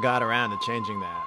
[0.00, 1.26] Got around to changing that.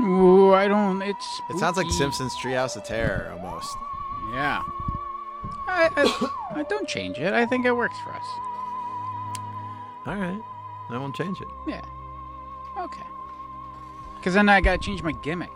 [0.00, 1.02] Ooh, I don't.
[1.02, 1.40] It's.
[1.50, 1.90] It sounds like.
[1.90, 3.76] Simpsons Treehouse of Terror almost.
[4.32, 4.62] Yeah.
[5.66, 7.32] I, I, I don't change it.
[7.32, 8.26] I think it works for us.
[10.06, 10.40] All right,
[10.90, 11.48] I won't change it.
[11.66, 11.82] Yeah.
[12.78, 13.02] Okay.
[14.16, 15.50] Because then I gotta change my gimmick.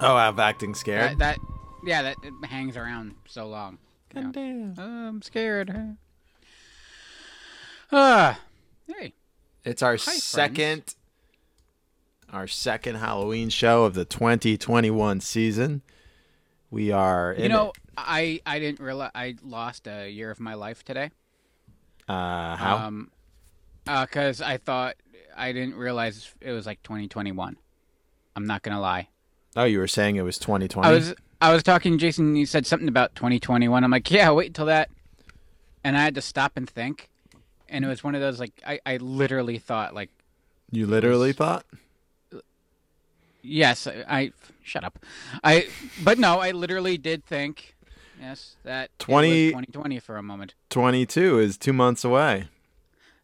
[0.00, 1.18] Oh, I'm acting scared.
[1.18, 1.38] That, that,
[1.84, 3.78] yeah, that it hangs around so long.
[4.14, 4.30] know.
[4.32, 4.74] damn.
[4.78, 5.96] Oh, I'm scared.
[7.92, 8.40] Ah,
[8.88, 9.12] hey.
[9.64, 10.24] It's our friends.
[10.24, 10.95] second,
[12.36, 15.80] our second Halloween show of the 2021 season.
[16.70, 17.34] We are.
[17.36, 17.76] You know, it.
[17.96, 21.10] I I didn't realize I lost a year of my life today.
[22.08, 22.76] uh, how?
[22.76, 23.10] Um,
[23.84, 24.96] because I thought
[25.34, 27.56] I didn't realize it was like 2021.
[28.34, 29.08] I'm not gonna lie.
[29.56, 30.86] oh, you were saying it was 2020.
[30.86, 32.28] I was I was talking to Jason.
[32.28, 33.82] and He said something about 2021.
[33.82, 34.90] I'm like, yeah, wait until that.
[35.82, 37.08] And I had to stop and think.
[37.68, 40.10] And it was one of those like I, I literally thought like
[40.70, 41.64] you literally thought?
[43.46, 44.98] Yes I, I shut up
[45.44, 45.68] I
[46.02, 47.76] but no I literally did think
[48.20, 52.48] yes that it was 20 2020 for a moment 22 is two months away.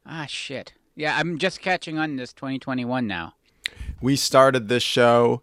[0.07, 3.35] ah shit yeah I'm just catching on this 2021 now
[4.01, 5.43] We started this show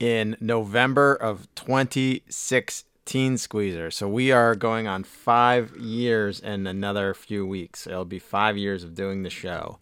[0.00, 3.90] in November of 2016, Squeezer.
[3.92, 7.86] So we are going on five years in another few weeks.
[7.86, 9.78] It'll be five years of doing the show.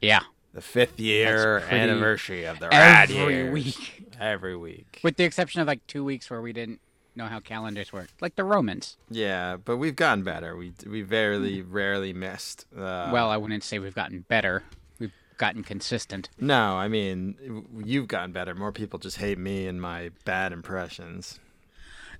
[0.00, 0.22] yeah
[0.54, 3.52] The fifth year anniversary of the rad every years.
[3.52, 5.00] week Every week.
[5.02, 6.80] with the exception of like two weeks where we didn't
[7.16, 10.56] know how calendars work like the Romans Yeah, but we've gotten better.
[10.56, 12.66] We we rarely rarely missed.
[12.76, 14.62] Uh, well I wouldn't say we've gotten better
[14.98, 18.54] we've gotten consistent no, I mean you've gotten better.
[18.54, 21.40] More people just hate me and my bad impressions.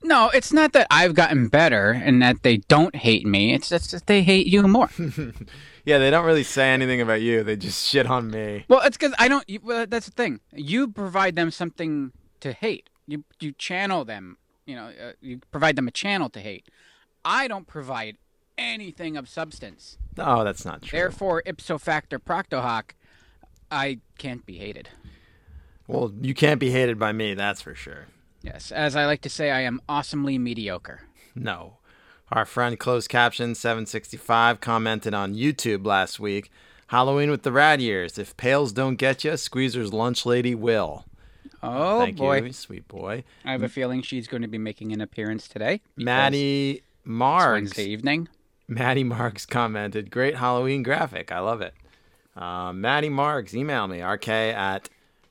[0.03, 3.93] no it's not that I've gotten better and that they don't hate me it's just
[3.93, 4.91] that they hate you more
[5.85, 7.43] Yeah, they don't really say anything about you.
[7.43, 8.65] They just shit on me.
[8.69, 9.49] Well, it's because I don't.
[9.49, 10.41] You, well, that's the thing.
[10.53, 12.89] You provide them something to hate.
[13.07, 14.39] You you channel them.
[14.65, 16.69] You know, uh, you provide them a channel to hate.
[17.25, 18.17] I don't provide
[18.57, 19.99] anything of substance.
[20.19, 20.99] Oh, that's not true.
[20.99, 22.95] Therefore, ipso facto procto hoc,
[23.71, 24.89] I can't be hated.
[25.89, 28.07] Well, you can't be hated by me, that's for sure.
[28.43, 31.03] Yes, as I like to say, I am awesomely mediocre.
[31.35, 31.79] No.
[32.33, 36.51] Our friend Closed Caption 765 commented on YouTube last week
[36.87, 38.17] Halloween with the Rad Years.
[38.17, 41.05] If pails don't get you, Squeezer's lunch lady will.
[41.63, 43.25] Oh Thank boy, you, sweet boy.
[43.45, 45.83] I have a feeling she's going to be making an appearance today.
[45.95, 47.53] Maddie Marks.
[47.53, 48.29] Wednesday evening.
[48.67, 51.31] Maddie Marks commented, Great Halloween graphic.
[51.31, 51.75] I love it.
[52.35, 54.89] Uh, Maddie Marks, email me, rk at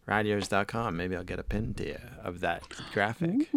[0.07, 0.97] radyears.com.
[0.97, 2.61] Maybe I'll get a pin to you of that
[2.93, 3.47] graphic.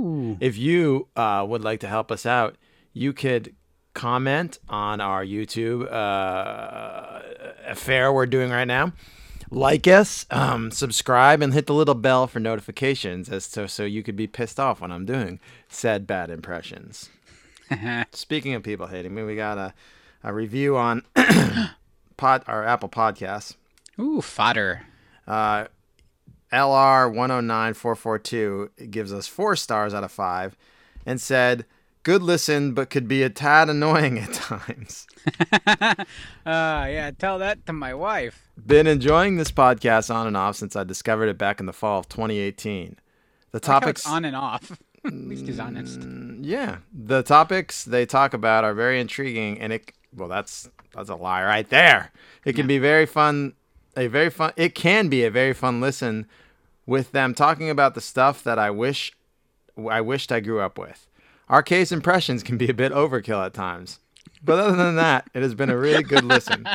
[0.41, 2.57] If you uh, would like to help us out,
[2.95, 3.55] you could
[3.93, 7.21] comment on our YouTube uh,
[7.67, 8.93] affair we're doing right now.
[9.51, 14.03] Like us, um, subscribe, and hit the little bell for notifications as to so you
[14.03, 15.39] could be pissed off when I'm doing
[15.69, 17.11] said bad impressions.
[18.13, 19.75] Speaking of people hating me, we got a,
[20.23, 21.03] a review on
[22.17, 23.55] pod our Apple Podcasts.
[24.01, 24.87] Ooh, fodder.
[25.27, 25.67] Uh,
[26.53, 30.57] LR one hundred nine four four two gives us four stars out of five,
[31.07, 31.65] and said,
[32.05, 35.07] "Good listen, but could be a tad annoying at times."
[35.67, 36.05] uh,
[36.47, 38.49] yeah, tell that to my wife.
[38.65, 41.99] Been enjoying this podcast on and off since I discovered it back in the fall
[41.99, 42.97] of 2018.
[43.51, 44.79] The I like how topics on and off.
[45.05, 46.01] At least he's honest.
[46.41, 51.17] Yeah, the topics they talk about are very intriguing, and it well, that's that's a
[51.17, 52.13] lie right there.
[52.45, 53.55] It can be very fun,
[53.97, 54.53] a very fun.
[54.57, 56.27] It can be a very fun listen
[56.87, 59.13] with them talking about the stuff that I wish
[59.91, 61.07] I wished I grew up with.
[61.49, 64.01] Arcade's impressions can be a bit overkill at times,
[64.43, 66.67] but other than that, it has been a really good listen.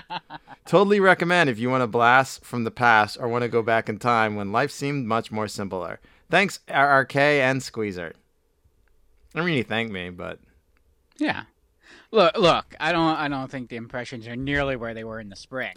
[0.66, 3.90] Totally recommend if you want to blast from the past or want to go back
[3.90, 6.00] in time when life seemed much more simpler.
[6.30, 8.14] Thanks, RK and Squeezer.
[9.34, 10.40] I mean, you thank me, but
[11.18, 11.44] Yeah.
[12.12, 12.76] Look, look.
[12.80, 13.18] I don't.
[13.18, 15.76] I don't think the impressions are nearly where they were in the spring.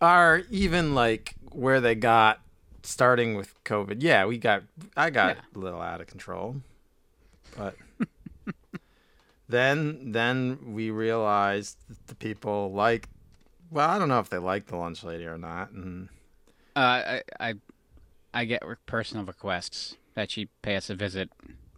[0.00, 2.40] are even like where they got
[2.82, 3.98] starting with COVID.
[4.00, 4.64] Yeah, we got
[4.96, 5.42] I got Yeah.
[5.54, 6.56] a little out of control,
[7.56, 7.76] but
[9.48, 13.08] then then we realized that the people like.
[13.70, 16.08] Well, I don't know if they like the lunch lady or not, and
[16.76, 17.54] Uh, I, I,
[18.34, 21.30] I get personal requests that she pay us a visit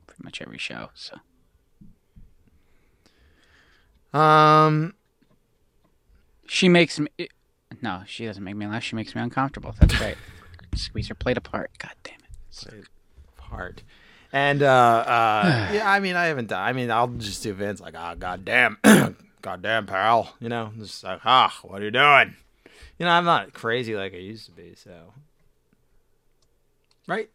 [0.07, 0.91] pretty much every show.
[0.95, 1.19] So
[4.19, 4.95] um,
[6.47, 7.09] she makes me.
[7.83, 8.83] No, she doesn't make me laugh.
[8.83, 9.75] She makes me uncomfortable.
[9.79, 10.17] That's right.
[10.75, 11.71] Squeeze her plate apart.
[11.79, 12.85] God damn it.
[13.39, 13.83] hard.
[14.35, 16.61] And uh, uh, yeah, I mean, I haven't done.
[16.61, 18.79] I mean, I'll just do events like, ah, goddamn,
[19.43, 20.35] goddamn, pal.
[20.41, 22.35] You know, just like, ah, what are you doing?
[22.99, 24.75] You know, I'm not crazy like I used to be.
[24.75, 25.13] So,
[27.07, 27.31] right,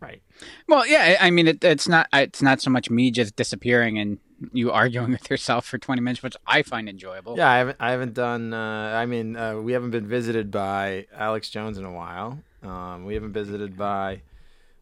[0.00, 0.22] right.
[0.66, 1.18] Well, yeah.
[1.20, 2.08] I I mean, it, it's not.
[2.14, 4.16] It's not so much me just disappearing and
[4.54, 7.36] you arguing with yourself for 20 minutes, which I find enjoyable.
[7.36, 7.76] Yeah, I haven't.
[7.78, 8.54] I haven't done.
[8.54, 12.38] Uh, I mean, uh, we haven't been visited by Alex Jones in a while.
[12.62, 14.22] Um, we haven't visited by.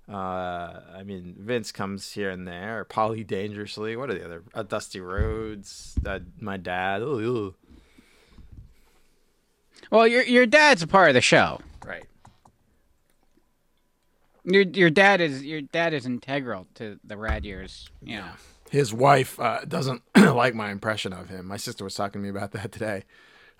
[0.08, 2.84] Uh, I mean, Vince comes here and there.
[2.84, 3.96] Polly Dangerously.
[3.96, 4.44] What are the other?
[4.54, 5.98] Uh, Dusty Rhodes.
[6.04, 7.02] Uh, my dad.
[7.02, 7.54] Ooh, ooh.
[9.90, 11.60] Well, your your dad's a part of the show.
[11.84, 12.04] Right.
[14.44, 17.88] Your your dad is your dad is integral to the Rad Years.
[18.02, 18.30] You know.
[18.70, 21.46] His wife uh, doesn't like my impression of him.
[21.46, 23.04] My sister was talking to me about that today.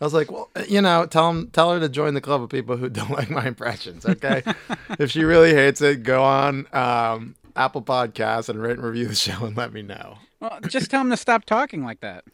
[0.00, 2.50] I was like, well, you know, tell him, tell her to join the club of
[2.50, 4.04] people who don't like my impressions.
[4.04, 4.42] Okay,
[4.98, 9.14] if she really hates it, go on um, Apple Podcasts and rate and review the
[9.14, 10.18] show and let me know.
[10.40, 12.24] Well, just tell him to stop talking like that.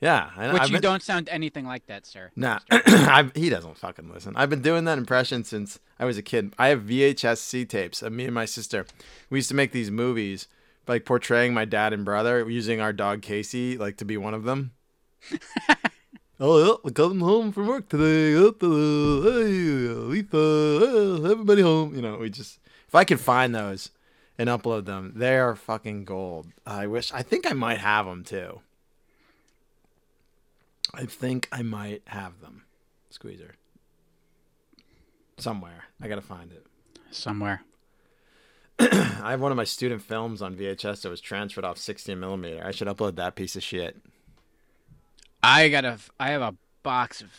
[0.00, 2.30] Yeah, I, Which I've you been- don't sound anything like that, sir.
[2.36, 4.34] Nah, I've, he doesn't fucking listen.
[4.36, 6.52] I've been doing that impression since I was a kid.
[6.58, 8.86] I have VHS C tapes of me and my sister.
[9.30, 10.46] We used to make these movies,
[10.86, 14.44] like portraying my dad and brother, using our dog Casey, like to be one of
[14.44, 14.72] them.
[16.40, 18.34] oh, yeah, we're coming home from work today.
[18.34, 21.94] Oh, Hey, Letha, uh, everybody home.
[21.94, 22.58] You know, we just
[22.88, 23.90] if I could find those
[24.38, 26.48] and upload them, they are fucking gold.
[26.66, 27.12] I wish.
[27.12, 28.60] I think I might have them too.
[30.92, 32.62] I think I might have them.
[33.10, 33.54] Squeezer.
[35.38, 35.84] Somewhere.
[36.00, 36.66] I gotta find it.
[37.10, 37.62] Somewhere.
[38.78, 42.64] I have one of my student films on VHS that was transferred off 16 millimeter.
[42.64, 43.96] I should upload that piece of shit.
[45.44, 45.98] I got a.
[46.18, 47.30] I have a box of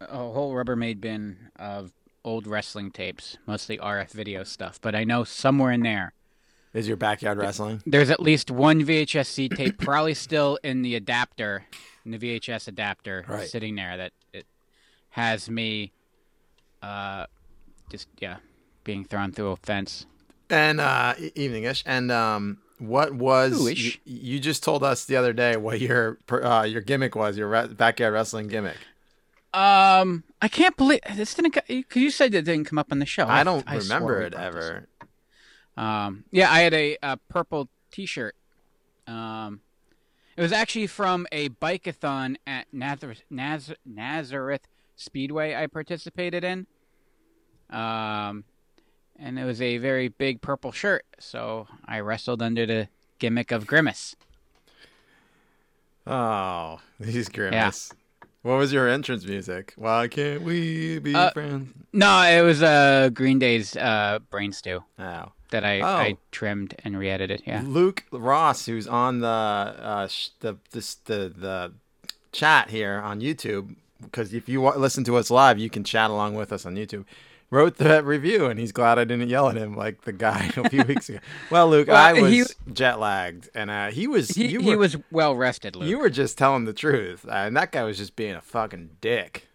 [0.00, 1.92] a whole Rubbermaid bin of
[2.24, 4.80] old wrestling tapes, mostly RF video stuff.
[4.80, 6.12] But I know somewhere in there,
[6.72, 7.82] Is your backyard wrestling?
[7.86, 11.64] there's at least one VHS C tape, probably still in the adapter,
[12.04, 13.48] in the VHS adapter, Right.
[13.48, 14.46] sitting there that it
[15.10, 15.92] has me,
[16.82, 17.26] uh,
[17.90, 18.38] just yeah,
[18.84, 20.06] being thrown through a fence.
[20.50, 21.82] And uh evening-ish.
[21.86, 26.66] And um what was you, you just told us the other day what your uh,
[26.68, 28.76] your gimmick was, your re- backyard wrestling gimmick.
[29.52, 31.54] Um, I can't believe this didn't.
[31.54, 33.26] Because you said it didn't come up on the show.
[33.26, 34.88] I don't I remember it ever.
[35.76, 38.34] Um, yeah, I had a, a purple T-shirt.
[39.06, 39.60] Um,
[40.36, 44.66] it was actually from a bikeathon at Nazareth, Naz- Nazareth
[44.96, 46.66] Speedway I participated in.
[47.70, 48.44] Um,
[49.18, 52.88] and it was a very big purple shirt, so I wrestled under the
[53.18, 54.16] gimmick of Grimace.
[56.06, 57.92] Oh, these grimace.
[58.42, 59.72] What was your entrance music?
[59.76, 61.72] Why can't we be Uh, friends?
[61.94, 65.32] No, it was uh, Green Day's uh, Brain Stew Oh.
[65.50, 65.86] that I, Oh.
[65.86, 67.42] I trimmed and re-edited.
[67.46, 67.62] Yeah.
[67.64, 71.72] Luke Ross, who's on the uh, sh- the this the the
[72.32, 76.34] chat here on YouTube, because if you listen to us live, you can chat along
[76.34, 77.06] with us on YouTube.
[77.54, 80.68] Wrote the review, and he's glad I didn't yell at him like the guy a
[80.68, 81.20] few weeks ago.
[81.50, 84.30] Well, Luke, Well, I was he- jet lagged, and uh, he was.
[84.30, 85.88] He, you he was well rested, Luke.
[85.88, 88.96] You were just telling the truth, uh, and that guy was just being a fucking
[89.00, 89.46] dick.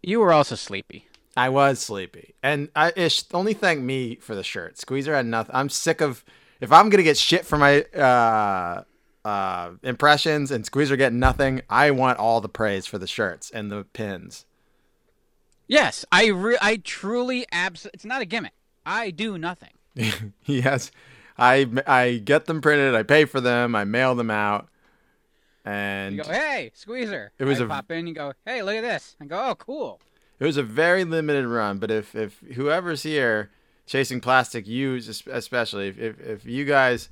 [0.00, 1.08] You were also sleepy.
[1.36, 4.78] I was sleepy, and I ish only thank me for the shirt.
[4.78, 5.56] Squeezer had nothing.
[5.56, 6.24] I'm sick of
[6.60, 8.84] if I'm gonna get shit for my uh,
[9.24, 11.62] uh, impressions, and Squeezer getting nothing.
[11.68, 14.44] I want all the praise for the shirts and the pins.
[15.68, 17.86] Yes, I re- I truly abs.
[17.92, 18.52] It's not a gimmick.
[18.84, 19.70] I do nothing.
[20.44, 20.90] yes,
[21.36, 22.94] I I get them printed.
[22.94, 23.74] I pay for them.
[23.74, 24.68] I mail them out,
[25.64, 27.32] and You go, hey, Squeezer.
[27.38, 28.06] It was I a- pop in.
[28.06, 29.16] You go, hey, look at this.
[29.20, 30.00] I go, oh, cool.
[30.38, 33.50] It was a very limited run, but if if whoever's here
[33.86, 37.08] chasing plastic, you especially, if if, if you guys.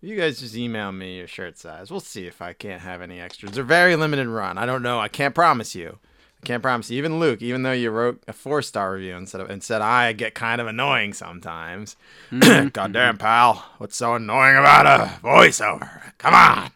[0.00, 1.90] You guys just email me your shirt size.
[1.90, 3.50] We'll see if I can't have any extras.
[3.50, 4.56] They're very limited run.
[4.56, 5.00] I don't know.
[5.00, 5.98] I can't promise you.
[6.42, 6.98] I can't promise you.
[6.98, 10.12] Even Luke, even though you wrote a four star review instead of and said I
[10.12, 11.96] get kind of annoying sometimes.
[12.38, 16.12] Goddamn pal, what's so annoying about a voiceover?
[16.18, 16.70] Come on.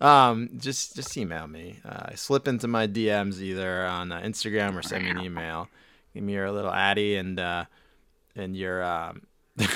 [0.00, 1.78] Um, just just email me.
[1.84, 5.68] Uh, slip into my DMs either on uh, Instagram or send me an email.
[6.12, 7.64] Give me your little addy and uh,
[8.34, 9.22] and your um,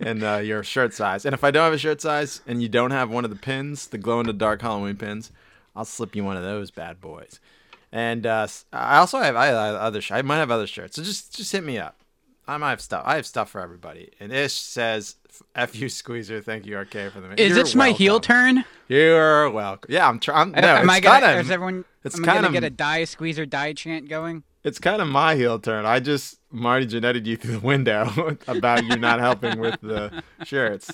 [0.00, 1.24] and uh, your shirt size.
[1.24, 3.36] And if I don't have a shirt size and you don't have one of the
[3.36, 5.30] pins, the glow in the dark Halloween pins,
[5.76, 7.40] I'll slip you one of those bad boys.
[7.92, 10.96] And uh, I also have I have other sh- I might have other shirts.
[10.96, 11.96] So just just hit me up.
[12.46, 13.02] I might have stuff.
[13.06, 14.10] I have stuff for everybody.
[14.20, 15.16] And Ish says,
[15.54, 16.40] "F you, Squeezer.
[16.40, 18.64] Thank you, RK, for the." Is You're this my heel turn?
[18.88, 19.92] You're welcome.
[19.92, 20.52] Yeah, I'm trying.
[20.52, 21.26] No, am it's I gonna?
[21.26, 21.84] kind is everyone?
[22.04, 24.42] it's am I kind of- get a die squeezer die chant going?
[24.62, 25.86] it's kind of my heel turn.
[25.86, 30.90] I just Marty Janetted you through the window about you not helping with the shirts.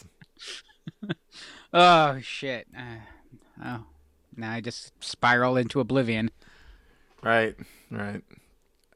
[1.72, 2.66] Oh shit!
[2.76, 3.84] Uh, oh,
[4.36, 6.30] now I just spiral into oblivion.
[7.22, 7.56] Right,
[7.90, 8.22] right.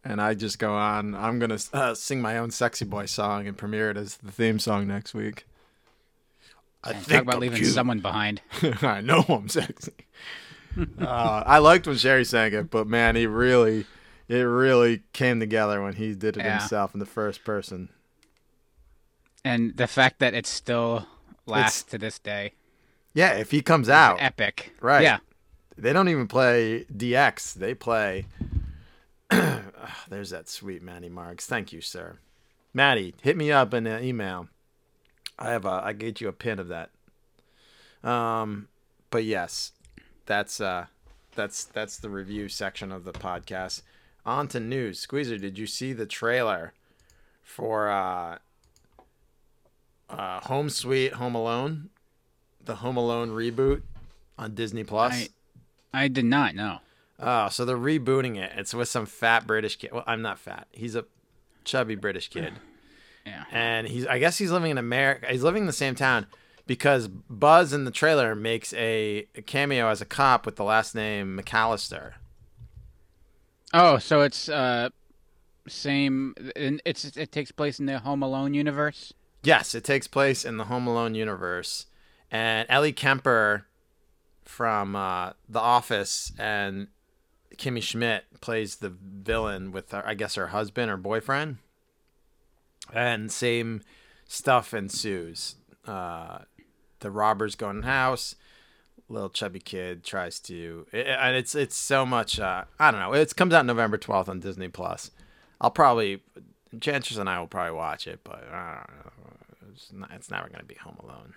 [0.04, 1.14] And I just go on.
[1.14, 4.59] I'm gonna uh, sing my own "Sexy Boy" song and premiere it as the theme
[4.59, 5.47] song next week.
[6.82, 7.75] I Talk think about I'm leaving cute.
[7.75, 8.40] someone behind.
[8.82, 9.92] I know I'm sexy.
[11.00, 13.85] uh, I liked when Sherri sang it, but man, he really,
[14.28, 16.59] it really came together when he did it yeah.
[16.59, 17.90] himself in the first person.
[19.44, 21.06] And the fact that it still
[21.47, 22.52] lasts it's, to this day.
[23.12, 24.75] Yeah, if he comes out, epic.
[24.80, 25.02] Right.
[25.02, 25.18] Yeah.
[25.80, 27.54] They don't even play DX.
[27.54, 28.26] They play.
[30.08, 31.46] There's that sweet Matty Marks.
[31.46, 32.18] Thank you, sir.
[32.75, 34.49] Maddie, hit me up in an email.
[35.38, 35.80] I have a.
[35.82, 36.90] I get you a pin of that.
[38.04, 38.68] Um,
[39.10, 39.72] but yes,
[40.26, 40.87] that's uh,
[41.34, 43.82] that's that's the review section of the podcast.
[44.26, 45.00] On to news.
[45.00, 46.75] Squeezer, did you see the trailer
[47.42, 48.38] for uh,
[50.10, 51.88] uh, Home Sweet Home Alone,
[52.62, 53.82] the Home Alone reboot
[54.38, 55.14] on Disney Plus?
[55.14, 55.28] I,
[55.92, 56.78] I did not know.
[57.18, 58.52] Oh, so they're rebooting it.
[58.56, 59.92] It's with some fat British kid.
[59.92, 60.66] Well, I'm not fat.
[60.73, 61.04] He's a
[61.64, 62.54] chubby British kid.
[63.26, 63.44] Yeah.
[63.52, 65.26] And he's I guess he's living in America.
[65.28, 66.26] He's living in the same town
[66.66, 70.94] because Buzz in the trailer makes a, a cameo as a cop with the last
[70.94, 72.12] name McAllister.
[73.73, 74.88] Oh, so it's uh
[75.68, 79.12] same it's it takes place in the Home Alone universe?
[79.42, 81.87] Yes, it takes place in the Home Alone universe.
[82.30, 83.66] And Ellie Kemper
[84.50, 86.88] from uh, The Office and
[87.57, 91.59] Kimmy Schmidt plays the villain with her, I guess her husband or boyfriend.
[92.92, 93.83] And same
[94.26, 95.54] stuff ensues.
[95.87, 96.40] Uh,
[96.99, 98.35] the robbers go in the house.
[99.09, 102.38] Little chubby kid tries to, and it's it's so much.
[102.38, 103.12] Uh, I don't know.
[103.12, 105.11] It comes out November twelfth on Disney Plus.
[105.61, 106.23] I'll probably,
[106.80, 109.73] Chances and I will probably watch it, but I don't know.
[109.73, 111.35] It's, not, it's never going to be Home Alone.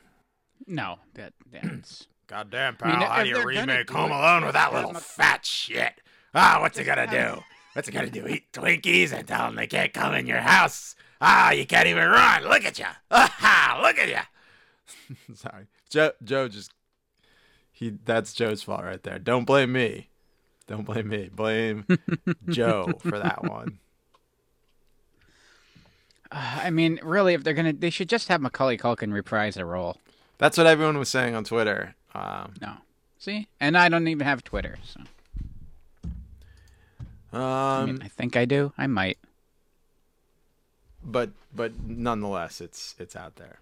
[0.68, 2.08] No, that that's.
[2.28, 2.92] Goddamn, pal!
[2.92, 6.02] I mean, how do you remake Home Alone with that little fat shit?
[6.34, 7.42] Ah, what's it gonna do?
[7.74, 8.28] What's it gonna do?
[8.28, 10.96] Eat Twinkies and tell them they can't come in your house?
[11.22, 12.44] Ah, you can't even run.
[12.44, 12.86] Look at you.
[13.12, 15.16] Ah, look at you.
[15.36, 16.12] Sorry, Joe.
[16.24, 16.72] Joe just
[17.72, 17.98] he.
[18.06, 19.20] That's Joe's fault right there.
[19.20, 20.10] Don't blame me.
[20.68, 21.30] Don't blame me.
[21.34, 21.86] Blame
[22.50, 23.80] Joe for that one.
[26.32, 29.66] Uh, I mean, really, if they're gonna, they should just have Macaulay Culkin reprise a
[29.66, 29.98] role.
[30.38, 31.96] That's what everyone was saying on Twitter.
[32.16, 32.74] Um, no,
[33.18, 35.02] see, and I don't even have Twitter, so.
[37.34, 38.74] Um, I, mean, I think I do.
[38.78, 39.18] I might.
[41.04, 43.60] But but nonetheless, it's it's out there.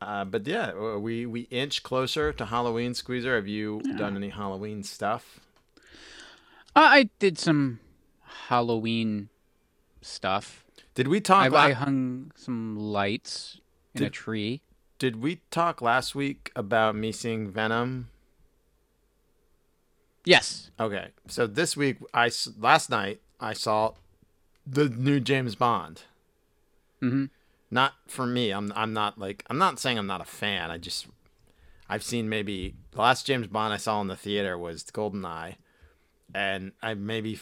[0.00, 2.94] Uh, but yeah, we we inch closer to Halloween.
[2.94, 3.96] Squeezer, have you yeah.
[3.96, 5.38] done any Halloween stuff?
[6.74, 7.78] Uh, I did some
[8.48, 9.28] Halloween
[10.00, 10.64] stuff.
[10.94, 11.52] Did we talk?
[11.52, 13.60] I, I hung some lights
[13.94, 14.60] in did, a tree.
[15.02, 18.08] Did we talk last week about me seeing Venom
[20.24, 20.70] Yes.
[20.78, 21.08] Okay.
[21.26, 23.94] So this week, I last night I saw
[24.64, 26.02] the new James Bond.
[27.02, 27.24] Mm-hmm.
[27.68, 28.52] Not for me.
[28.52, 30.70] I'm I'm not like I'm not saying I'm not a fan.
[30.70, 31.08] I just
[31.88, 35.56] I've seen maybe the last James Bond I saw in the theater was Goldeneye,
[36.32, 37.40] and I maybe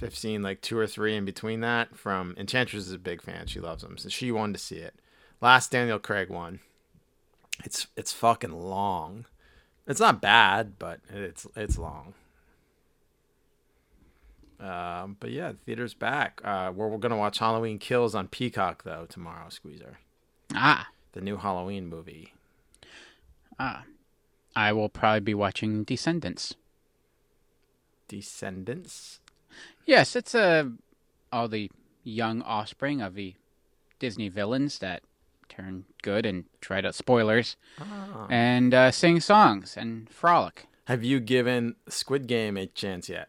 [0.00, 1.98] have seen like two or three in between that.
[1.98, 3.48] From Enchantress is a big fan.
[3.48, 4.94] She loves them, so she wanted to see it.
[5.40, 6.60] Last Daniel Craig one.
[7.64, 9.26] It's it's fucking long.
[9.86, 12.14] It's not bad, but it's it's long.
[14.60, 16.40] Um, but yeah, the theater's back.
[16.44, 19.98] Uh, we're, we're gonna watch Halloween Kills on Peacock though tomorrow, Squeezer.
[20.54, 22.34] Ah, the new Halloween movie.
[23.58, 23.84] Ah,
[24.54, 26.54] I will probably be watching Descendants.
[28.08, 29.20] Descendants.
[29.86, 30.64] Yes, it's a uh,
[31.32, 31.70] all the
[32.02, 33.34] young offspring of the
[33.98, 35.02] Disney villains that
[35.50, 38.26] turn good and try to spoilers ah.
[38.30, 40.66] and uh, sing songs and frolic.
[40.86, 43.28] Have you given Squid Game a chance yet?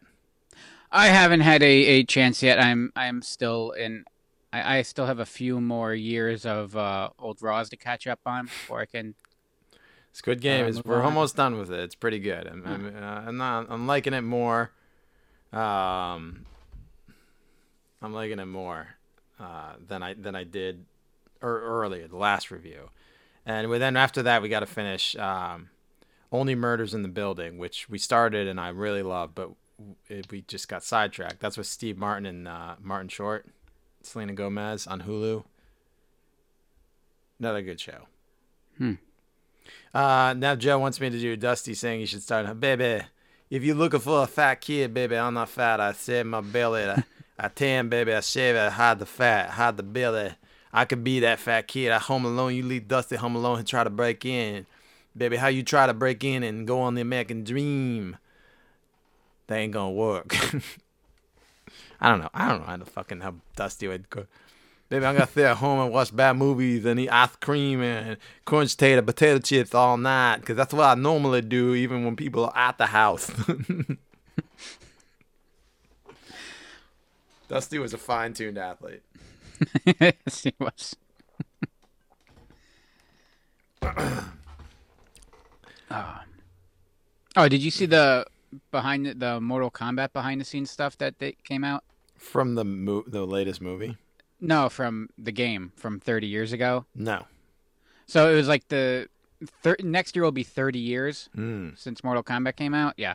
[0.90, 2.58] I haven't had a, a chance yet.
[2.58, 4.04] I'm I'm still in.
[4.52, 8.20] I, I still have a few more years of uh, old Raws to catch up
[8.26, 9.14] on before I can.
[10.12, 11.06] Squid Game uh, is we're on.
[11.06, 11.80] almost done with it.
[11.80, 12.46] It's pretty good.
[12.46, 14.72] I'm I'm, uh, I'm not I'm liking it more.
[15.52, 16.46] Um,
[18.02, 18.88] I'm liking it more
[19.40, 20.84] uh, than I than I did
[21.42, 22.90] or earlier the last review,
[23.44, 25.70] and then after that we got to finish um,
[26.30, 29.50] only murders in the building, which we started and I really love, but
[30.08, 31.40] it, we just got sidetracked.
[31.40, 33.46] That's with Steve Martin and uh, Martin Short,
[34.02, 35.44] Selena Gomez on Hulu.
[37.38, 38.06] Another good show.
[38.78, 38.94] Hmm.
[39.92, 42.58] Uh, now Joe wants me to do Dusty saying you should start.
[42.58, 43.04] Baby,
[43.50, 45.80] if you're looking for a fat kid, baby, I'm not fat.
[45.80, 46.84] I save my belly.
[46.84, 47.04] I,
[47.38, 48.12] I tan, baby.
[48.14, 48.60] I shave it.
[48.60, 49.50] I hide the fat.
[49.50, 50.32] Hide the belly.
[50.72, 51.92] I could be that fat kid.
[51.92, 52.54] I home alone.
[52.54, 54.66] You leave Dusty home alone and try to break in.
[55.16, 58.16] Baby, how you try to break in and go on the American dream?
[59.52, 60.34] they ain't gonna work.
[62.00, 62.30] I don't know.
[62.34, 64.26] I don't know how the fucking how Dusty would go.
[64.88, 68.16] Baby, I'm gonna stay at home and watch bad movies and eat ice cream and
[68.44, 72.46] crunch tater potato chips all night because that's what I normally do even when people
[72.46, 73.30] are at the house.
[77.48, 79.02] Dusty was a fine-tuned athlete.
[80.00, 80.96] Yes, he was.
[85.90, 86.18] oh.
[87.36, 88.26] oh, did you see the
[88.70, 91.84] behind the, the Mortal Kombat behind the scenes stuff that they came out?
[92.16, 93.96] From the mo- the latest movie?
[94.40, 96.84] No, from the game from 30 years ago.
[96.94, 97.26] No.
[98.06, 99.08] So it was like the
[99.62, 101.78] thir- next year will be 30 years Mm.
[101.78, 102.94] since Mortal Kombat came out.
[102.96, 103.14] Yeah,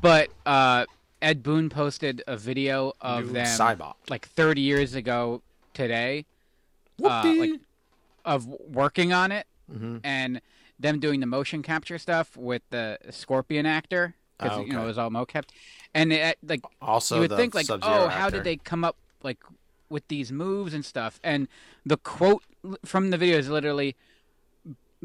[0.00, 0.86] but uh,
[1.22, 3.94] Ed Boon posted a video of New them Cybot.
[4.08, 5.42] like 30 years ago
[5.84, 6.24] today
[7.02, 7.50] uh, like
[8.24, 10.40] of working on it hmm and
[10.78, 14.86] them doing the motion capture stuff with the Scorpion actor because Oh, you know it
[14.86, 15.44] was all mocap,
[15.94, 18.96] and it, like Also, you would think like Sub-Zero oh how did they come up
[19.22, 19.38] like
[19.90, 21.20] with these moves and stuff?
[21.22, 21.48] And
[21.84, 22.42] the quote
[22.84, 23.94] from the video is literally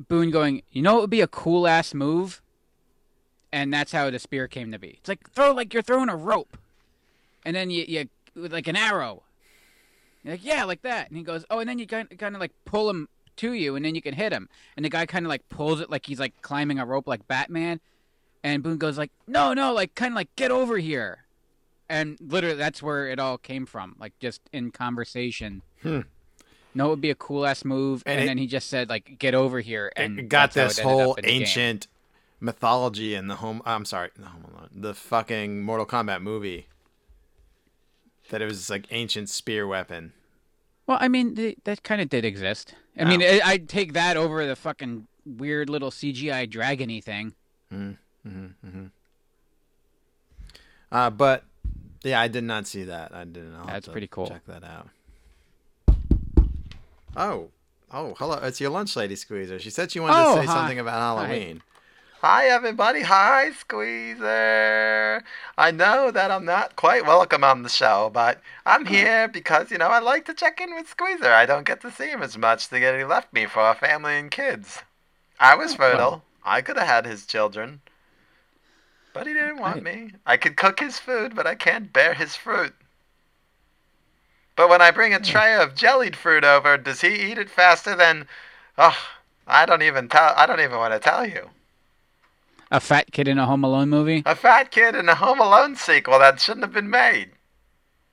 [0.08, 2.42] Boon going you know it would be a cool ass move?
[3.52, 4.98] And that's how the spear came to be.
[5.00, 6.58] It's like throw like you're throwing a rope.
[7.46, 9.25] And then you you with like an arrow
[10.26, 12.42] you're like yeah like that and he goes oh and then you kind kind of
[12.42, 15.26] like pull him to you and then you can hit him and the guy kind
[15.26, 17.80] of like pulls it like he's like climbing a rope like Batman
[18.44, 21.20] and Boon goes like no no like kind of like get over here
[21.90, 26.02] and literally that's where it all came from like just in conversation Hmm.
[26.74, 28.90] no it would be a cool ass move And and, it- then he just said
[28.90, 31.42] like get over here and got this whole up in the game.
[31.42, 31.88] ancient
[32.40, 33.62] mythology in the home.
[33.66, 36.68] I'm sorry, the Home Alone, the fucking Mortal Kombat movie.
[38.30, 40.14] That it was like ancient spear weapon.
[40.88, 43.26] well i mean th- that kind of did exist i mean Oh.
[43.26, 47.34] I- i'd take that over the fucking weird little cgi dragony thing
[47.74, 47.92] mm-hmm,
[48.28, 48.86] mm-hmm, mm-hmm.
[50.92, 51.44] Uh, but
[52.04, 53.14] yeah, I did not see that.
[53.14, 53.54] I didn't.
[53.56, 54.28] I'll That's pretty cool.
[54.28, 54.88] Check that out.
[57.18, 57.50] Oh,
[57.92, 58.40] oh, hello!
[58.44, 59.60] It's your lunch lady, Squeezer.
[59.60, 60.54] She said she wanted Oh, to say hi.
[60.54, 61.58] something about Halloween.
[61.58, 61.75] Hi,
[62.26, 63.04] everybody.
[63.04, 65.24] Hi, Squeezer.
[65.60, 68.94] I know that I'm not quite welcome on the show, but I'm hmm.
[68.94, 71.32] here because, you know, I like to check in with Squeezer.
[71.32, 73.76] I don't get to see him as much to get he left me for a
[73.76, 74.82] family and kids.
[75.40, 76.24] I was oh, fertile.
[76.44, 77.82] I could have had his children.
[79.14, 80.14] But he oh, didn't want me.
[80.26, 82.74] I could cook his food, but I can't bear his fruit.
[84.56, 85.26] But when I bring a hmm.
[85.26, 88.28] tray of jellied fruit over, does he eat it faster than
[88.80, 88.98] Oh,
[89.46, 91.52] I don't even tell I don't even want to tell you.
[92.76, 95.76] A fat kid in a home alone movie A fat kid in a Home Alone
[95.76, 97.32] sequel that shouldn't have been made.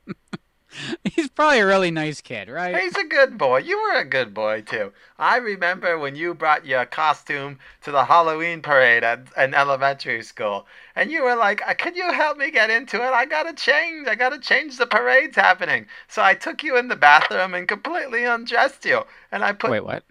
[1.04, 3.58] he's probably a really nice kid right He's a good boy.
[3.58, 4.92] You were a good boy too.
[5.18, 10.66] I remember when you brought your costume to the Halloween parade at an elementary school,
[10.96, 13.12] and you were like, "Uh, "Could you help me get into it?
[13.12, 14.08] I gotta change.
[14.08, 14.78] I gotta change.
[14.78, 19.44] The parade's happening." So I took you in the bathroom and completely undressed you, and
[19.44, 20.04] I put wait what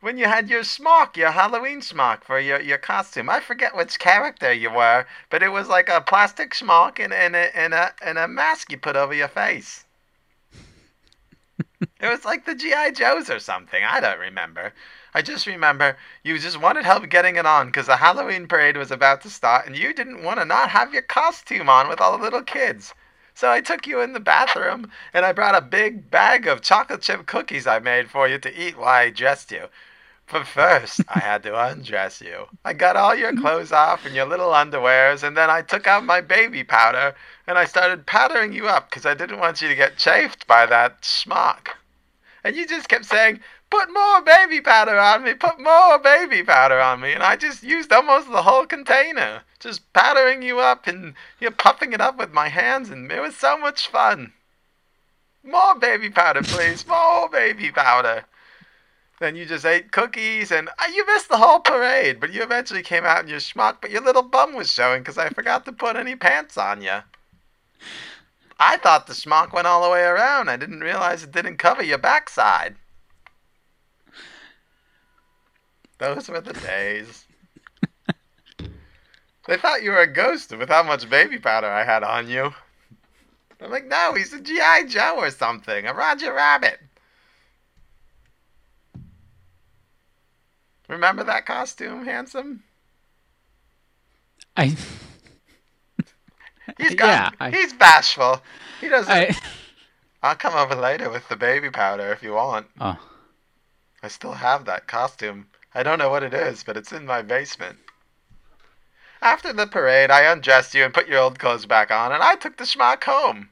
[0.00, 3.28] when you had your smock, your Halloween smock for your, your costume.
[3.28, 7.36] I forget which character you were, but it was like a plastic smock and, and,
[7.36, 9.84] a, and, a, and a mask you put over your face.
[10.80, 12.92] it was like the G.I.
[12.92, 13.84] Joes or something.
[13.84, 14.72] I don't remember.
[15.12, 18.90] I just remember you just wanted help getting it on because the Halloween parade was
[18.90, 22.16] about to start and you didn't want to not have your costume on with all
[22.16, 22.94] the little kids.
[23.34, 27.02] So I took you in the bathroom and I brought a big bag of chocolate
[27.02, 29.68] chip cookies I made for you to eat while I dressed you.
[30.32, 32.46] But first, I had to undress you.
[32.64, 36.04] I got all your clothes off and your little underwears, and then I took out
[36.04, 37.16] my baby powder
[37.48, 40.66] and I started powdering you up because I didn't want you to get chafed by
[40.66, 41.76] that smock.
[42.44, 43.40] And you just kept saying,
[43.70, 47.12] Put more baby powder on me, put more baby powder on me.
[47.12, 51.92] And I just used almost the whole container, just powdering you up and you're puffing
[51.92, 54.32] it up with my hands, and it was so much fun.
[55.42, 58.26] More baby powder, please, more baby powder.
[59.20, 62.20] Then you just ate cookies, and uh, you missed the whole parade.
[62.20, 65.18] But you eventually came out in your schmuck, but your little bum was showing because
[65.18, 67.00] I forgot to put any pants on you.
[68.58, 70.48] I thought the schmuck went all the way around.
[70.48, 72.76] I didn't realize it didn't cover your backside.
[75.98, 77.26] Those were the days.
[79.46, 82.54] they thought you were a ghost with how much baby powder I had on you.
[83.60, 84.84] I'm like, no, he's a G.I.
[84.84, 86.80] Joe or something, a Roger Rabbit.
[90.90, 92.64] Remember that costume, handsome?
[94.56, 94.76] I
[96.78, 98.42] He's got, Yeah, I- he's bashful.
[98.80, 99.12] He doesn't.
[99.12, 99.36] I
[100.22, 102.66] I'll come over later with the baby powder if you want.
[102.80, 102.98] oh
[104.02, 105.46] I still have that costume.
[105.74, 107.78] I don't know what it is, but it's in my basement.
[109.22, 112.34] After the parade, I undressed you and put your old clothes back on, and I
[112.34, 113.50] took the schmuck home.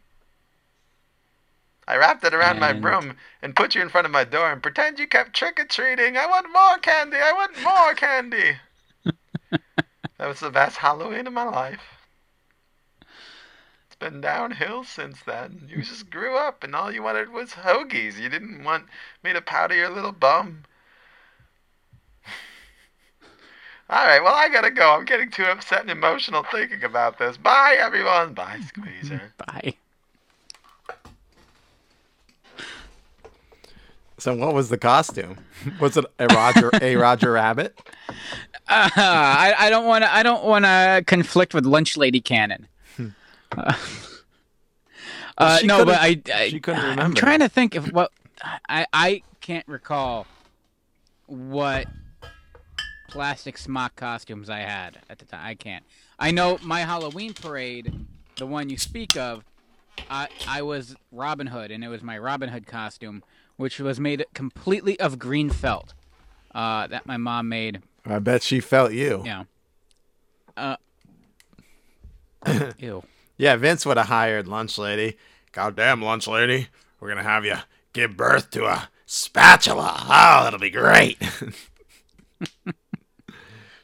[1.88, 4.62] I wrapped it around my broom and put you in front of my door and
[4.62, 6.18] pretend you kept trick or treating.
[6.18, 7.16] I want more candy.
[7.16, 8.58] I want more candy.
[9.50, 11.80] that was the best Halloween of my life.
[13.86, 15.66] It's been downhill since then.
[15.66, 18.20] You just grew up and all you wanted was hoagies.
[18.20, 18.84] You didn't want
[19.24, 20.64] me to powder your little bum.
[23.88, 24.90] All right, well, I gotta go.
[24.90, 27.38] I'm getting too upset and emotional thinking about this.
[27.38, 28.34] Bye, everyone.
[28.34, 29.32] Bye, Squeezer.
[29.38, 29.76] Bye.
[34.18, 35.38] So what was the costume?
[35.80, 37.78] Was it a Roger a Roger Rabbit?
[38.68, 40.12] Uh, I, I don't want to.
[40.12, 42.66] I don't want to conflict with Lunch Lady Cannon.
[43.56, 43.72] Uh,
[45.38, 48.10] uh, she no, but I, I she couldn't I'm trying to think of what
[48.68, 50.26] I I can't recall
[51.26, 51.86] what
[53.08, 55.40] plastic smock costumes I had at the time.
[55.44, 55.84] I can't.
[56.18, 59.44] I know my Halloween parade, the one you speak of.
[60.10, 63.22] I I was Robin Hood, and it was my Robin Hood costume,
[63.58, 65.92] which was made completely of green felt.
[66.54, 69.22] Uh, that my mom made I bet she felt you.
[69.26, 69.44] yeah.
[70.56, 70.76] Uh.
[72.78, 73.02] Ew.
[73.36, 75.18] Yeah, Vince would have hired lunch lady.
[75.52, 76.68] Goddamn lunch lady,
[76.98, 77.56] we're gonna have you
[77.92, 79.98] give birth to a spatula.
[80.04, 81.18] Oh, that'll be great.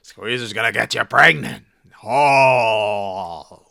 [0.03, 1.65] Squeezer's gonna get you pregnant.
[2.03, 3.65] Oh,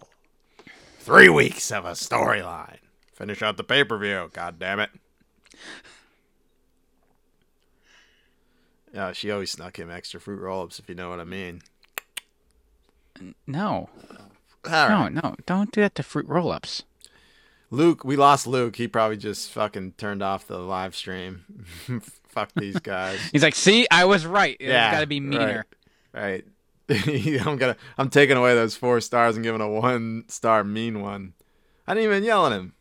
[1.00, 2.80] three weeks of a storyline.
[3.14, 4.30] Finish out the pay per view.
[4.34, 4.90] God damn it.
[8.94, 11.62] Yeah, she always snuck him extra fruit roll-ups, if you know what I mean.
[13.48, 13.90] No.
[14.66, 15.36] No, no.
[15.46, 16.84] Don't do that to fruit roll ups.
[17.70, 18.76] Luke, we lost Luke.
[18.76, 21.44] He probably just fucking turned off the live stream.
[22.30, 23.20] Fuck these guys.
[23.32, 24.56] He's like, see, I was right.
[24.60, 25.66] It's Yeah, got to be meaner.
[26.14, 26.46] Right.
[26.90, 27.78] I'm gonna.
[27.98, 31.34] I'm taking away those four stars and giving a one star mean one.
[31.88, 32.74] I didn't even yell at him,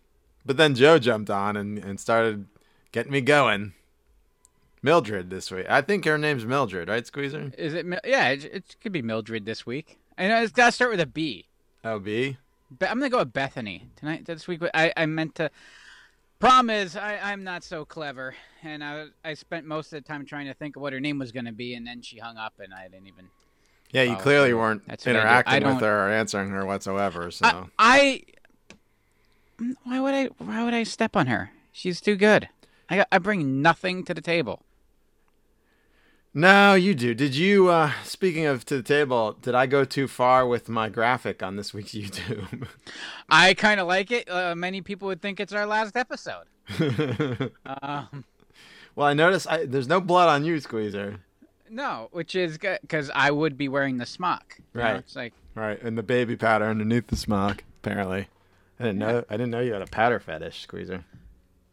[0.44, 2.46] but then Joe jumped on and and started
[2.90, 3.72] getting me going.
[4.82, 5.66] Mildred this week.
[5.68, 7.52] I think her name's Mildred, right, Squeezer?
[7.56, 7.86] Is it?
[8.04, 9.98] Yeah, it, it could be Mildred this week.
[10.18, 11.46] I know it's got to start with a B.
[11.84, 12.36] Oh, B.
[12.78, 14.24] Be- I'm gonna go with Bethany tonight.
[14.24, 15.50] This week, I I meant to.
[16.38, 20.24] Problem is, I I'm not so clever, and I I spent most of the time
[20.26, 22.54] trying to think of what her name was gonna be, and then she hung up,
[22.58, 23.28] and I didn't even.
[23.92, 25.18] Yeah, you clearly weren't That's what I do.
[25.18, 27.30] I interacting with her or answering her whatsoever.
[27.30, 28.24] So I,
[29.58, 31.50] I why would I why would I step on her?
[31.72, 32.48] She's too good.
[32.88, 34.62] I got, I bring nothing to the table.
[36.34, 37.14] No, you do.
[37.14, 37.68] Did you?
[37.68, 41.56] uh Speaking of to the table, did I go too far with my graphic on
[41.56, 42.66] this week's YouTube?
[43.28, 44.30] I kind of like it.
[44.30, 46.44] Uh, many people would think it's our last episode.
[47.66, 48.24] Um,
[48.94, 51.20] well, I noticed I, there's no blood on you, Squeezer.
[51.70, 54.56] no, which is good because I would be wearing the smock.
[54.74, 54.84] you know?
[54.86, 54.96] Right.
[54.96, 57.64] It's like Right, and the baby powder underneath the smock.
[57.82, 58.28] Apparently,
[58.78, 59.24] I didn't know.
[59.30, 61.04] I didn't know you had a powder fetish, Squeezer.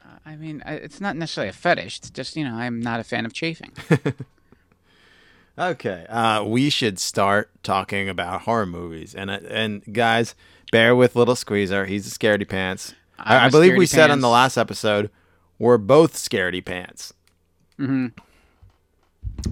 [0.03, 1.97] uh, I mean, it's not necessarily a fetish.
[1.99, 3.71] It's just you know I'm not a fan of chafing.
[5.57, 10.33] Okay, uh, we should start talking about horror movies, and uh, and guys,
[10.71, 11.85] bear with little Squeezer.
[11.85, 12.95] He's a scaredy pants.
[13.17, 15.09] I, I believe we scaredy said on the last episode
[15.57, 17.13] we're both scaredy pants.
[17.77, 18.07] hmm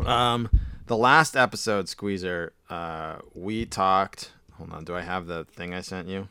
[0.06, 0.50] Um,
[0.86, 4.32] the last episode, Squeezer, uh, we talked.
[4.54, 6.30] Hold on, do I have the thing I sent you?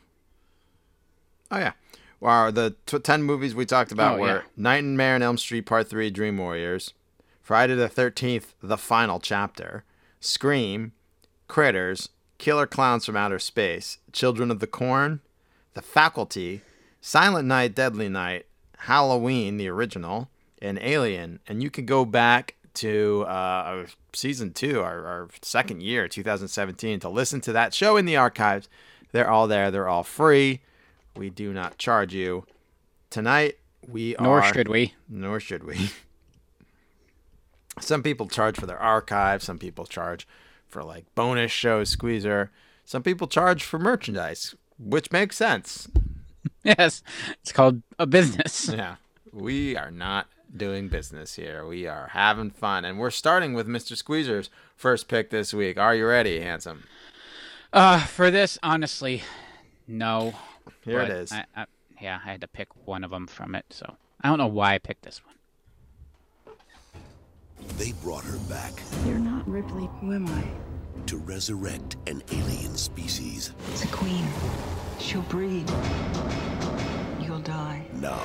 [1.51, 1.73] Oh yeah.
[2.19, 4.41] Well, the t- ten movies we talked about Oh, were yeah.
[4.57, 6.93] Nightmare on Elm Street Part Three: Dream Warriors,
[7.47, 9.85] Friday the Thirteenth: The Final Chapter,
[10.19, 10.91] Scream,
[11.47, 15.21] Critters, Killer Clowns from Outer Space, Children of the Corn,
[15.73, 16.59] The Faculty,
[16.99, 18.47] Silent Night, Deadly Night,
[18.79, 20.29] Halloween, the original,
[20.61, 21.39] and Alien.
[21.47, 27.07] And you can go back to uh, season two, our, our second year, 2017, to
[27.07, 28.67] listen to that show in the archives.
[29.13, 29.71] They're all there.
[29.71, 30.59] They're all free.
[31.15, 32.45] We do not charge you.
[33.09, 33.57] Tonight,
[33.87, 34.41] we Nor are.
[34.41, 34.95] Nor should we.
[35.07, 35.91] Nor should we.
[37.79, 39.43] Some people charge for their archive.
[39.43, 40.27] Some people charge
[40.67, 42.51] for like bonus shows, Squeezer.
[42.85, 45.87] Some people charge for merchandise, which makes sense.
[46.63, 47.01] Yes,
[47.41, 48.69] it's called a business.
[48.73, 48.95] Yeah.
[49.31, 51.65] We are not doing business here.
[51.65, 52.83] We are having fun.
[52.83, 53.95] And we're starting with Mr.
[53.95, 55.77] Squeezer's first pick this week.
[55.77, 56.83] Are you ready, handsome?
[57.71, 59.23] Uh, for this, honestly,
[59.87, 60.33] no.
[60.81, 61.31] Here it is.
[61.31, 61.65] I, I,
[62.01, 64.73] yeah, I had to pick one of them from it, so I don't know why
[64.73, 65.35] I picked this one.
[67.77, 68.73] They brought her back
[69.05, 69.89] You're not Ripley.
[70.01, 70.43] Who am I?
[71.07, 73.53] to resurrect an alien species.
[73.71, 74.25] It's a queen.
[74.99, 75.69] She'll breed.
[77.21, 77.85] You'll die.
[77.93, 78.19] Now,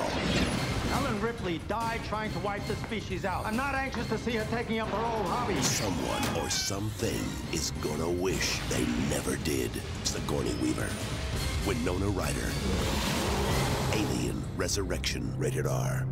[0.91, 3.45] Ellen Ripley died trying to wipe the species out.
[3.45, 5.61] I'm not anxious to see her taking up her old hobby.
[5.61, 7.21] Someone or something
[7.53, 9.71] is gonna wish they never did.
[10.03, 10.89] Sigourney Weaver.
[11.65, 12.49] Winona Ryder.
[13.93, 15.33] Alien Resurrection.
[15.37, 16.05] Rated R.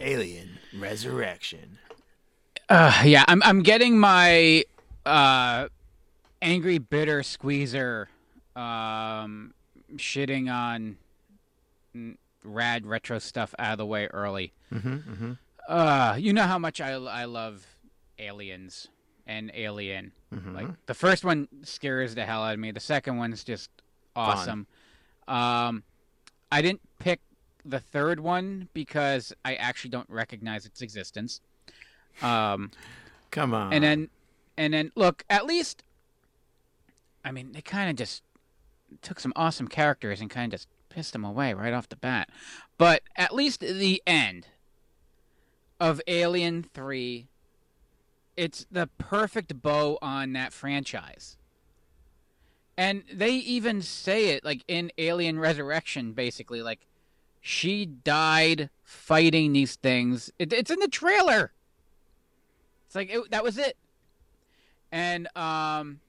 [0.00, 1.78] Alien Resurrection.
[2.68, 4.64] Uh, yeah, I'm I'm getting my
[5.06, 5.68] uh,
[6.42, 8.08] angry bitter squeezer
[8.54, 9.54] um,
[9.96, 10.98] shitting on
[12.44, 14.52] rad retro stuff out of the way early.
[14.72, 15.32] Mm-hmm, mm-hmm.
[15.68, 17.66] Uh, you know how much I I love
[18.18, 18.88] aliens
[19.26, 20.12] and Alien.
[20.34, 20.54] Mhm.
[20.54, 22.70] Like the first one scares the hell out of me.
[22.70, 23.70] The second one's just
[24.16, 24.66] awesome.
[25.28, 25.84] Um,
[26.50, 27.20] I didn't pick
[27.64, 31.40] the third one because I actually don't recognize its existence.
[32.22, 32.70] Um,
[33.30, 33.72] Come on.
[33.72, 34.08] and then,
[34.56, 35.82] and then look, at least,
[37.24, 38.22] I mean, they kind of just
[39.02, 42.30] took some awesome characters and kind of just pissed them away right off the bat.
[42.78, 44.48] But at least the end
[45.78, 47.28] of Alien Three,
[48.36, 51.36] it's the perfect bow on that franchise.
[52.76, 56.86] And they even say it like in Alien Resurrection, basically, like
[57.40, 60.30] she died fighting these things.
[60.38, 61.52] It, it's in the trailer.
[62.86, 63.76] It's like it, that was it.
[64.90, 66.00] And um,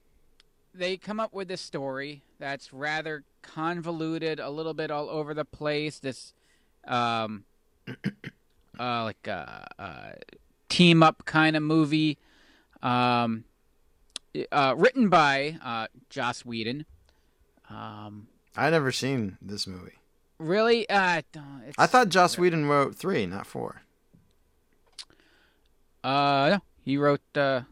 [0.74, 5.44] they come up with this story that's rather convoluted, a little bit all over the
[5.44, 5.98] place.
[5.98, 6.32] This,
[6.86, 7.44] um,
[8.78, 10.10] uh, like a, uh
[10.70, 12.16] team up kind of movie,
[12.82, 13.44] um,
[14.50, 16.86] uh, written by uh, Joss Whedon.
[17.68, 19.99] Um, I never seen this movie.
[20.40, 21.22] Really, uh,
[21.66, 23.82] it's, I thought Joss Whedon wrote three, not four.
[26.02, 27.20] Uh, no, he wrote.
[27.34, 27.62] Uh,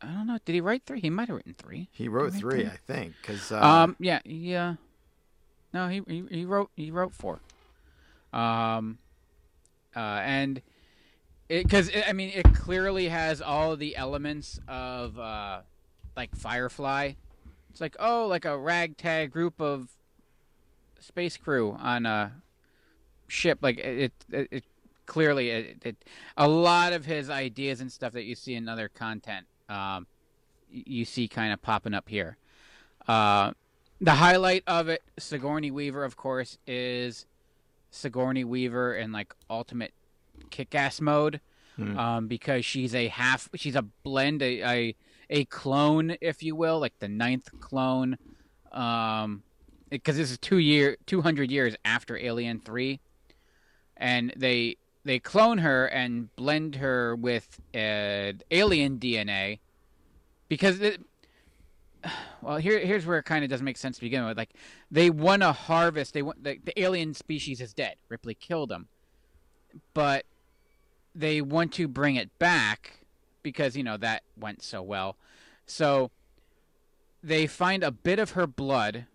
[0.00, 0.38] I don't know.
[0.44, 1.00] Did he write three?
[1.00, 1.88] He might have written three.
[1.92, 2.72] He wrote Right three, there.
[2.72, 3.14] I think.
[3.22, 4.74] Cause uh, Um, yeah, yeah.
[5.72, 7.40] No, he, he he wrote he wrote four.
[8.32, 8.98] Um,
[9.94, 10.62] uh, and
[11.48, 15.60] it because I mean it clearly has all the elements of uh,
[16.16, 17.12] like Firefly.
[17.70, 19.90] It's like oh, like a ragtag group of
[21.00, 22.32] space crew on a
[23.28, 23.58] ship.
[23.62, 24.64] Like it, it, it
[25.06, 26.04] clearly it, it
[26.36, 29.46] a lot of his ideas and stuff that you see in other content.
[29.68, 30.06] Um,
[30.70, 32.36] you see kind of popping up here.
[33.08, 33.52] Uh,
[34.00, 37.24] the highlight of it, Sigourney Weaver, of course, is
[37.90, 39.92] Sigourney Weaver in like ultimate
[40.50, 41.40] kick-ass mode,
[41.76, 41.98] Hmm.
[41.98, 44.94] um, because she's a half, she's a blend, a, a
[45.28, 48.16] a clone, if you will, like the ninth clone,
[48.72, 49.42] um,
[49.88, 53.00] because this is two year, two hundred years after Alien Three,
[53.96, 59.60] and they they clone her and blend her with uh, alien DNA,
[60.48, 61.00] because it,
[62.42, 64.36] well, here here's where it kind of doesn't make sense to begin with.
[64.36, 64.54] Like
[64.90, 66.14] they want to harvest.
[66.14, 67.96] They want the, the alien species is dead.
[68.08, 68.88] Ripley killed them,
[69.94, 70.24] but
[71.14, 73.00] they want to bring it back
[73.42, 75.16] because you know that went so well.
[75.66, 76.10] So
[77.22, 79.06] they find a bit of her blood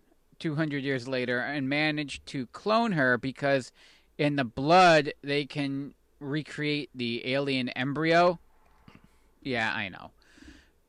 [0.42, 3.70] 200 years later and manage to clone her because
[4.18, 8.40] in the blood they can recreate the alien embryo.
[9.40, 10.10] Yeah, I know.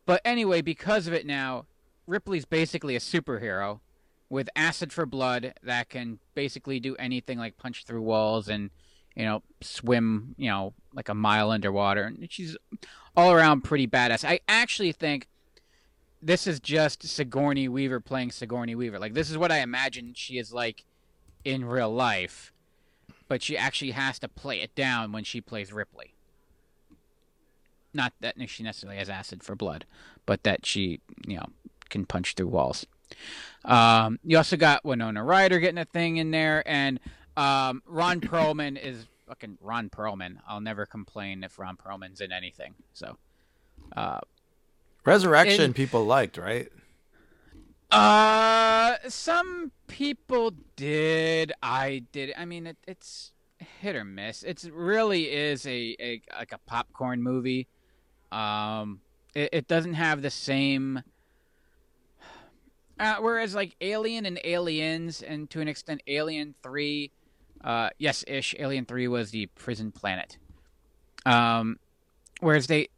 [0.08, 1.66] But anyway, because of it now,
[2.08, 3.80] Ripley's basically a superhero
[4.28, 8.72] with acid for blood that can basically do anything like punch through walls and
[9.16, 12.58] you know swim you know like a mile underwater and she's
[13.16, 15.28] all around pretty badass i actually think
[16.26, 20.38] this is just sigourney weaver playing sigourney weaver like this is what i imagine she
[20.38, 20.86] is like
[21.44, 22.52] in real life
[23.28, 26.14] but she actually has to play it down when she plays ripley
[27.94, 29.86] not that she necessarily has acid for blood
[30.26, 31.46] but that she you know
[31.90, 32.86] can punch through walls
[33.66, 37.00] um, you also got winona ryder getting a thing in there and
[37.38, 40.38] um, Ron Perlman is fucking Ron Perlman.
[40.48, 42.76] I'll never complain if Ron Perlman's in anything.
[42.94, 43.18] So,
[43.96, 44.20] uh,
[45.06, 46.70] Resurrection And- people liked, right?
[47.92, 51.52] uh, some people did.
[51.62, 52.34] I did.
[52.38, 53.32] I mean, it, it's
[53.82, 54.44] hit or miss.
[54.44, 57.68] It's really is a, a like a popcorn movie.
[58.32, 59.02] Um,
[59.36, 61.04] it, it doesn't have the same.
[63.00, 67.12] Uh, whereas like Alien and Aliens, and to an extent Alien Three,
[67.64, 68.56] uh, yes, ish.
[68.58, 70.38] Alien Three was the prison planet.
[71.26, 71.78] Um,
[72.40, 72.90] whereas they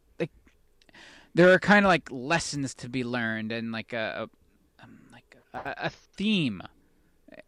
[1.36, 4.26] there are kind of like lessons to be learned and like a,
[4.80, 6.62] a like a, a theme.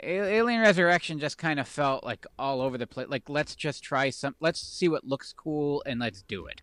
[0.02, 3.08] Alien Resurrection just kind of felt like all over the place.
[3.08, 4.36] Like let's just try some.
[4.40, 6.60] Let's see what looks cool and let's do it.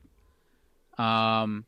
[1.04, 1.66] Um.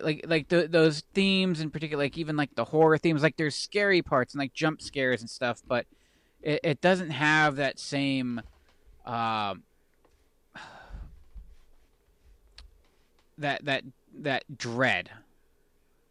[0.00, 3.56] like like the, those themes in particular, like even like the horror themes, like there's
[3.56, 5.86] scary parts and like jump scares and stuff, but
[6.40, 8.40] it, it doesn't have that same.
[9.04, 9.64] Um,
[13.38, 13.84] that that
[14.20, 15.10] that dread.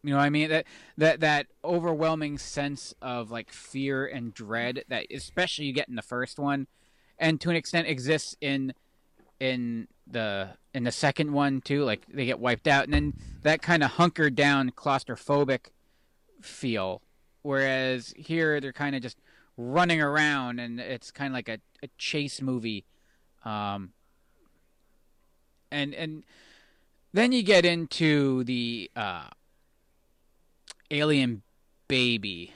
[0.02, 0.48] You know what i mean?
[0.48, 5.96] That that that overwhelming sense of like fear and dread that especially you get in
[5.96, 6.66] the first one
[7.18, 8.72] and to an extent exists in
[9.40, 13.60] in the in the second one too like they get wiped out and then that
[13.60, 15.66] kind of hunkered down claustrophobic
[16.40, 17.02] feel.
[17.42, 19.18] Whereas here they're kind of just
[19.56, 22.84] running around and it's kind of like a, a chase movie
[23.44, 23.92] um
[25.70, 26.22] and and
[27.12, 29.24] then you get into the uh,
[30.90, 31.42] alien
[31.88, 32.52] baby,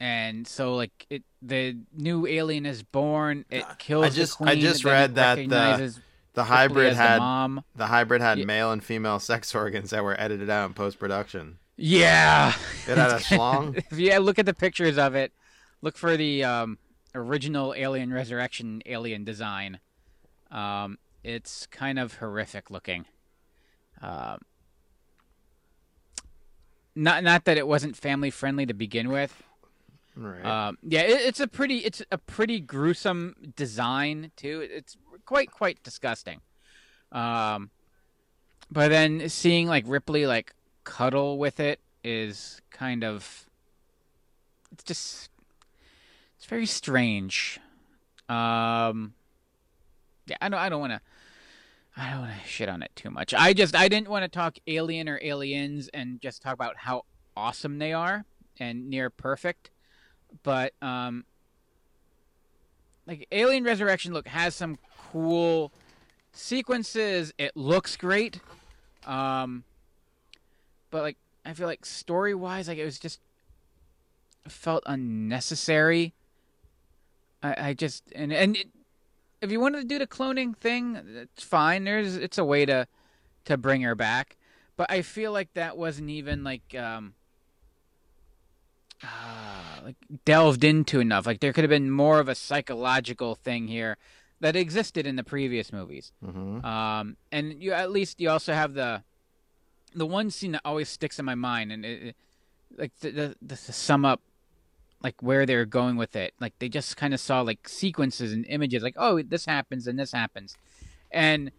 [0.00, 3.44] and so like it, the new alien is born.
[3.50, 4.04] It kills.
[4.04, 5.94] I just the queen, I just read that the
[6.34, 7.64] the hybrid the had mom.
[7.76, 8.44] the hybrid had Yeah.
[8.46, 11.58] male and female sex organs that were edited out in post production.
[11.76, 12.54] Yeah.
[12.86, 13.76] It had a schlong.
[13.90, 15.32] if you look at the pictures of it,
[15.80, 16.78] look for the um,
[17.14, 19.80] original Alien Resurrection alien design.
[20.50, 23.06] Um, it's kind of horrific looking.
[24.02, 24.38] Um,
[26.94, 29.42] not not that it wasn't family friendly to begin with.
[30.14, 30.44] Right.
[30.44, 34.66] Um, yeah, it, it's a pretty it's a pretty gruesome design too.
[34.70, 36.40] It's quite quite disgusting.
[37.10, 37.70] Um,
[38.70, 43.46] but then seeing like Ripley like cuddle with it is kind of
[44.72, 45.30] it's just
[46.36, 47.60] it's very strange.
[48.28, 49.14] Um,
[50.26, 51.00] yeah, I don't I don't want to
[51.96, 53.34] I don't want to shit on it too much.
[53.34, 57.04] I just I didn't want to talk Alien or Aliens and just talk about how
[57.36, 58.24] awesome they are
[58.58, 59.70] and near perfect
[60.42, 61.24] but um
[63.06, 64.78] like alien resurrection look has some
[65.10, 65.72] cool
[66.32, 68.40] sequences it looks great
[69.06, 69.64] um
[70.90, 73.20] but like i feel like story wise like it was just
[74.48, 76.14] felt unnecessary
[77.42, 78.68] i i just and and it,
[79.42, 82.86] if you wanted to do the cloning thing it's fine there's it's a way to
[83.44, 84.36] to bring her back
[84.76, 87.14] but i feel like that wasn't even like um
[89.02, 91.26] uh, like delved into enough.
[91.26, 93.96] Like there could have been more of a psychological thing here
[94.40, 96.12] that existed in the previous movies.
[96.24, 99.02] hmm Um, and you at least you also have the
[99.94, 102.16] the one scene that always sticks in my mind, and it, it-
[102.78, 104.20] like the, the, the to sum up
[105.02, 106.34] like where they're going with it.
[106.40, 109.98] Like they just kind of saw like sequences and images, like oh this happens and
[109.98, 110.56] this happens,
[111.10, 111.50] and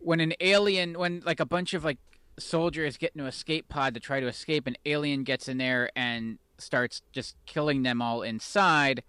[0.00, 1.98] when an alien, when like a bunch of like
[2.38, 6.38] soldiers get into escape pod to try to escape, an alien gets in there and
[6.58, 9.02] starts just killing them all inside.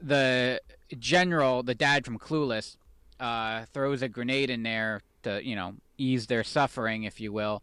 [0.00, 0.60] The
[0.98, 2.76] general, the dad from Clueless,
[3.18, 7.62] uh, throws a grenade in there to, you know, ease their suffering, if you will,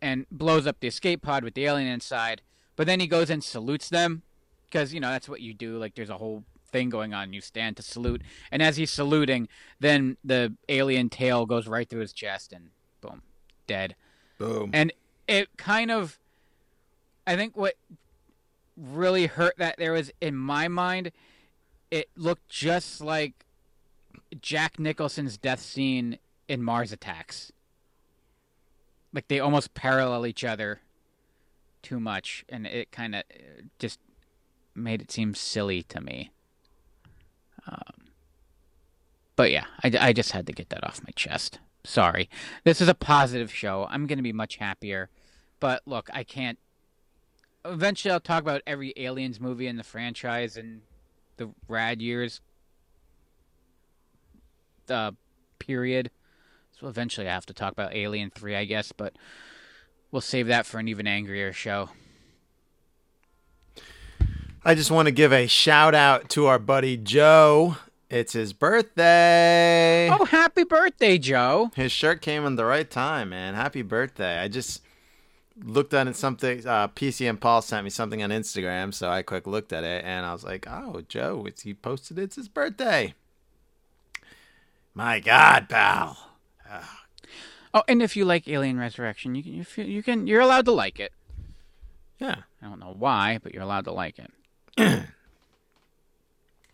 [0.00, 2.42] and blows up the escape pod with the alien inside.
[2.76, 4.22] But then he goes and salutes them
[4.70, 5.78] because, you know, that's what you do.
[5.78, 7.32] Like, there's a whole thing going on.
[7.32, 8.22] You stand to salute.
[8.50, 9.48] And as he's saluting,
[9.80, 13.22] then the alien tail goes right through his chest and boom,
[13.66, 13.96] dead.
[14.38, 14.70] Boom.
[14.72, 14.92] And
[15.26, 16.18] it kind of,
[17.26, 17.74] I think what
[18.76, 21.12] really hurt that there was in my mind,
[21.90, 23.44] it looked just like
[24.40, 27.52] Jack Nicholson's death scene in Mars Attacks.
[29.12, 30.80] Like they almost parallel each other
[31.82, 33.98] too much, and it kind of uh, just
[34.74, 36.30] made it seem silly to me.
[37.66, 38.08] Um,
[39.36, 41.58] but yeah, I, I just had to get that off my chest.
[41.84, 42.28] Sorry.
[42.64, 43.86] This is a positive show.
[43.90, 45.08] I'm going to be much happier.
[45.60, 46.58] But look, I can't.
[47.64, 50.82] Eventually, I'll talk about every Aliens movie in the franchise and
[51.36, 52.40] the rad years
[54.88, 55.12] uh,
[55.58, 56.10] period.
[56.78, 59.14] So eventually, I have to talk about Alien 3, I guess, but
[60.10, 61.90] we'll save that for an even angrier show.
[64.62, 67.76] I just want to give a shout out to our buddy Joe.
[68.10, 70.10] It's his birthday.
[70.10, 71.70] Oh, happy birthday, Joe!
[71.76, 73.54] His shirt came in the right time, man.
[73.54, 74.38] Happy birthday.
[74.38, 74.82] I just
[75.62, 79.46] looked at it something uh PCM Paul sent me something on Instagram, so I quick
[79.46, 83.14] looked at it and I was like, "Oh, Joe, it's he posted it's his birthday."
[84.92, 86.18] My god, pal.
[87.72, 90.66] Oh, and if you like Alien Resurrection, you can you, feel, you can you're allowed
[90.66, 91.12] to like it.
[92.18, 92.36] Yeah.
[92.60, 94.30] I don't know why, but you're allowed to like it.
[94.78, 95.04] All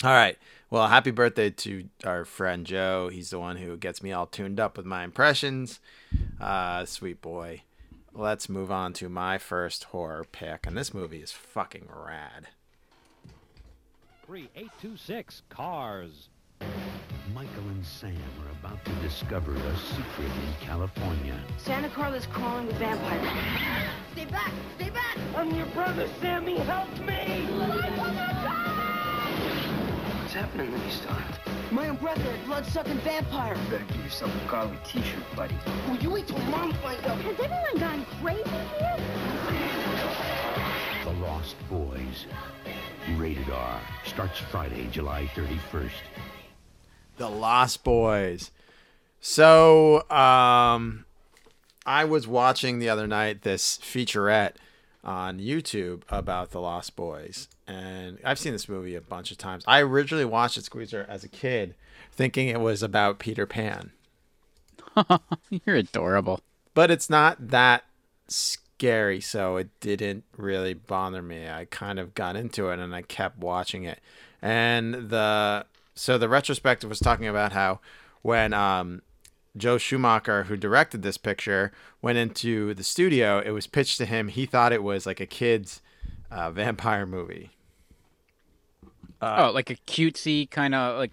[0.05, 0.36] right.
[0.68, 3.09] Well, happy birthday to our friend Joe.
[3.09, 5.78] He's the one who gets me all tuned up with my impressions.
[6.40, 7.62] Uh, sweet boy.
[8.12, 12.49] Let's move on to my first horror pick, and this movie is fucking rad.
[14.26, 16.28] 3826 Cars.
[17.37, 21.39] Michael and Sam are about to discover a secret in California.
[21.59, 23.29] Santa Carla's crawling with vampires.
[24.13, 24.53] Stay back!
[24.77, 25.19] Stay back!
[25.37, 26.57] I'm your brother, Sammy!
[26.61, 27.47] Help me!
[30.23, 31.37] What's happening to these times?
[31.71, 33.55] My own brother, a blood-sucking vampire.
[33.55, 35.59] You better get yourself a Carly t-shirt, buddy.
[35.89, 37.19] Will you wait till Mom finds out?
[37.19, 38.49] Has everyone gone crazy
[38.79, 38.97] here?
[41.05, 42.27] The Lost Boys.
[43.17, 43.81] Rated R.
[44.05, 45.93] Starts Friday, July 31st.
[47.17, 48.51] The Lost Boys.
[49.21, 51.05] So, um,
[51.85, 54.53] I was watching the other night this featurette
[55.03, 59.64] on YouTube about the Lost Boys, and I've seen this movie a bunch of times.
[59.67, 61.75] I originally watched it, Squeezer, as a kid,
[62.12, 63.93] thinking it was about Peter Pan,
[65.51, 66.41] You're adorable.
[66.75, 67.85] but it's not that
[68.29, 71.49] scary, so it didn't really bother me.
[71.49, 74.01] I kind of got into it and I kept watching it.
[74.43, 77.80] And the so the retrospective was talking about how
[78.22, 79.03] when um,
[79.57, 81.72] Joe Schumacher, who directed this picture,
[82.03, 84.28] went into the studio, it was pitched to him.
[84.28, 85.80] He thought it was like a kid's
[86.30, 87.51] uh, vampire movie.
[89.22, 91.12] oh, like a cutesy kind of like.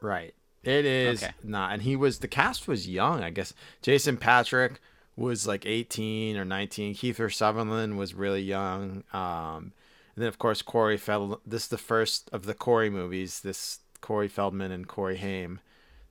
[0.00, 0.34] Right.
[0.62, 1.32] It is Okay.
[1.42, 1.72] not.
[1.72, 3.22] And he was the cast was young.
[3.22, 4.80] I guess Jason Patric
[5.16, 6.94] was like 18 or 19.
[6.94, 9.04] Kiefer Sutherland was really young.
[9.12, 9.72] Um,
[10.16, 11.40] and then of course Corey Feld.
[11.46, 13.40] This is the first of the Corey movies.
[13.40, 15.60] This Corey Feldman and Corey Haim,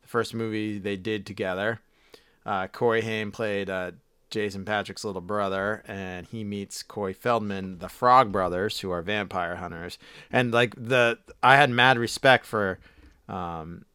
[0.01, 1.79] the first movie they did together.
[2.43, 3.91] Uh, Corey Haim played uh,
[4.31, 9.57] Jason Patric's little brother, and he meets Corey Feldman, the Frog Brothers, who are vampire
[9.57, 9.99] hunters.
[10.31, 12.79] And like the, I had mad respect for
[13.29, 13.85] um,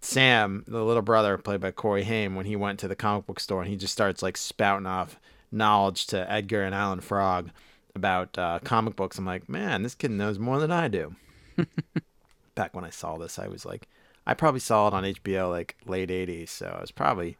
[0.00, 3.40] Sam, the little brother played by Corey Haim, when he went to the comic book
[3.40, 5.18] store and he just starts like spouting off
[5.50, 7.50] knowledge to Edgar and Alan Frog
[7.96, 9.18] about uh, comic books.
[9.18, 11.16] I'm like, man, this kid knows more than I do.
[12.54, 13.88] Back when I saw this, I was like,
[14.26, 17.36] I probably saw it on HBO like late 80s, so I was probably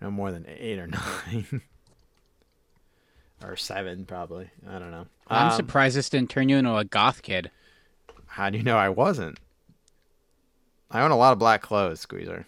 [0.00, 0.86] no more than eight or
[1.26, 1.62] nine.
[3.44, 4.50] or seven, probably.
[4.68, 5.06] I don't know.
[5.28, 7.50] I'm Um, surprised this didn't turn you into a goth kid.
[8.26, 9.38] How do you know I wasn't?
[10.90, 12.46] I own a lot of black clothes, Squeezer.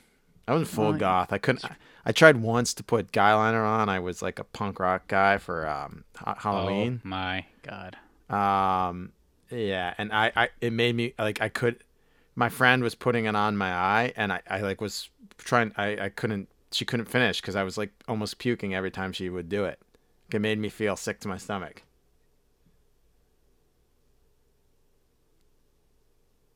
[0.49, 1.33] I wasn't full Oh, goth.
[1.33, 1.65] I couldn't.
[1.65, 3.89] I, I tried once to put guy liner on.
[3.89, 7.01] I was like a punk rock guy for um, ha- Halloween.
[7.05, 7.97] Oh my god.
[8.29, 9.13] Um,
[9.53, 11.85] yeah, and I, I, it made me like I could.
[12.35, 15.73] My friend was putting it on my eye, and I, I like was trying.
[15.77, 16.49] I, I couldn't.
[16.71, 19.79] She couldn't finish because I was like almost puking every time she would do it.
[20.33, 21.83] It made me feel sick to my stomach.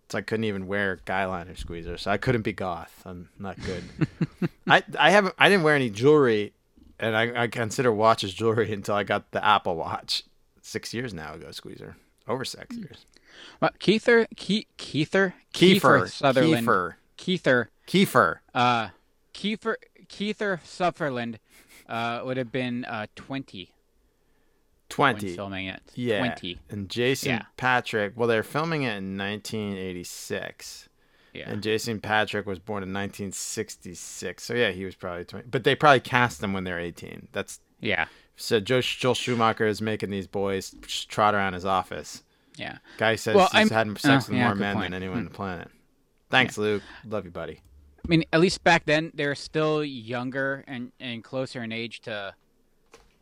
[0.08, 3.02] So I couldn't even wear guy liner squeezer, so I couldn't be goth.
[3.04, 3.84] I'm not good.
[4.66, 6.54] I I haven't I didn't wear any jewelry,
[6.98, 10.22] and I, I consider watches jewelry until I got the Apple Watch
[10.62, 11.50] six years now ago.
[11.50, 11.96] Squeezer
[12.28, 13.06] over six years.
[13.60, 18.36] Well, Keither, Ke- Keither, Kiefer Sutherland, Kiefer Keither, Kiefer.
[18.54, 18.88] uh,
[19.34, 19.74] Kiefer,
[20.08, 21.38] Keither Sutherland,
[21.88, 23.68] uh, would have been uh 20 when
[24.88, 25.34] Twenty.
[25.34, 25.82] filming it.
[25.94, 26.18] Yeah.
[26.18, 26.58] 20.
[26.70, 27.42] And Jason Yeah.
[27.56, 28.12] Patric.
[28.16, 30.88] Well, they're filming it in 1986.
[31.34, 31.50] Yeah.
[31.50, 34.42] And Jason Patric was born in 1966.
[34.42, 35.48] So yeah, he was probably 20.
[35.50, 37.28] But they probably cast him when they're 18.
[37.32, 38.06] That's yeah.
[38.36, 38.60] So.
[38.60, 40.74] Joe Joel Schumacher is making these boys
[41.08, 42.22] trot around his office.
[42.56, 42.78] Yeah.
[42.96, 44.86] Guy says Well, he's I'm- had sex oh, with yeah, more men point.
[44.86, 44.92] Hmm.
[44.92, 45.68] than anyone on the planet.
[46.30, 46.82] Thanks, Luke.
[47.06, 47.60] Love you, buddy.
[48.04, 52.34] I mean, at least back then they're still younger and, and closer in age to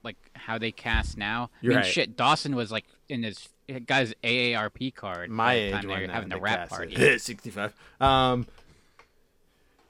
[0.03, 1.51] like how they cast now.
[1.63, 1.93] You're I mean, right.
[1.93, 3.49] shit, Dawson was like in his
[3.87, 5.31] guy's AARP card.
[5.31, 6.95] my age time they when were having the rap party.
[7.19, 8.47] 65 um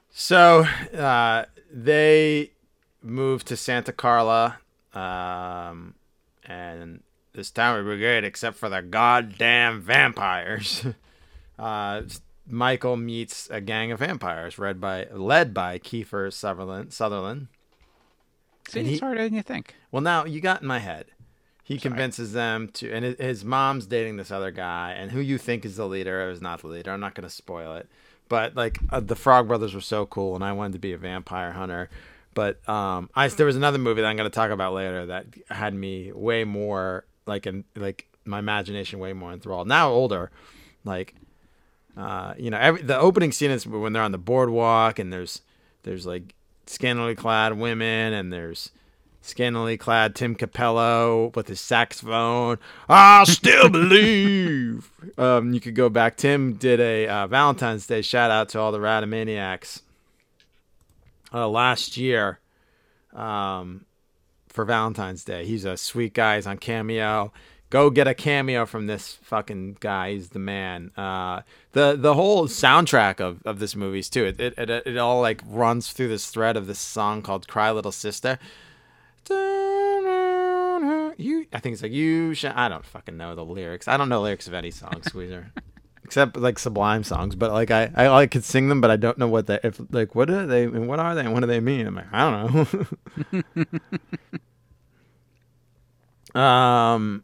[0.09, 0.61] so
[0.97, 2.51] uh they
[3.01, 4.59] moved to santa carla
[4.95, 5.93] um
[6.45, 7.01] and
[7.33, 10.85] this town would be great except for the goddamn vampires
[11.59, 12.01] uh
[12.47, 17.47] michael meets a gang of vampires led by led by kiefer sutherland sutherland
[18.69, 19.75] See, And it's he- harder than you think.
[19.91, 21.05] well, now you got in my head.
[21.63, 25.37] He convinces them to, and his- his mom's dating this other guy, and who you
[25.37, 26.89] think is the leader is not the leader.
[26.91, 27.87] I'm not going to spoil it,
[28.27, 30.97] but like uh, the Frog Brothers were so cool, and I wanted to be a
[30.97, 31.91] vampire hunter.
[32.35, 35.25] But um, I there was another movie that I'm going to talk about later that
[35.49, 39.67] had me way more like in like my imagination way more enthralled.
[39.67, 40.29] Now older,
[40.83, 41.15] like
[41.97, 45.41] uh, you know, every the opening scene is when they're on the boardwalk and there's
[45.83, 46.35] there's like
[46.67, 48.71] scantily clad women and there's
[49.21, 52.59] scantily clad Tim Cappello with his saxophone.
[52.89, 54.91] I still believe.
[55.17, 56.17] Um, you could go back.
[56.17, 59.81] Tim did a uh, Valentine's Day shout out to all the Radomaniacs
[61.35, 62.39] uh, last year
[63.13, 63.85] um,
[64.47, 65.45] for Valentine's Day.
[65.45, 66.37] He's a sweet guy.
[66.37, 67.33] He's on Cameo.
[67.69, 70.13] Go get a cameo from this fucking guy.
[70.13, 70.91] He's the man.
[70.95, 71.41] Uh,
[71.73, 74.25] the the whole soundtrack of, of this movie's too.
[74.25, 77.71] It, it it it all like runs through this thread of this song called "Cry
[77.71, 78.39] Little Sister."
[81.17, 82.33] You, I think it's like you.
[82.33, 82.45] Sh-.
[82.45, 83.87] I don't fucking know the lyrics.
[83.87, 85.51] I don't know lyrics of any song, Squeezer,
[86.05, 87.35] except like Sublime songs.
[87.35, 89.59] But like I, I, I could sing them, but I don't know what they.
[89.63, 90.63] If like what are they?
[90.63, 91.21] And what are they?
[91.21, 91.87] And what do they mean?
[91.87, 93.55] I'm like I don't
[96.33, 96.39] know.
[96.41, 97.23] um.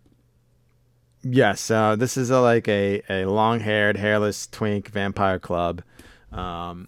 [1.23, 5.83] Yes, uh, this is a, like a, a long haired, hairless twink vampire club
[6.31, 6.87] um,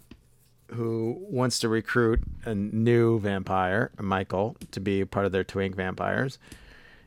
[0.72, 6.40] who wants to recruit a new vampire, Michael, to be part of their twink vampires.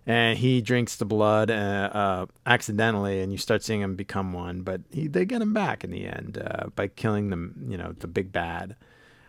[0.07, 4.61] And he drinks the blood uh, uh, accidentally, and you start seeing him become one.
[4.61, 7.93] But he, they get him back in the end uh, by killing them, you know,
[7.99, 8.77] the big bad.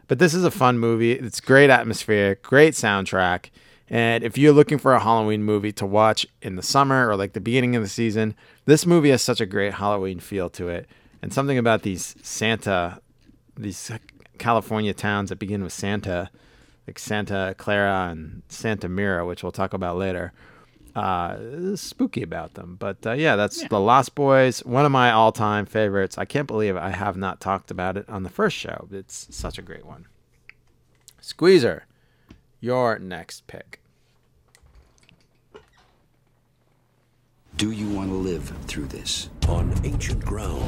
[0.06, 1.12] But this is a fun movie.
[1.12, 3.50] It's great atmosphere, great soundtrack.
[3.90, 7.32] And if you're looking for a Halloween movie to watch in the summer or like
[7.32, 10.86] the beginning of the season, this movie has such a great Halloween feel to it.
[11.22, 13.00] And something about these Santa,
[13.56, 13.90] these
[14.38, 16.30] California towns that begin with Santa,
[16.86, 20.32] like Santa Clara and Santa Mira, which we'll talk about later,
[20.98, 22.76] uh, spooky about them.
[22.78, 23.68] But uh, yeah, that's Yeah.
[23.68, 26.18] The Lost Boys, one of my all time favorites.
[26.18, 28.88] I can't believe I have not talked about it on the first show.
[28.90, 30.06] It's such a great one.
[31.20, 31.86] Squeezer,
[32.60, 33.80] your next pick.
[37.56, 39.30] Do you want to live through this?
[39.48, 40.62] On ancient ground,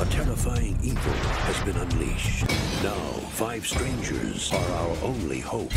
[0.00, 2.44] a terrifying evil has been unleashed.
[2.82, 2.98] Now,
[3.30, 5.70] five strangers are our only hope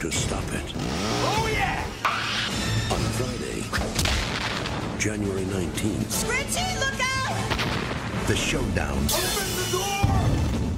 [0.00, 0.72] to stop it.
[0.76, 1.85] Oh, yeah!
[2.96, 3.60] On Friday,
[4.98, 8.26] January 19th, Richie, look out!
[8.26, 9.04] the showdown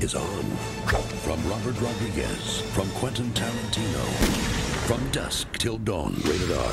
[0.03, 0.45] is on.
[1.23, 4.03] From Robert Rodriguez, from Quentin Tarantino,
[4.87, 6.73] from dusk till dawn, rated R.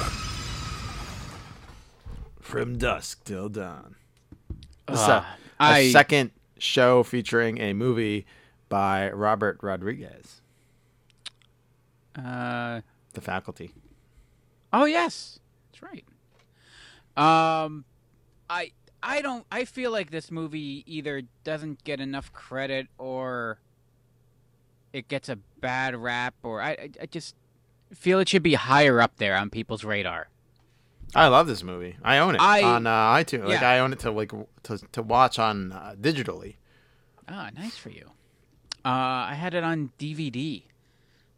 [2.40, 3.96] From dusk till dawn.
[4.88, 5.24] This is Uh,
[5.60, 8.26] a, a I- second show featuring a movie
[8.70, 10.42] by Robert Rodriguez,
[12.18, 12.82] Uh,
[13.14, 13.72] The Faculty.
[14.76, 15.40] Oh yes,
[15.72, 16.06] that's right.
[17.18, 17.86] Um,
[18.50, 18.72] I
[19.02, 19.46] I don't.
[19.52, 23.60] I feel like this movie either doesn't get enough credit or
[24.94, 27.36] it gets a bad rap, or I I, just
[27.94, 30.28] feel it should be higher up there on people's radar.
[31.14, 31.96] I love this movie.
[32.04, 33.48] I own it I- on uh, iTunes.
[33.48, 33.62] Like.
[33.62, 34.32] I own it to like
[34.64, 36.56] to to watch on uh, digitally.
[37.30, 38.12] Ah, nice for you.
[38.84, 40.64] Uh, I had it on DVD.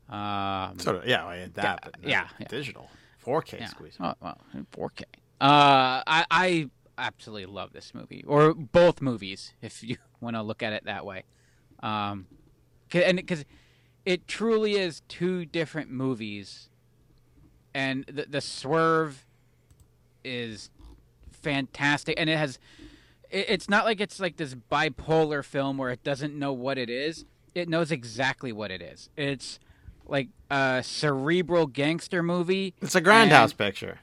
[0.09, 1.63] Um, So yeah, I had that.
[1.83, 2.47] Yeah, but yeah, yeah.
[2.47, 2.89] digital,
[3.27, 3.67] 4K Yeah.
[3.67, 3.97] squeeze.
[3.99, 4.39] Oh, well,
[4.71, 5.03] 4K.
[5.41, 10.63] Uh, I I absolutely love this movie, or both movies, if you want to look
[10.63, 11.23] at it that way.
[11.83, 12.25] Um,
[12.93, 13.45] and because
[14.05, 16.69] it truly is two different movies,
[17.73, 19.25] and the the swerve
[20.23, 20.69] is
[21.31, 22.57] fantastic, and it has.
[23.29, 26.89] It, it's not like it's like this bipolar film where it doesn't know what it
[26.89, 27.25] is.
[27.53, 29.09] It knows exactly what it is.
[29.17, 29.59] It's
[30.07, 32.73] like a cerebral gangster movie.
[32.81, 33.99] It's a grindhouse picture.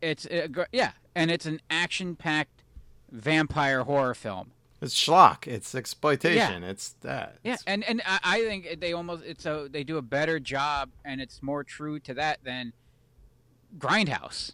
[0.00, 2.62] it's gr- yeah, and it's an action-packed
[3.10, 4.50] vampire horror film.
[4.80, 5.46] It's schlock.
[5.46, 6.62] It's exploitation.
[6.62, 7.38] It's that.
[7.42, 10.90] Yeah, and and I, I think they almost it's a they do a better job,
[11.04, 12.72] and it's more true to that than
[13.78, 14.52] Grindhouse.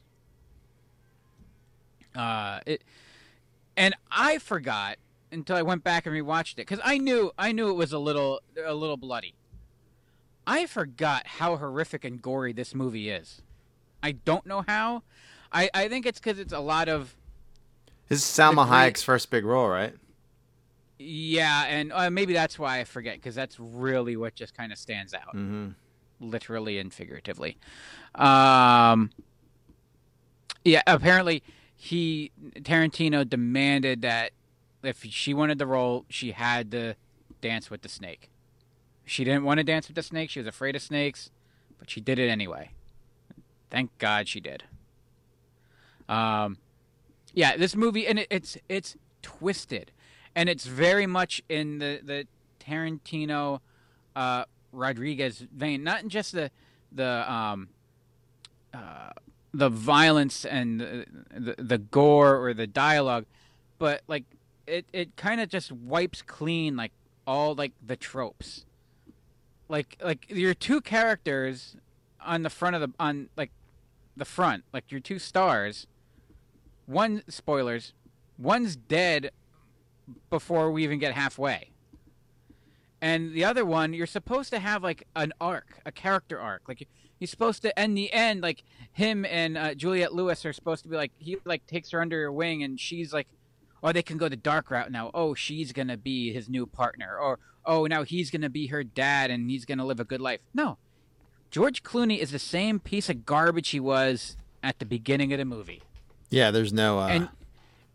[2.14, 2.82] Uh, it,
[3.76, 4.98] and I forgot
[5.32, 7.98] until I went back and rewatched it because I knew I knew it was a
[7.98, 9.34] little a little bloody.
[10.50, 13.40] I forgot how horrific and gory this movie is.
[14.02, 15.04] I don't know how.
[15.52, 17.14] I I think it's because it's a lot of
[18.08, 19.94] This is Salma great- Hayek's first big role, right?
[20.98, 24.78] Yeah, and uh, maybe that's why I forget because that's really what just kind of
[24.78, 25.68] stands out, Mm-hmm.
[26.20, 27.56] literally and figuratively.
[28.16, 29.10] Um,
[30.64, 31.42] yeah, apparently
[31.76, 34.32] he Tarantino demanded that
[34.82, 36.96] if she wanted the role, she had to
[37.40, 38.30] dance with the snake.
[39.10, 41.30] She didn't want to dance with the snake; she was afraid of snakes,
[41.80, 42.70] but she did it anyway.
[43.68, 44.62] Thank God she did.
[46.08, 46.58] Um,
[47.34, 49.90] yeah, this movie and it, it's it's twisted,
[50.36, 52.28] and it's very much in the the
[52.64, 53.58] Tarantino,
[54.14, 55.82] uh, Rodriguez vein.
[55.82, 56.52] Not in just the
[56.92, 57.70] the um,
[58.72, 59.10] uh,
[59.52, 61.06] the violence and the,
[61.36, 63.26] the the gore or the dialogue,
[63.80, 64.22] but like
[64.68, 66.92] it it kind of just wipes clean like
[67.26, 68.66] all like the tropes.
[69.70, 71.76] Like like your two characters
[72.20, 73.52] on the front of the on like
[74.16, 75.86] the front like your two stars
[76.86, 77.94] one spoilers
[78.38, 79.30] one's dead
[80.30, 81.70] before we even get halfway
[83.02, 86.62] And the other one, you're supposed to have like an arc, a character arc.
[86.68, 86.86] Like
[87.20, 90.90] you're supposed to, end the end, like him and uh, Juliette Lewis are supposed to
[90.90, 93.28] be like he like takes her under her wing, and she's like,
[93.82, 95.10] or they can go the dark route now.
[95.14, 99.30] Oh, she's gonna be his new partner, or oh, now he's gonna be her dad,
[99.30, 100.40] and he's gonna live a good life.
[100.54, 100.78] No,
[101.50, 105.44] George Clooney is the same piece of garbage he was at the beginning of the
[105.44, 105.82] movie.
[106.30, 107.00] Yeah, there's no.
[107.00, 107.28] Uh, and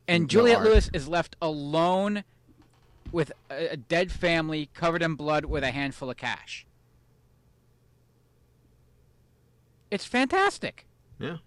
[0.08, 0.68] and no Juliette arc.
[0.68, 2.24] Lewis is left alone
[3.12, 6.66] with a, a dead family covered in blood with a handful of cash.
[9.90, 10.86] It's fantastic.
[11.20, 11.38] Yeah.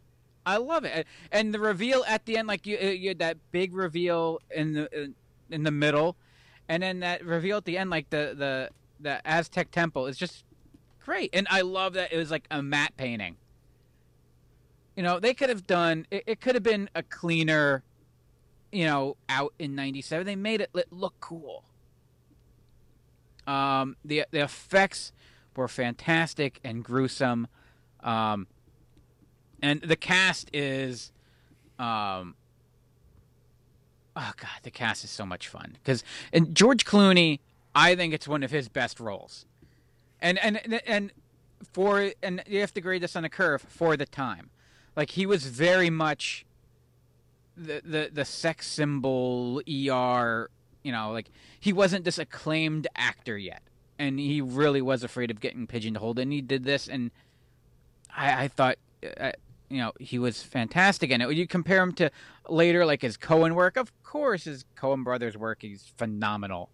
[0.48, 3.36] I love it, and the reveal at the end, like you, uh, you had that
[3.52, 5.12] big reveal in the
[5.50, 6.16] in- the middle,
[6.70, 10.44] and then that reveal at the end, like the the the Aztec temple, is just
[11.04, 11.28] great.
[11.34, 13.36] And I love that it was like a matte painting.
[14.96, 16.24] You know, they could have done it.
[16.26, 17.82] It could have been a cleaner,
[18.72, 20.24] you know, out in '97.
[20.26, 21.64] They made it look cool.
[23.46, 25.12] Um, the the effects
[25.54, 27.48] were fantastic and gruesome.
[28.00, 28.46] Um,
[29.62, 31.12] and the cast is
[31.78, 32.34] um
[34.16, 35.76] oh god the cast is so much fun.
[35.82, 37.40] Because and george clooney
[37.74, 39.46] i think it's one of his best roles.
[40.20, 41.12] And and and
[41.72, 44.50] for and you have to grade this on a curve for the time.
[44.96, 46.44] Like he was very much
[47.56, 50.50] the the the sex symbol er
[50.82, 53.62] you know like he wasn't this acclaimed actor yet.
[54.00, 56.20] And he really was afraid of getting pigeonholed.
[56.20, 57.10] And he did this and
[58.16, 58.78] i i thought
[59.20, 59.32] uh,
[59.68, 61.30] you know he was fantastic in it.
[61.32, 62.10] You compare him to
[62.48, 66.70] later like his Coen work, of course his Coen brothers work is phenomenal.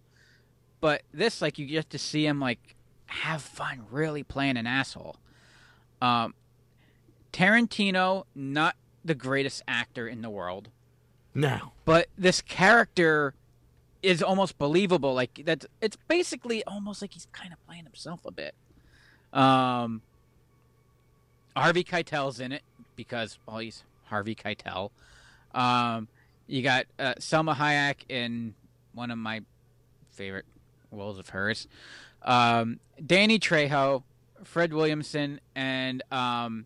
[0.81, 2.75] But this like you get to see him like
[3.07, 5.17] have fun really playing an asshole.
[6.01, 6.33] Um
[7.33, 10.69] Tarantino not the greatest actor in the world,
[11.33, 11.73] no.
[11.83, 13.33] but this character
[14.01, 18.31] is almost believable like that's it's basically almost like he's kind of playing himself a
[18.31, 18.55] bit.
[19.33, 20.01] Um
[21.55, 22.63] Harvey Keitel's in it
[22.95, 24.91] because well he's Harvey Keitel.
[25.53, 26.07] Um,
[26.47, 28.53] you got uh, Salma Hayek in
[28.93, 29.41] one of my
[30.11, 30.45] favorite
[30.91, 31.67] roles of hers.
[32.21, 34.03] Um, Danny Trejo,
[34.43, 36.65] Fred Williamson, and um,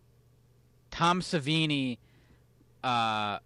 [0.90, 1.98] Tom Savini.
[2.82, 3.38] Uh,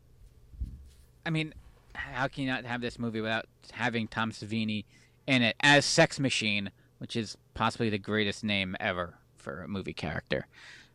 [1.26, 1.54] I mean,
[1.94, 4.84] how can you not have this movie without having Tom Savini
[5.26, 9.92] in it as Sex Machine, which is possibly the greatest name ever for a movie
[9.92, 10.46] character.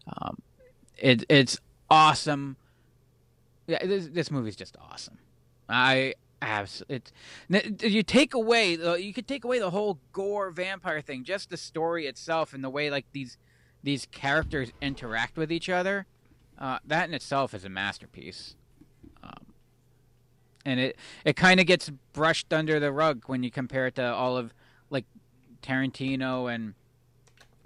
[0.07, 0.41] Um,
[0.97, 1.59] it, it's
[1.89, 2.57] awesome.
[3.67, 5.19] Yeah, this, this movie's just awesome.
[5.67, 7.11] I abs it.
[7.81, 11.57] You take away the you could take away the whole gore vampire thing, just the
[11.57, 13.37] story itself and the way like these
[13.83, 16.05] these characters interact with each other.
[16.57, 18.55] Uh, that in itself is a masterpiece.
[19.23, 19.53] Um,
[20.65, 24.13] and it it kind of gets brushed under the rug when you compare it to
[24.13, 24.53] all of
[24.89, 25.05] like
[25.61, 26.73] Tarantino and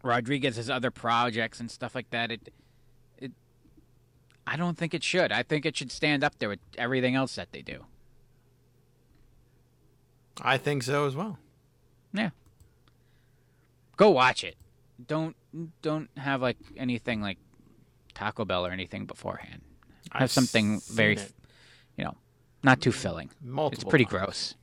[0.04, 2.32] Rodriguez's other projects and stuff like that.
[2.32, 2.54] It
[4.46, 5.32] I don't think it should.
[5.32, 7.86] I think it should stand up there with everything else that they do.
[10.42, 11.38] I think so as well.
[12.14, 12.32] Yeah.
[13.98, 14.56] Go watch it.
[15.08, 15.36] Don't
[15.82, 17.38] don't have like anything like
[18.14, 19.62] Taco Bell or anything beforehand.
[20.12, 21.32] Have I've something very, it
[21.98, 22.16] you know,
[22.64, 23.30] not too filling.
[23.42, 24.12] multiple it's pretty times.
[24.26, 24.56] gross.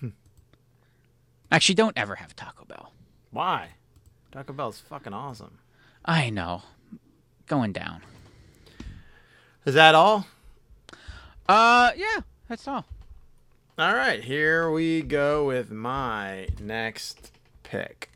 [0.00, 0.08] Hmm.
[1.52, 2.92] Actually, don't ever have Taco Bell.
[3.30, 3.70] Why?
[4.32, 5.58] Taco Bell's fucking awesome.
[6.04, 6.62] I know.
[7.46, 8.02] Going down.
[9.64, 10.26] Is that all?
[11.48, 12.84] Uh, yeah, that's all.
[13.78, 17.32] All right, here we go with my next
[17.62, 18.10] pick.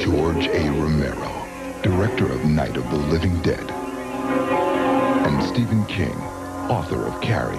[0.00, 0.70] George A.
[0.70, 1.46] Romero,
[1.82, 6.14] director of Night of the Living Dead, and Stephen King,
[6.70, 7.56] author of Carrie,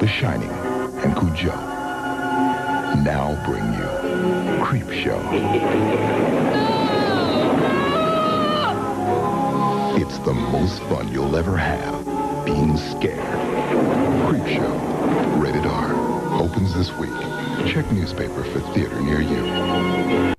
[0.00, 1.54] The Shining, and Cujo,
[3.02, 6.45] now bring you Creep Show.
[9.98, 12.04] It's the most fun you'll ever have
[12.44, 13.18] being scared.
[14.28, 14.74] Creep Show,
[15.38, 15.94] rated R,
[16.40, 17.10] opens this week.
[17.66, 20.34] Check newspaper for theater near you.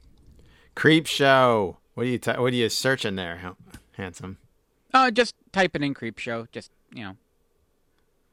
[0.75, 1.77] Creep Show.
[1.95, 3.55] What are you t- What are you searching there, ha-
[3.93, 4.37] handsome?
[4.93, 6.47] Uh, just type it in Creep Show.
[6.51, 7.17] Just you know,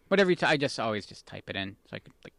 [0.09, 0.37] whatever you.
[0.37, 2.35] T- I just always just type it in so I could like.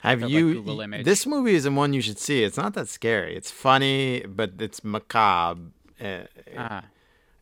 [0.00, 0.82] Have Or like you?
[0.82, 1.04] Image.
[1.04, 2.42] This movie is the one you should see.
[2.42, 3.36] It's not that scary.
[3.36, 5.60] It's funny, but it's macabre.
[6.02, 6.20] Uh,
[6.56, 6.84] Ah,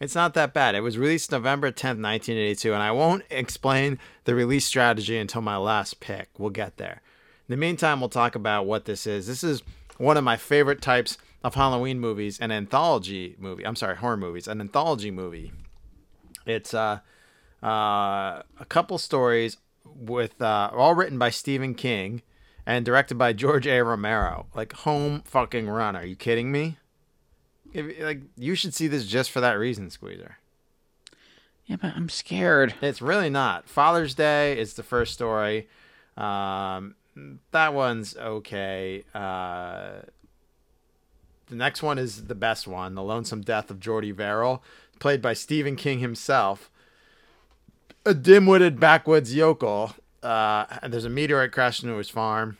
[0.00, 0.74] It's not that bad.
[0.74, 5.56] It was released November 10th, 1982, and I won't explain the release strategy until my
[5.56, 6.28] last pick.
[6.38, 7.02] We'll get there.
[7.48, 9.26] In the meantime, we'll talk about what this is.
[9.26, 9.62] This is
[9.96, 13.66] one of my favorite types of Halloween movies, an anthology movie.
[13.66, 15.52] I'm sorry, horror movies, an anthology movie.
[16.46, 17.00] It's uh,
[17.62, 22.22] uh, a couple stories with uh, all written by Stephen King,
[22.66, 23.80] and directed by George A.
[23.82, 24.46] Romero.
[24.54, 25.96] Like home fucking run.
[25.96, 26.76] Are you kidding me?
[27.72, 30.38] If, like you should see this just for that reason, Squeezer.
[31.66, 32.74] Yeah, but I'm scared.
[32.80, 33.68] It's really not.
[33.68, 35.68] Father's Day is the first story.
[36.16, 36.94] Um,
[37.50, 39.04] that one's okay.
[39.14, 40.00] Uh,
[41.48, 44.62] the next one is the best one, The Lonesome Death of Jordy Verrill,
[44.98, 46.70] played by Stephen King himself.
[48.06, 49.92] A dim-witted backwoods yokel.
[50.22, 52.58] Uh, and there's a meteorite crashing into his farm.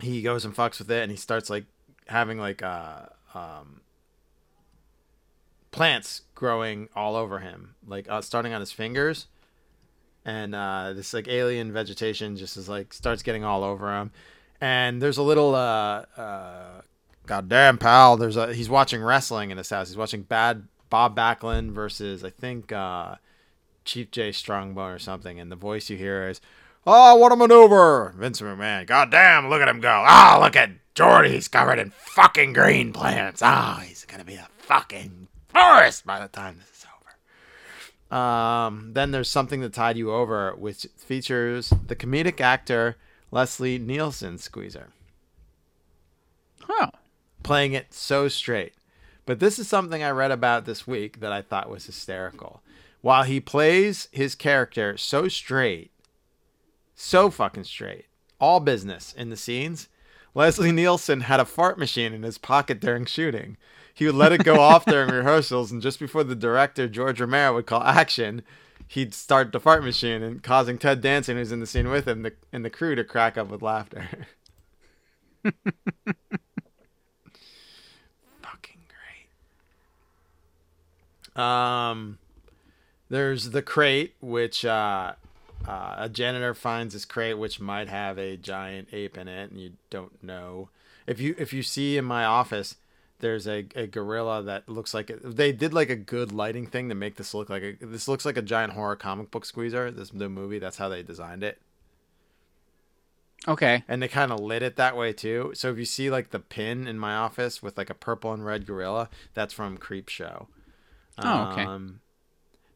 [0.00, 1.64] He goes and fucks with it, and he starts like
[2.06, 3.80] having like uh, um,
[5.70, 9.26] plants growing all over him, like uh, starting on his fingers,
[10.24, 14.10] and uh, this like alien vegetation just is like starts getting all over him.
[14.60, 16.80] And there's a little uh, uh,
[17.26, 18.16] goddamn pal.
[18.16, 19.88] There's a he's watching wrestling in his house.
[19.88, 23.16] He's watching Bad Bob Backlund versus I think uh,
[23.84, 26.40] Chief Jay Strongbow or something, and the voice you hear is,
[26.86, 28.86] "Oh, what a maneuver, Vince McMahon!
[28.86, 30.04] Goddamn, look at him go!
[30.06, 30.70] Ah, oh, look at
[31.00, 31.30] Jordy.
[31.30, 33.40] He's covered in fucking green plants.
[33.42, 36.86] Ah, oh, he's gonna be a fucking forest by the time this is
[38.10, 42.98] over." Um, then there's something that tide you over, which features the comedic actor
[43.30, 44.88] Leslie Nielsen Squeezer.
[46.64, 46.90] Huh.
[47.42, 48.74] Playing it so straight.
[49.24, 52.60] But this is something I read about this week that I thought was hysterical.
[53.00, 55.92] While he plays his character so straight,
[56.94, 58.04] so fucking straight,
[58.38, 59.88] all business in the scenes,
[60.34, 63.56] Leslie Nielsen had a fart machine in his pocket during shooting.
[63.92, 67.54] He would let it go off during rehearsals, and just before the director, George Romero,
[67.54, 68.42] would call action,
[68.88, 72.22] he'd start the fart machine and causing Ted Danson, who's in the scene with him,
[72.22, 74.08] the, and the crew to crack up with laughter.
[75.44, 75.54] Fucking
[81.34, 81.42] great.
[81.42, 82.18] Um,
[83.08, 85.14] there's the crate, which uh,
[85.66, 89.60] uh, a janitor finds this crate, which might have a giant ape in it, and
[89.60, 90.70] you don't know.
[91.06, 92.76] If you if you see in my office,
[93.20, 95.20] there's a, a gorilla that looks like it.
[95.22, 97.76] They did like a good lighting thing to make this look like a.
[97.80, 99.90] This looks like a giant horror comic book squeezer.
[99.90, 100.58] This the movie.
[100.58, 101.60] That's how they designed it.
[103.48, 103.84] Okay.
[103.88, 105.52] And they kind of lit it that way too.
[105.54, 108.44] So if you see like the pin in my office with like a purple and
[108.44, 110.48] red gorilla, that's from Creep Show.
[111.18, 111.64] Oh, okay.
[111.64, 112.00] Um,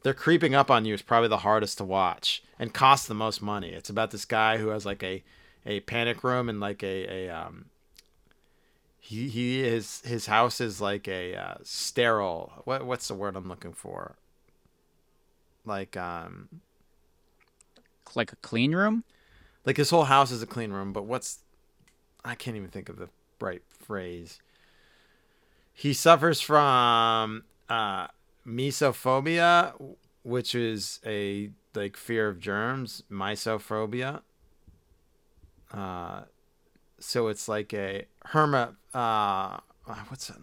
[0.04, 3.42] they're creeping up on you is probably the hardest to watch and costs the most
[3.42, 3.70] money.
[3.70, 5.24] It's about this guy who has like a
[5.66, 7.64] a panic room and like a a um
[9.00, 13.48] he he is his house is like a uh, sterile what what's the word I'm
[13.48, 14.16] looking for?
[15.64, 16.60] Like um
[18.14, 19.04] like a clean room?
[19.64, 21.38] Like his whole house is a clean room, but what's
[22.22, 23.08] I can't even think of the
[23.40, 24.38] right phrase.
[25.72, 28.08] He suffers from uh
[28.46, 29.74] mesophobia,
[30.22, 34.22] which is a like fear of germs, mysophobia.
[35.72, 36.22] Uh,
[36.98, 38.76] so it's like a herma.
[38.92, 39.58] Uh,
[40.08, 40.36] what's it?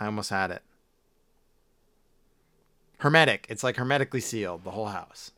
[0.00, 0.62] I almost had it.
[2.98, 3.46] Hermetic.
[3.48, 5.32] It's like hermetically sealed, the whole house.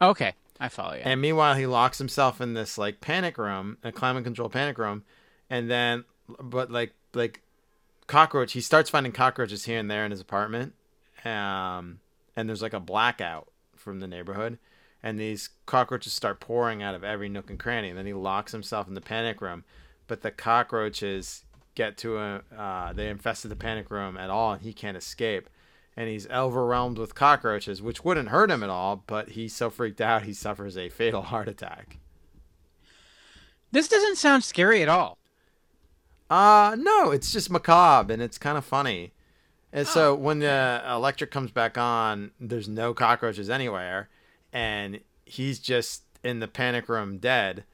[0.00, 1.02] Okay, I follow you.
[1.04, 5.04] And meanwhile, he locks himself in this like panic room, a climate control panic room,
[5.48, 6.04] and then
[6.40, 7.42] but like like
[8.06, 10.74] cockroach he starts finding cockroaches here and there in his apartment
[11.24, 12.00] um
[12.36, 14.58] and there's like a blackout from the neighborhood
[15.02, 18.52] and these cockroaches start pouring out of every nook and cranny and then he locks
[18.52, 19.64] himself in the panic room
[20.06, 21.44] but the cockroaches
[21.74, 25.48] get to him uh, they infested the panic room at all and he can't escape
[25.96, 30.00] and he's overwhelmed with cockroaches which wouldn't hurt him at all but he's so freaked
[30.00, 31.98] out he suffers a fatal heart attack.
[33.72, 35.18] This doesn't sound scary at all
[36.30, 39.12] uh no, it's just macabre and it's kind of funny.
[39.72, 44.08] And so when the electric comes back on, there's no cockroaches anywhere,
[44.52, 47.64] and he's just in the panic room dead.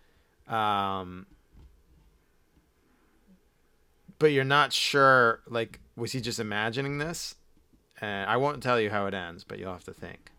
[0.49, 1.27] Um,
[4.19, 7.35] but you're not sure, like, was he just imagining this?
[8.01, 10.31] And I won't tell you how it ends, but you'll have to think.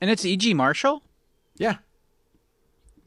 [0.00, 0.52] And it's E.G.
[0.52, 1.02] Marshall?
[1.56, 1.76] Yeah.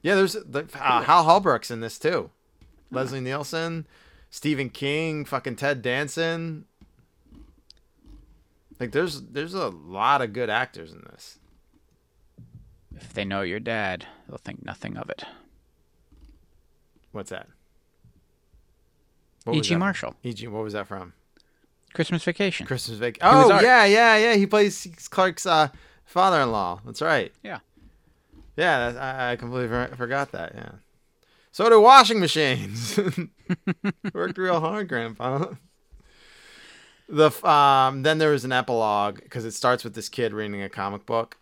[0.01, 2.29] Yeah, there's the, uh, Hal Holbrook's in this too.
[2.89, 3.85] Leslie Nielsen.
[4.29, 6.65] Stephen King, fucking Ted Danson.
[8.79, 11.39] Like there's there's a lot of good actors in this.
[12.95, 15.23] If they know your dad, they'll think nothing of it.
[17.11, 17.47] What's that?
[19.51, 19.75] E.G.
[19.75, 20.15] Marshall.
[20.23, 20.47] E.G.
[20.47, 21.13] What was that from?
[21.93, 22.65] Christmas Vacation.
[22.65, 23.21] Christmas Vacation.
[23.23, 24.33] Oh yeah, yeah, yeah.
[24.35, 25.69] He plays Clark's uh,
[26.05, 26.81] father-in-law.
[26.85, 27.31] That's right.
[27.43, 27.59] Yeah.
[28.57, 30.53] Yeah, I, I completely forgot that.
[30.55, 30.69] Yeah.
[31.57, 32.99] So do washing machines.
[34.13, 35.55] Worked real hard, Grandpa.
[37.09, 40.69] The um, then there was an epilogue because it starts with this kid reading a
[40.69, 41.35] comic book,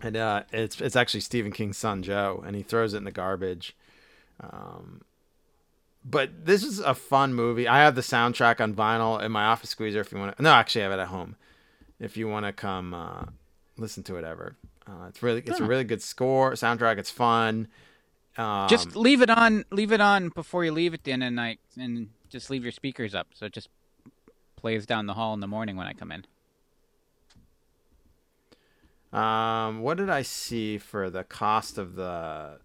[0.00, 3.10] and uh, it's it's actually Stephen King's son Joe, and he throws it in the
[3.10, 3.76] garbage.
[4.40, 5.02] Um,
[6.02, 7.68] but this is a fun movie.
[7.68, 10.00] I have the soundtrack on vinyl in my office squeezer.
[10.00, 11.36] If you want to, no, actually, I have it at home.
[11.98, 13.24] If you want to come uh,
[13.76, 14.56] listen to it ever,
[14.86, 16.96] uh, it's really it's a really good score soundtrack.
[16.96, 17.68] It's fun.
[18.40, 19.66] Um, just leave it on.
[19.70, 22.62] Leave it on before you leave at the end of the night, and just leave
[22.62, 23.68] your speakers up so it just
[24.56, 26.24] plays down the hall in the morning when I come in.
[29.12, 32.60] Um, what did I see for the cost of the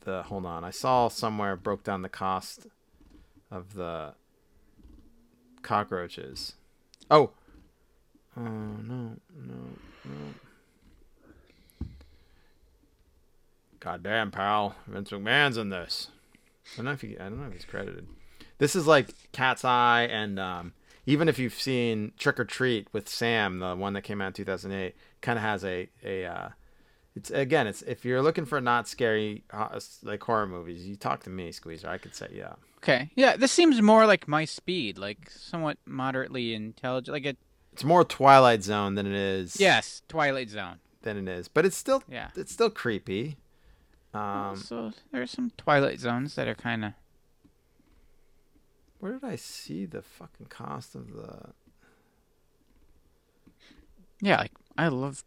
[0.00, 0.24] the?
[0.24, 2.66] Hold on, I saw somewhere broke down the cost
[3.50, 4.14] of the
[5.62, 6.54] cockroaches.
[7.08, 7.30] Oh,
[8.36, 9.54] oh no, no,
[10.04, 10.34] no.
[13.82, 16.08] Goddamn, pal, Vince McMahon's in this.
[16.74, 18.06] I don't know if he, I don't know if he's credited.
[18.58, 20.72] This is like Cat's Eye and um,
[21.04, 24.32] even if you've seen Trick or Treat with Sam, the one that came out in
[24.34, 26.24] 2008, kind of has a a.
[26.24, 26.48] Uh,
[27.16, 31.24] it's again, it's if you're looking for not scary uh, like horror movies, you talk
[31.24, 31.88] to me, Squeezer.
[31.88, 32.54] I could say yeah.
[32.78, 37.38] Okay, yeah, this seems more like my speed, like somewhat moderately intelligent, like it.
[37.72, 39.58] It's more Twilight Zone than it is.
[39.58, 40.78] Yes, Twilight Zone.
[41.02, 43.38] Than it is, but it's still yeah, it's still creepy.
[44.14, 46.92] Um, so there are some Twilight Zones that are kind of.
[48.98, 51.50] Where did I see the fucking cost of the?
[54.20, 55.24] Yeah, like I love.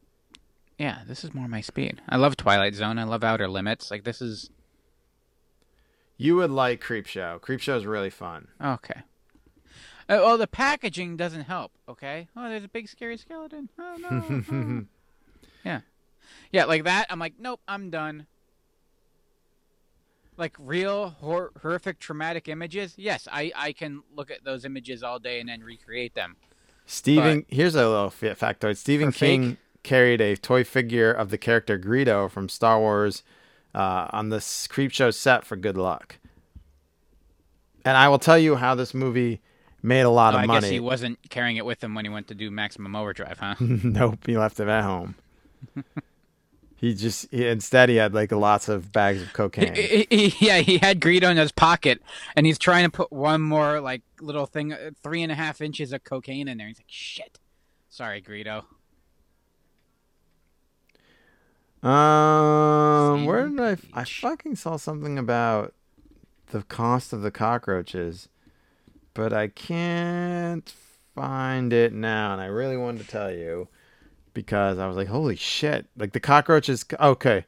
[0.78, 2.02] Yeah, this is more my speed.
[2.08, 3.00] I love Twilight Zone.
[3.00, 3.90] I love Outer Limits.
[3.90, 4.50] Like this is.
[6.18, 7.42] You would like Creepshow.
[7.42, 8.48] Creepshow is really fun.
[8.64, 9.02] Okay.
[10.08, 11.72] Uh, well, the packaging doesn't help.
[11.90, 12.28] Okay.
[12.38, 13.70] Oh, there's a big scary skeleton.
[13.80, 14.44] Oh no.
[14.52, 14.86] oh.
[15.66, 15.82] yeah.
[16.52, 17.08] Yeah, like that.
[17.10, 17.60] I'm like, nope.
[17.68, 18.28] I'm done
[20.38, 25.20] like real hor- horrific traumatic images yes i i can look at those images all
[25.20, 26.36] day and then recreate them
[26.86, 29.60] stephen but here's a little factoid stephen king fake?
[29.84, 33.24] carried a toy figure of the character greedo from star wars
[33.74, 36.18] uh, on the creep show set for good luck
[37.84, 39.42] and i will tell you how this movie
[39.86, 40.58] made a lot oh, of I money.
[40.58, 43.38] I guess he wasn't carrying it with him when he went to do Maximum Overdrive,
[43.40, 43.56] huh?
[43.60, 45.16] nope, he left it at home.
[46.78, 49.76] He just he, instead he had like lots of bags of cocaine.
[49.76, 52.02] He, he, yeah, he had Greedo in his pocket,
[52.36, 55.62] and he's trying to put one more like little thing, uh, three and a half
[55.62, 56.68] inches of cocaine in there.
[56.68, 57.40] He's like, "Shit,
[57.90, 58.66] sorry, Greedo."
[61.88, 63.78] Um, where did I?
[63.94, 65.74] I fucking saw something about
[66.48, 68.28] the cost of the cockroaches,
[69.14, 70.68] but I can't
[71.14, 73.70] find it now, and I really wanted to tell you
[74.36, 75.88] because I was like, holy shit.
[75.98, 76.86] Like the cockroaches.
[77.00, 77.46] Okay.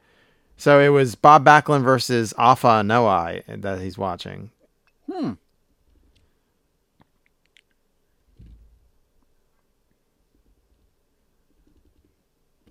[0.56, 4.50] So it was Bob Backlund versus Afa Anoa'i that he's watching.
[5.12, 5.34] Hmm.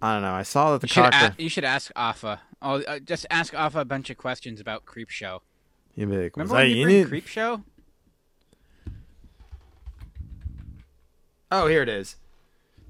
[0.03, 0.35] I don't know.
[0.35, 2.41] I saw that the you should, cockro- a- you should ask Afa.
[2.61, 5.43] Oh, uh, just ask Afa a bunch of questions about Creep Show.
[5.95, 7.09] You'd be like, Remember when you need...
[7.09, 7.63] Creep Show?
[11.51, 12.17] Oh, here it is.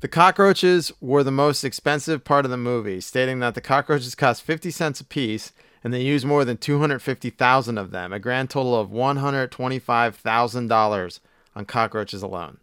[0.06, 4.44] The cockroaches were the most expensive part of the movie, stating that the cockroaches cost
[4.44, 5.52] 50 cents apiece
[5.82, 11.20] and they used more than 250,000 of them, a grand total of $125,000
[11.56, 12.58] on cockroaches alone.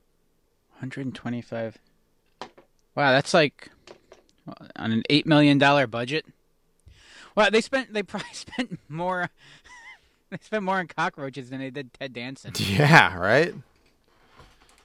[0.75, 1.79] 125.
[2.95, 3.69] Wow, that's like
[4.77, 6.25] on an 8 million dollar budget.
[7.35, 9.29] Well, they spent they probably spent more
[10.29, 12.53] they spent more on cockroaches than they did Ted Danson.
[12.57, 13.53] Yeah, right?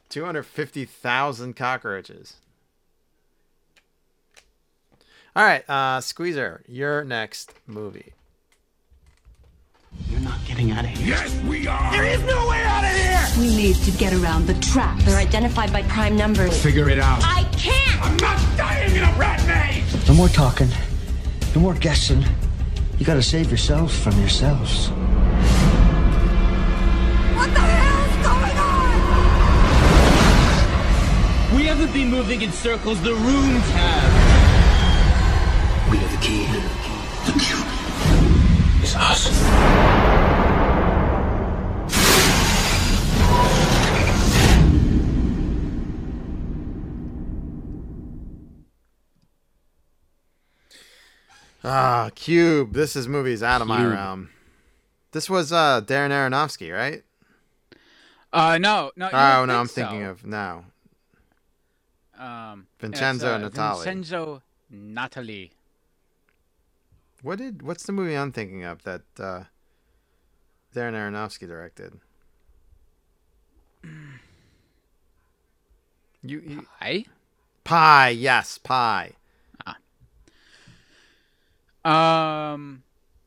[0.08, 2.38] 250,000 cockroaches.
[5.38, 8.12] All right, uh, Squeezer, your next movie.
[10.10, 11.10] You're not getting out of here.
[11.10, 11.92] Yes, we are.
[11.92, 13.24] There is no way out of here.
[13.38, 15.04] We need to get around the traps.
[15.04, 16.60] They're identified by prime numbers.
[16.60, 17.20] Figure it out.
[17.22, 18.02] I can't.
[18.04, 20.08] I'm not dying in a rat maze.
[20.08, 20.70] No more talking.
[21.54, 22.24] No more guessing.
[22.98, 24.88] You gotta save yourselves from yourselves.
[27.38, 28.58] What the hell's going
[31.52, 31.56] on?
[31.56, 33.00] We haven't been moving in circles.
[33.02, 34.27] The runes have.
[35.90, 36.44] We have the key.
[37.26, 39.28] The cube is us.
[51.64, 52.72] Ah, Cube.
[52.72, 53.92] This is movies out of my Cube.
[53.92, 54.30] realm.
[55.12, 57.02] This was uh Darren Aronofsky, right?
[58.32, 59.08] Uh, no, no.
[59.10, 60.10] Oh no, think I'm thinking so.
[60.10, 60.64] of now.
[62.18, 63.84] um, Vincenzo it's, uh, Natali.
[63.84, 65.50] Vincenzo Natali.
[67.22, 69.44] What did what's the movie I'm thinking of that uh
[70.74, 71.98] Darren Aronofsky directed?
[76.22, 77.04] You, you I?
[77.64, 79.12] Pi, yes, pi.
[81.84, 82.52] Ah.
[82.52, 82.82] Um,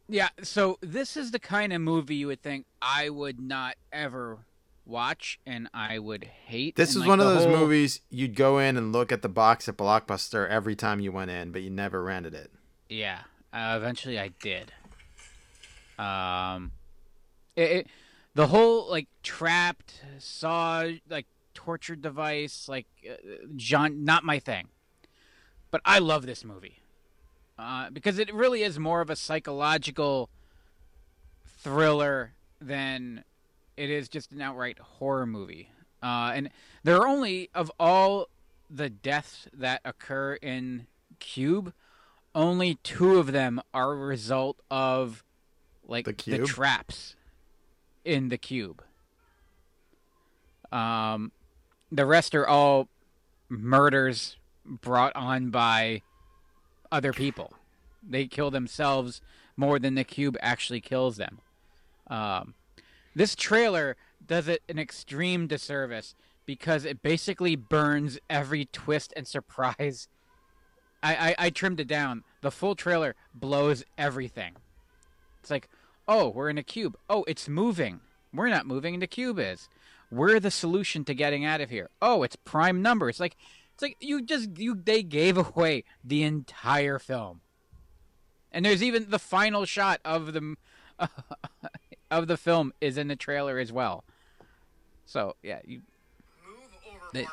[0.10, 0.30] yeah.
[0.44, 4.39] So this is the kind of movie you would think I would not ever
[4.86, 6.76] watch, and I would hate.
[6.76, 9.22] This and, is like, one of those whole- movies you'd go in and look at
[9.22, 12.52] the box at Blockbuster every time you went in, but you never rented it.
[12.89, 13.22] Yeah.
[13.54, 14.72] Uh, eventually, I did.
[15.99, 16.72] Um,
[17.56, 17.88] it, it
[18.34, 23.16] the whole like trapped saw like torture device like uh,
[23.56, 24.68] John not my thing,
[25.70, 26.82] but I love this movie
[27.60, 30.30] uh, because it really is more of a psychological
[31.60, 33.24] thriller than
[33.78, 35.70] it is just an outright horror movie.
[36.02, 36.49] Uh, and
[36.84, 38.28] there are only of all
[38.70, 40.88] the deaths that occur in
[41.20, 41.74] Cube,
[42.34, 45.23] only two of them are a result of
[45.86, 47.15] like The the, traps
[48.05, 48.84] in the cube.
[50.71, 51.32] Um,
[51.91, 52.88] the rest are all
[53.49, 56.01] murders brought on by
[56.91, 57.53] other people.
[58.07, 59.21] They kill themselves
[59.57, 61.39] more than the cube actually kills them.
[62.07, 62.55] Um,
[63.13, 66.15] this trailer does it an extreme disservice
[66.45, 70.07] because it basically burns every twist and surprise.
[71.04, 72.24] I, I, I trimmed it down.
[72.41, 74.54] The full trailer blows everything.
[75.39, 75.68] It's like,
[76.08, 76.97] oh, we're in a cube.
[77.10, 78.02] Oh, it's moving.
[78.34, 79.68] We're not moving, the cube is.
[80.12, 81.89] We're the solution to getting out of here.
[82.02, 83.10] Oh, it's prime number.
[83.10, 83.36] It's like,
[83.74, 87.41] it's like you just you they gave away the entire film.
[88.52, 90.56] And there's even the final shot of the
[92.12, 94.04] of the film is in the trailer as well.
[95.06, 95.82] So yeah, you.
[96.45, 97.28] Move over, they-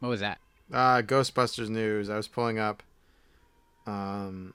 [0.00, 0.38] what was that?
[0.72, 2.10] Uh, Ghostbusters news.
[2.10, 2.82] I was pulling up.
[3.86, 4.54] Um,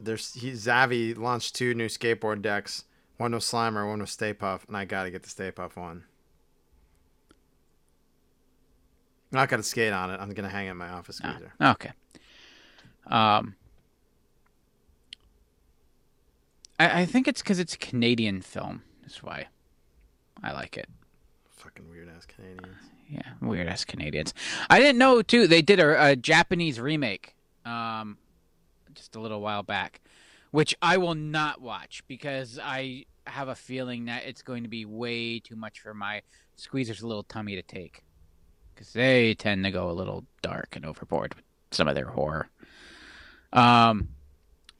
[0.00, 2.84] there's he, Zavi launched two new skateboard decks.
[3.18, 6.04] One with Slimer, one with Stay Puft, and I gotta get the Stay Puft one.
[9.30, 10.20] I'm not gonna skate on it.
[10.20, 11.52] I'm gonna hang it in my office squeezer.
[11.60, 11.92] Okay.
[13.06, 13.56] Um,
[16.78, 18.82] I, I think it's because it's a Canadian film.
[19.02, 19.48] That's why
[20.42, 20.88] I like it.
[21.50, 22.76] Fucking weird ass Canadians.
[23.12, 24.32] Yeah, weird ass Canadians.
[24.70, 25.46] I didn't know too.
[25.46, 27.34] They did a, a Japanese remake,
[27.66, 28.16] um,
[28.94, 30.00] just a little while back,
[30.50, 34.86] which I will not watch because I have a feeling that it's going to be
[34.86, 36.22] way too much for my
[36.56, 38.02] squeezer's little tummy to take,
[38.74, 42.48] because they tend to go a little dark and overboard with some of their horror.
[43.52, 44.08] Um,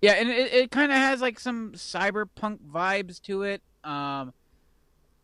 [0.00, 3.60] yeah, and it, it kind of has like some cyberpunk vibes to it.
[3.84, 4.32] Um,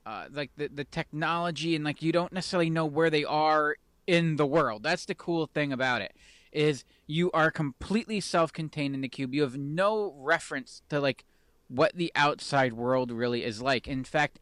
[0.09, 4.37] uh, like the the technology and like you don't necessarily know where they are in
[4.37, 4.83] the world.
[4.83, 6.17] That's the cool thing about it
[6.51, 9.35] is you are completely self-contained in the cube.
[9.35, 11.27] You have no reference to like
[11.69, 13.87] what the outside world really is like.
[13.87, 14.41] In fact,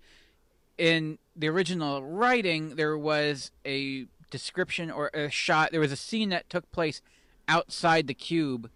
[0.79, 5.73] in the original writing, there was a description or a shot.
[5.73, 7.03] There was a scene that took place
[7.49, 8.71] outside the cube,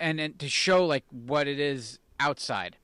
[0.00, 2.76] and then to show like what it is outside.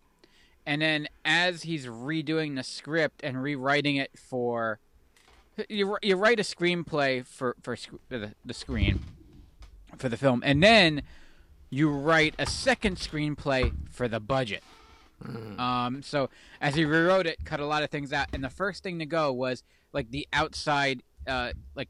[0.67, 4.81] And then as he's redoing the script and rewriting it for,
[5.69, 9.01] you you write a screenplay for for sc- the, the screen
[9.97, 11.03] for the film, and then
[11.71, 14.63] you write a second screenplay for the budget.
[15.59, 16.29] Um, so
[16.61, 19.07] as he rewrote it, cut a lot of things out, and the first thing to
[19.07, 19.63] go was
[19.93, 21.89] like the outside, uh, like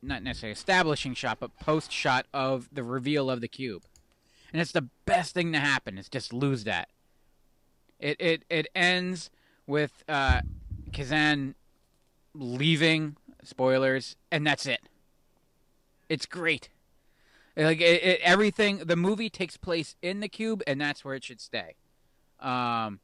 [0.00, 3.82] not necessarily establishing shot, but post shot of the reveal of the cube,
[4.52, 5.98] and it's the best thing to happen.
[5.98, 6.88] Is just lose that.
[8.02, 9.30] It it it ends
[9.66, 10.42] with uh,
[10.92, 11.54] Kazan
[12.34, 13.16] leaving.
[13.44, 14.82] Spoilers, and that's it.
[16.08, 16.68] It's great.
[17.56, 21.24] Like it, it, everything, the movie takes place in the cube, and that's where it
[21.24, 21.74] should stay.
[22.38, 23.00] Um,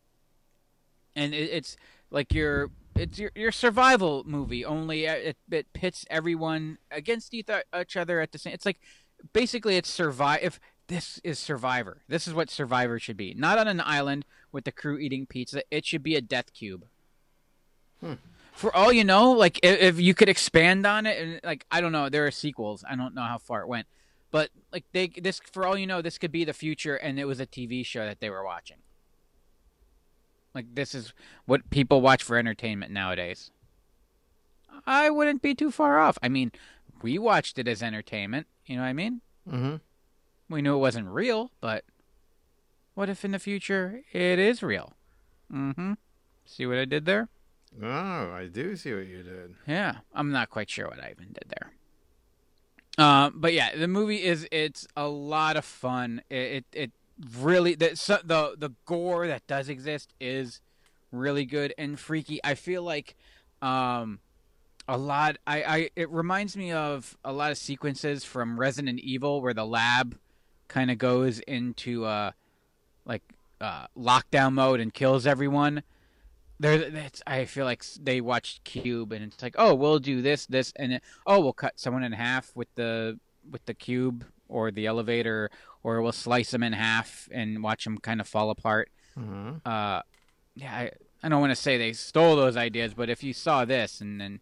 [1.17, 1.77] and it, it's
[2.11, 4.65] like your it's your your survival movie.
[4.65, 8.53] Only uh, it, it pits everyone against each each other at the same.
[8.53, 8.79] It's like
[9.33, 10.41] basically it's survive.
[10.43, 13.35] If this is Survivor, this is what Survivor should be.
[13.35, 15.63] Not on an island with the crew eating pizza.
[15.71, 16.87] It should be a death cube.
[18.53, 21.81] For all you know, like if, if you could expand on it, and like I
[21.81, 22.85] don't know, there are sequels.
[22.89, 23.87] I don't know how far it went,
[24.31, 27.25] but like they this for all you know, this could be the future, and it
[27.25, 28.79] was a TV show that they were watching.
[30.55, 31.13] Like this is
[31.47, 33.51] what people watch for entertainment nowadays.
[34.87, 36.19] I wouldn't be too far off.
[36.23, 36.53] I mean,
[37.03, 38.47] we watched it as entertainment.
[38.67, 39.21] You know what I mean?
[39.49, 39.77] Mm-hmm.
[40.49, 41.85] We knew it wasn't real, but
[42.99, 44.95] what if in the future it is real?
[45.55, 45.93] Mm-hmm.
[46.45, 47.29] See what I did there?
[47.81, 49.55] Oh, I do see what you did.
[49.69, 53.07] Yeah, I'm not quite sure what I even did there.
[53.07, 56.23] Um, but yeah, the movie is it's a lot of fun.
[56.29, 56.91] It it, it
[57.39, 60.61] really the so, the the gore that does exist is
[61.13, 62.41] really good and freaky.
[62.43, 63.15] I feel like
[63.63, 64.19] um
[64.89, 65.37] a lot.
[65.47, 69.67] I, I it reminds me of a lot of sequences from Resident Evil where the
[69.67, 70.19] lab
[70.67, 72.33] kind of goes into uh
[73.09, 73.23] like
[73.61, 75.83] uh lockdown mode and kills everyone.
[76.61, 80.45] There, that's I feel like they watched Cube and it's like, oh, we'll do this,
[80.47, 84.71] this, and then, oh, we'll cut someone in half with the with the cube or
[84.71, 85.51] the elevator,
[85.83, 88.91] or we'll slice them in half and watch them kind of fall apart.
[89.19, 89.57] Mm-hmm.
[89.65, 90.03] Uh,
[90.57, 90.91] yeah, I,
[91.23, 94.21] I don't want to say they stole those ideas, but if you saw this and
[94.21, 94.41] then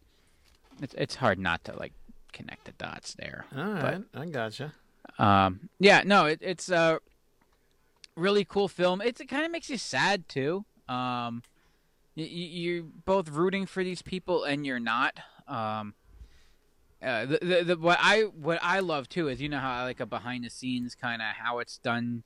[0.80, 1.92] it's it's hard not to like
[2.32, 3.44] connect the dots there.
[3.56, 4.72] All right, I gotcha.
[5.18, 7.00] Um, yeah, no, it, it's a
[8.16, 9.00] really cool film.
[9.00, 10.64] It's, it kind of makes you sad too.
[10.88, 11.42] Um,
[12.14, 15.18] you, you're both rooting for these people and you're not.
[15.46, 15.94] Um,
[17.02, 19.82] uh, the, the, the what I what I love too is you know how I
[19.82, 22.22] like a behind the scenes kind of how it's done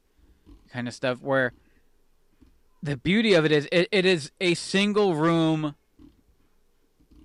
[0.72, 1.53] kind of stuff where
[2.82, 5.74] the beauty of it is it, it is a single room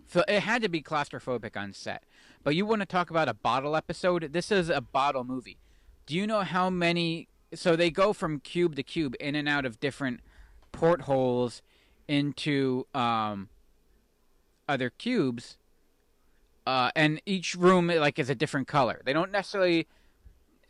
[0.07, 2.03] so it had to be claustrophobic on set
[2.43, 5.59] but you want to talk about a bottle episode this is a bottle movie
[6.07, 9.66] do you know how many so they go from cube to cube in and out
[9.66, 10.20] of different
[10.72, 11.62] portholes
[12.08, 13.49] into um
[14.68, 15.58] other cubes
[16.68, 19.88] uh and each room like is a different color they don't necessarily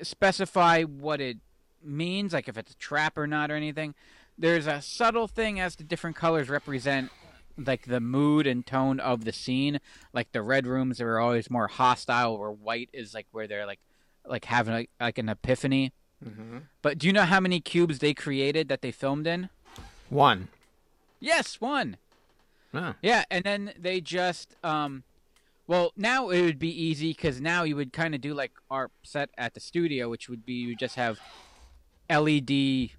[0.02, 1.38] specify what it
[1.84, 3.94] means like if it's a trap or not or anything
[4.38, 7.10] there's a subtle thing as to different colors represent
[7.58, 9.80] like the mood and tone of the scene.
[10.14, 13.80] Like the red rooms are always more hostile, where white is like where they're like
[14.26, 15.94] like having like, like an epiphany.
[16.24, 16.58] Mm-hmm.
[16.82, 19.50] But do you know how many cubes they created that they filmed in?
[20.10, 20.48] One.
[21.20, 21.98] Yes, one.
[22.74, 22.94] Oh.
[23.02, 25.04] Yeah, and then they just um
[25.68, 28.92] well, now it would be easy cuz now you would kind of do like our
[29.04, 31.20] set at the studio, which would be you just have
[32.10, 32.92] LED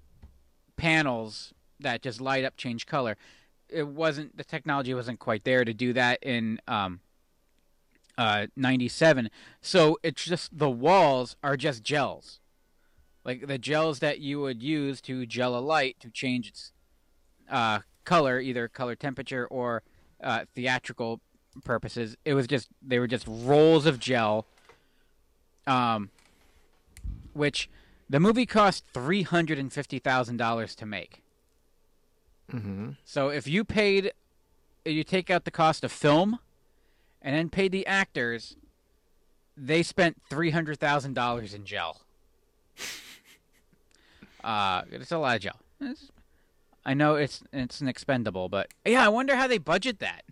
[0.75, 3.17] panels that just light up, change color.
[3.69, 7.01] It wasn't the technology wasn't quite there to do that in um,
[8.17, 9.29] uh, 97.
[9.61, 12.39] So it's just the walls are just gels.
[13.27, 16.71] Like the gels that you would use to gel a light to change its
[17.51, 19.83] uh, color, either color temperature or
[20.23, 21.19] uh, theatrical
[21.65, 22.15] purposes.
[22.23, 24.45] It was just they were just rolls of gel.
[25.67, 26.09] Um,
[27.33, 27.69] which
[28.09, 31.21] the movie cost three hundred and fifty thousand dollars to make.
[32.49, 32.91] Mm-hmm.
[33.03, 34.13] So if you paid,
[34.85, 36.39] you take out the cost of film,
[37.21, 38.55] and then paid the actors,
[39.57, 42.03] they spent three hundred thousand dollars in gel.
[44.43, 45.59] uh, it's a lot of gel.
[45.79, 46.11] It's,
[46.85, 50.23] I know it's it's an expendable, but yeah, I wonder how they budget that.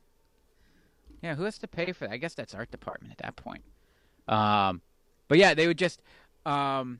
[1.22, 2.14] Yeah, who has to pay for that?
[2.14, 3.64] I guess that's art department at that point.
[4.28, 4.82] Um,
[5.28, 6.02] but yeah, they would just
[6.46, 7.00] um,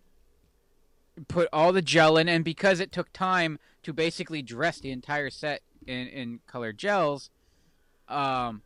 [1.28, 5.30] put all the gel in, and because it took time to basically dress the entire
[5.30, 7.30] set in, in colored gels,
[8.10, 8.62] um,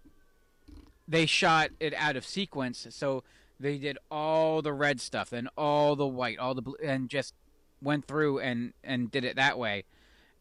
[1.07, 2.87] they shot it out of sequence.
[2.89, 3.23] So
[3.59, 7.33] they did all the red stuff, then all the white, all the blue, and just
[7.81, 9.83] went through and and did it that way,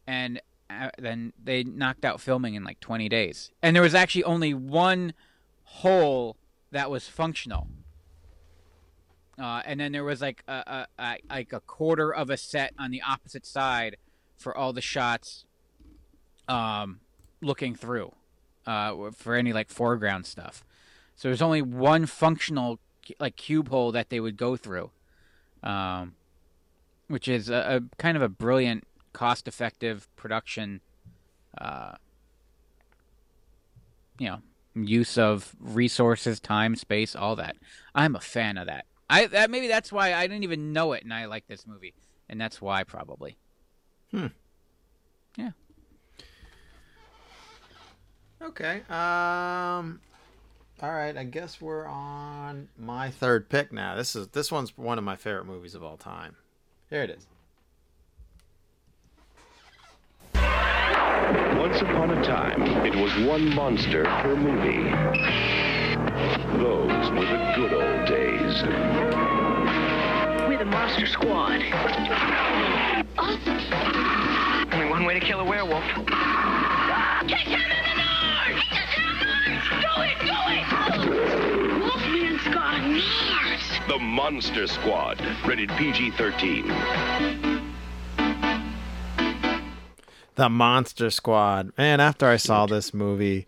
[0.07, 3.51] and uh, then they knocked out filming in like 20 days.
[3.61, 5.13] And there was actually only one
[5.63, 6.37] hole
[6.71, 7.67] that was functional.
[9.39, 12.73] Uh, and then there was like a, a, a, like a quarter of a set
[12.77, 13.97] on the opposite side
[14.37, 15.45] for all the shots
[16.47, 16.99] um,
[17.41, 18.13] looking through
[18.67, 20.63] uh, for any like foreground stuff.
[21.15, 22.79] So there's only one functional
[23.19, 24.91] like cube hole that they would go through,
[25.63, 26.15] um,
[27.09, 30.79] which is a, a, kind of a brilliant, cost-effective production.
[31.59, 31.93] Uh,
[34.17, 34.39] you know,
[34.75, 37.57] use of resources, time, space, all that.
[37.93, 38.85] I'm a fan of that.
[39.09, 41.95] I that maybe that's why I didn't even know it, and I like this movie,
[42.29, 43.37] and that's why probably.
[44.11, 44.27] Hmm.
[45.35, 45.51] Yeah.
[48.41, 48.81] Okay.
[48.89, 49.99] Um.
[50.81, 51.17] All right.
[51.17, 53.95] I guess we're on my third pick now.
[53.95, 56.35] This is this one's one of my favorite movies of all time.
[56.89, 57.27] Here it is.
[61.55, 64.89] Once upon a time, it was one monster per movie.
[66.57, 68.63] Those were the good old days.
[70.47, 71.61] We're the Monster Squad.
[73.19, 74.73] Awesome.
[74.73, 75.83] Only one way to kill a werewolf.
[75.83, 78.63] Kick him in the nose!
[79.69, 80.17] Do it!
[80.25, 80.65] Do it!
[81.83, 83.58] Wolfman's got Mars.
[83.89, 87.71] The Monster Squad, rated PG-13.
[90.35, 91.71] The Monster Squad.
[91.75, 93.47] Man, after I saw this movie,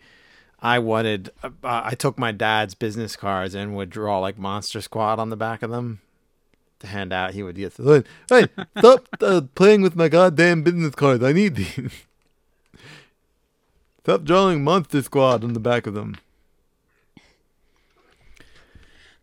[0.60, 1.30] I wanted.
[1.44, 5.38] Uh, I took my dad's business cards and would draw like Monster Squad on the
[5.38, 6.02] back of them
[6.80, 7.36] to hand out.
[7.36, 8.48] He would get, hey
[8.80, 11.24] stop uh, playing with my goddamn business cards.
[11.24, 12.08] I need these.
[14.04, 16.18] stop drawing Monster Squad on the back of them.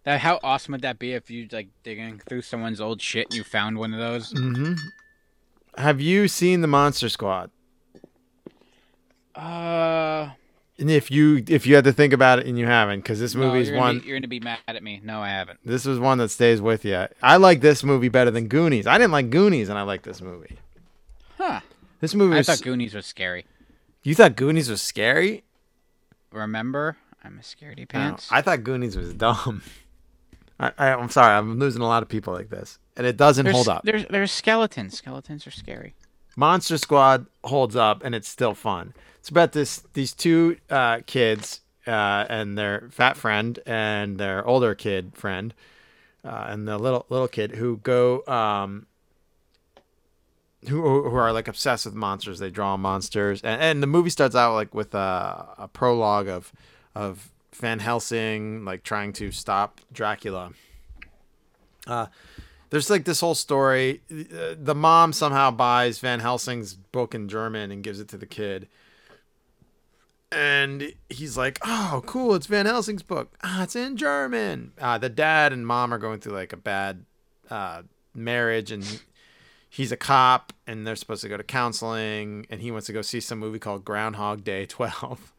[0.08, 3.34] That how awesome would that be if you like digging through someone's old shit and
[3.34, 4.32] you found one of those?
[4.32, 4.72] Mm-hmm.
[5.76, 7.50] Have you seen the Monster Squad?
[9.34, 10.30] Uh,
[10.78, 13.34] And if you if you had to think about it and you haven't, because this
[13.34, 13.98] no, movie's you're one.
[13.98, 14.98] Be, you're gonna be mad at me.
[15.04, 15.60] No, I haven't.
[15.62, 17.06] This was one that stays with you.
[17.22, 18.86] I like this movie better than Goonies.
[18.86, 20.56] I didn't like Goonies, and I like this movie.
[21.36, 21.60] Huh?
[22.00, 22.46] This movie I was.
[22.46, 23.44] thought Goonies was scary.
[24.04, 25.44] you thought Goonies was scary?
[26.32, 28.28] Remember, I'm a scaredy No, pants.
[28.32, 29.60] I thought Goonies was dumb.
[30.60, 33.54] I, I'm sorry, I'm losing a lot of people like this, and it doesn't there's,
[33.54, 33.82] hold up.
[33.84, 34.98] There's there's skeletons.
[34.98, 35.94] Skeletons are scary.
[36.36, 38.94] Monster Squad holds up, and it's still fun.
[39.20, 44.74] It's about this these two uh, kids uh, and their fat friend and their older
[44.74, 45.54] kid friend,
[46.24, 48.86] uh, and the little little kid who go um,
[50.68, 52.40] who who are like obsessed with monsters.
[52.40, 56.52] They draw monsters, and, and the movie starts out like with a, a prologue of
[56.94, 60.52] of Van Helsing like trying to stop Dracula.
[61.86, 62.06] Uh,
[62.70, 64.02] there's like this whole story.
[64.10, 68.26] Uh, The mom somehow buys Van Helsing's book in German and gives it to the
[68.26, 68.68] kid.
[70.30, 72.34] And he's like, "Oh, cool!
[72.34, 73.34] It's Van Helsing's book.
[73.42, 77.06] Ah, it's in German." Uh, the dad and mom are going through like a bad
[77.50, 77.82] uh,
[78.14, 79.00] marriage, and
[79.70, 83.00] he's a cop, and they're supposed to go to counseling, and he wants to go
[83.00, 85.32] see some movie called Groundhog Day 12.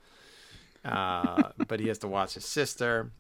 [0.84, 3.12] Uh, but he has to watch his sister.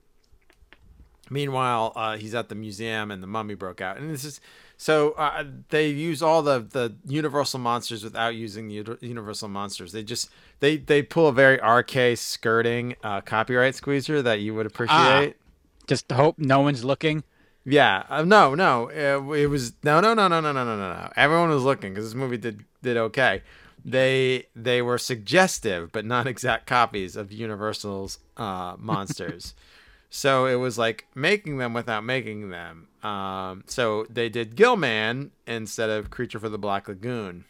[1.30, 3.98] Meanwhile, uh, he's at the museum and the mummy broke out.
[3.98, 4.42] And this is
[4.78, 9.92] so uh, they use all the the universal monsters without using the universal monsters.
[9.92, 10.30] They just
[10.60, 15.36] they they pull a very RK skirting uh, copyright squeezer that you would appreciate.
[15.38, 17.24] Ah, just hope no one's looking.
[17.66, 21.12] Yeah, uh, no, no, it, it was no, no, no, no, no, no, no, no.
[21.16, 23.44] Everyone was looking because this movie did did okay.
[23.84, 29.54] They they were suggestive but not exact copies of Universal's uh, monsters.
[30.10, 32.88] so it was like making them without making them.
[33.04, 37.46] Um, so they did Gillman instead of Creature for the Black Lagoon.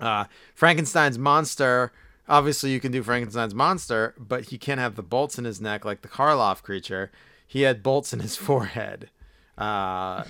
[0.00, 0.24] Uh,
[0.54, 1.92] Frankenstein's monster.
[2.28, 5.84] Obviously, you can do Frankenstein's monster, but he can't have the bolts in his neck
[5.84, 7.12] like the Karloff creature.
[7.46, 9.10] He had bolts in his forehead.
[9.56, 10.24] Uh,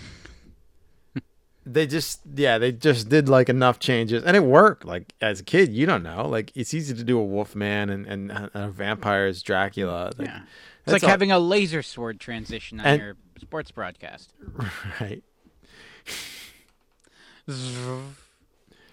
[1.69, 4.85] they just, yeah, they just did like enough changes, and it worked.
[4.85, 6.29] Like as a kid, you don't know.
[6.29, 10.13] Like it's easy to do a Wolfman and and, a vampire as Dracula.
[10.17, 10.41] Like, Yeah.
[10.85, 14.33] It's like all- having a laser sword transition on And- your sports broadcast.
[15.01, 15.23] right.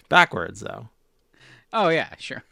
[0.09, 0.89] Backwards though.
[1.71, 2.43] Oh yeah, sure.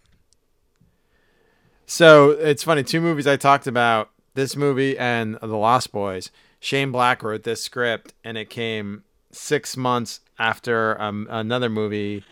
[1.85, 2.83] So it's funny.
[2.83, 4.09] Two movies I talked about.
[4.33, 6.31] This movie and The Lost Boys.
[6.61, 12.23] Shane Black wrote this script, and it came six months after um, another movie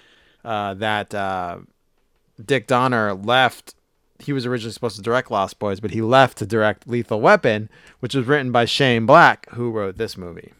[0.43, 1.59] uh, that uh,
[2.43, 3.75] Dick Donner left.
[4.19, 7.69] He was originally supposed to direct Lost Boys, but he left to direct Lethal Weapon,
[8.01, 10.51] which was written by Shane Black, who wrote this movie.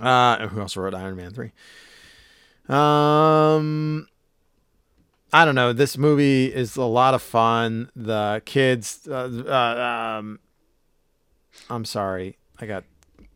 [0.00, 1.52] Uh, who also wrote Iron Man three.
[2.68, 4.08] Um,
[5.32, 5.72] I don't know.
[5.72, 7.90] This movie is a lot of fun.
[7.94, 10.40] The kids, uh, uh, um,
[11.70, 12.84] I'm sorry, I got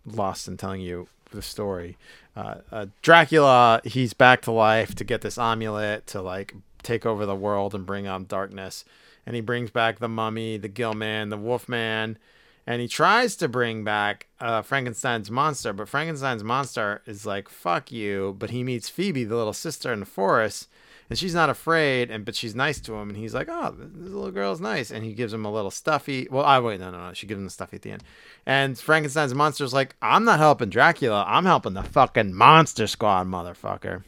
[0.05, 1.97] lost in telling you the story.
[2.37, 7.27] Uh, uh, Dracula, he's back to life to get this amulet to like take over
[7.27, 8.85] the world and bring on darkness.
[9.25, 12.17] And he brings back the mummy, the Gillman, the wolf man,
[12.67, 15.73] and he tries to bring back uh, Frankenstein's monster.
[15.73, 20.01] But Frankenstein's monster is like, "Fuck you!" But he meets Phoebe, the little sister in
[20.01, 20.69] the forest,
[21.09, 24.13] and she's not afraid, and but she's nice to him, and he's like, "Oh, this
[24.13, 26.27] little girl's nice," and he gives him a little stuffy.
[26.31, 27.13] Well, I wait, no, no, no.
[27.13, 28.05] She gives him the stuffy at the end,
[28.45, 31.25] and Frankenstein's monster's like, "I'm not helping Dracula.
[31.27, 34.03] I'm helping the fucking Monster Squad, motherfucker."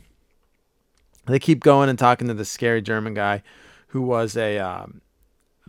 [1.26, 3.42] They keep going and talking to this scary German guy,
[3.88, 5.02] who was a um,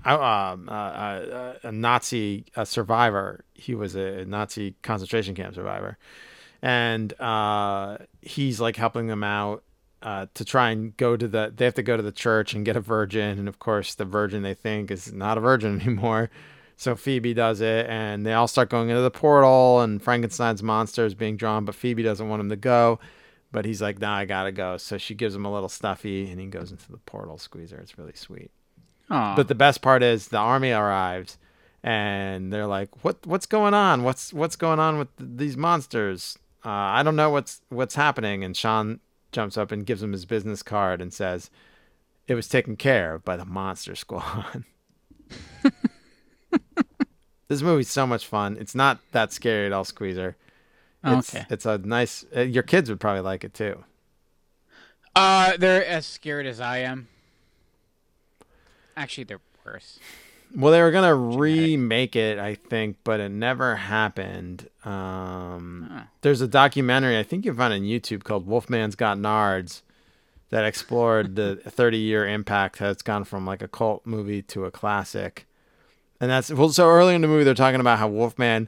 [0.06, 3.44] uh, uh, a Nazi survivor.
[3.54, 5.98] He was a Nazi concentration camp survivor,
[6.62, 9.64] and uh, he's like helping them out
[10.02, 11.54] uh, to try and go to the.
[11.56, 14.06] They have to go to the church and get a virgin, and of course, the
[14.06, 16.30] virgin they think is not a virgin anymore.
[16.78, 21.06] So Phoebe does it, and they all start going into the portal, and Frankenstein's monster
[21.06, 23.00] is being drawn, but Phoebe doesn't want him to go.
[23.52, 26.40] But he's like, "Nah, I gotta go." So she gives him a little stuffy, and
[26.40, 27.78] he goes into the portal squeezer.
[27.80, 28.52] It's really sweet.
[29.10, 29.36] Aw.
[29.36, 31.38] But the best part is the army arrives,
[31.84, 33.26] and they're like, "What?
[33.26, 34.04] What's going on?
[34.04, 36.38] What's what's going on with th- these monsters?
[36.64, 39.00] Uh, I don't know what's what's happening." And Sean
[39.32, 41.50] jumps up and gives him his business card and says,
[42.28, 44.64] "It was taken care of by the Monster Squad."
[47.48, 48.58] this movie's so much fun.
[48.60, 50.36] It's not that scary at all, Squeezer.
[51.04, 51.46] It's, Okay.
[51.50, 52.26] It's a nice.
[52.36, 53.84] Uh, your kids would probably like it too.
[55.16, 57.08] Uh, they're as scared as I am.
[58.96, 60.00] Actually, they're worse.
[60.56, 64.68] Well, they were gonna remake it, I think, but it never happened.
[64.84, 66.02] Um, Huh.
[66.22, 69.82] There's a documentary I think you find on YouTube called Wolfman's Got Nards
[70.50, 74.66] that explored the 30 year impact how it's gone from like a cult movie to
[74.66, 75.46] a classic.
[76.20, 78.68] And that's well, so early in the movie they're talking about how Wolfman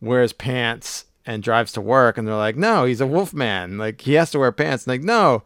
[0.00, 4.14] wears pants and drives to work, and they're like, no, he's a Wolfman, like he
[4.14, 4.86] has to wear pants.
[4.86, 5.42] And like, no,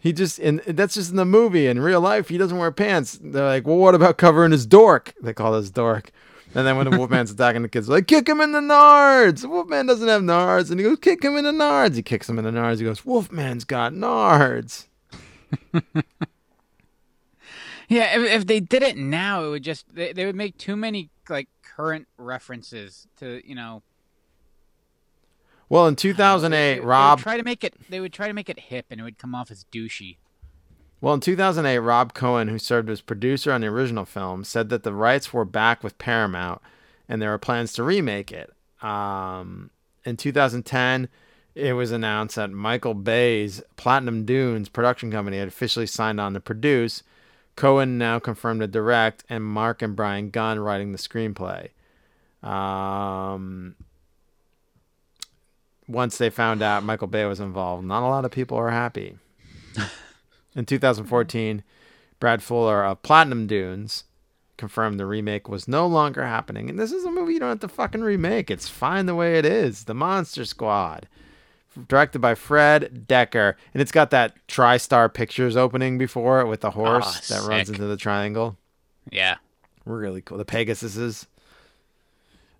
[0.00, 1.66] he just and that's just in the movie.
[1.66, 3.18] In real life, he doesn't wear pants.
[3.22, 5.14] They're like, well, what about covering his dork?
[5.22, 6.10] They call this dork.
[6.52, 9.42] And then when the Wolfman's attacking the kids, like, kick him in the nards.
[9.42, 10.68] The Wolfman doesn't have nards.
[10.72, 11.94] And he goes, kick him in the nards.
[11.94, 12.78] He kicks him in the nards.
[12.78, 14.88] He goes, Wolfman's got nards.
[17.90, 20.76] Yeah, if, if they did it now, it would just they, they would make too
[20.76, 23.82] many like current references to you know.
[25.70, 27.20] Well, in 2008, they Rob.
[27.20, 27.74] try to make it.
[27.88, 30.16] They would try to make it hip, and it would come off as douchey.
[31.00, 34.82] Well, in 2008, Rob Cohen, who served as producer on the original film, said that
[34.82, 36.60] the rights were back with Paramount
[37.10, 38.52] and there were plans to remake it.
[38.82, 39.70] Um,
[40.04, 41.08] in 2010,
[41.54, 46.40] it was announced that Michael Bay's Platinum Dunes production company had officially signed on to
[46.40, 47.02] produce.
[47.56, 51.70] Cohen now confirmed to direct, and Mark and Brian Gunn writing the screenplay.
[52.48, 53.74] Um,
[55.90, 59.16] once they found out Michael Bay was involved, not a lot of people are happy.
[60.56, 61.62] In 2014,
[62.18, 64.04] Brad Fuller of Platinum Dunes
[64.56, 66.68] confirmed the remake was no longer happening.
[66.68, 68.50] And this is a movie you don't have to fucking remake.
[68.50, 69.84] It's fine the way it is.
[69.84, 71.08] The Monster Squad.
[71.88, 73.54] Directed by Fred Dekker.
[73.72, 77.86] And it's got that TriStar Pictures opening before it with the horse that runs into
[77.86, 78.56] the triangle.
[79.08, 79.36] Yeah.
[79.86, 80.36] Really cool.
[80.36, 81.26] The Pegasuses.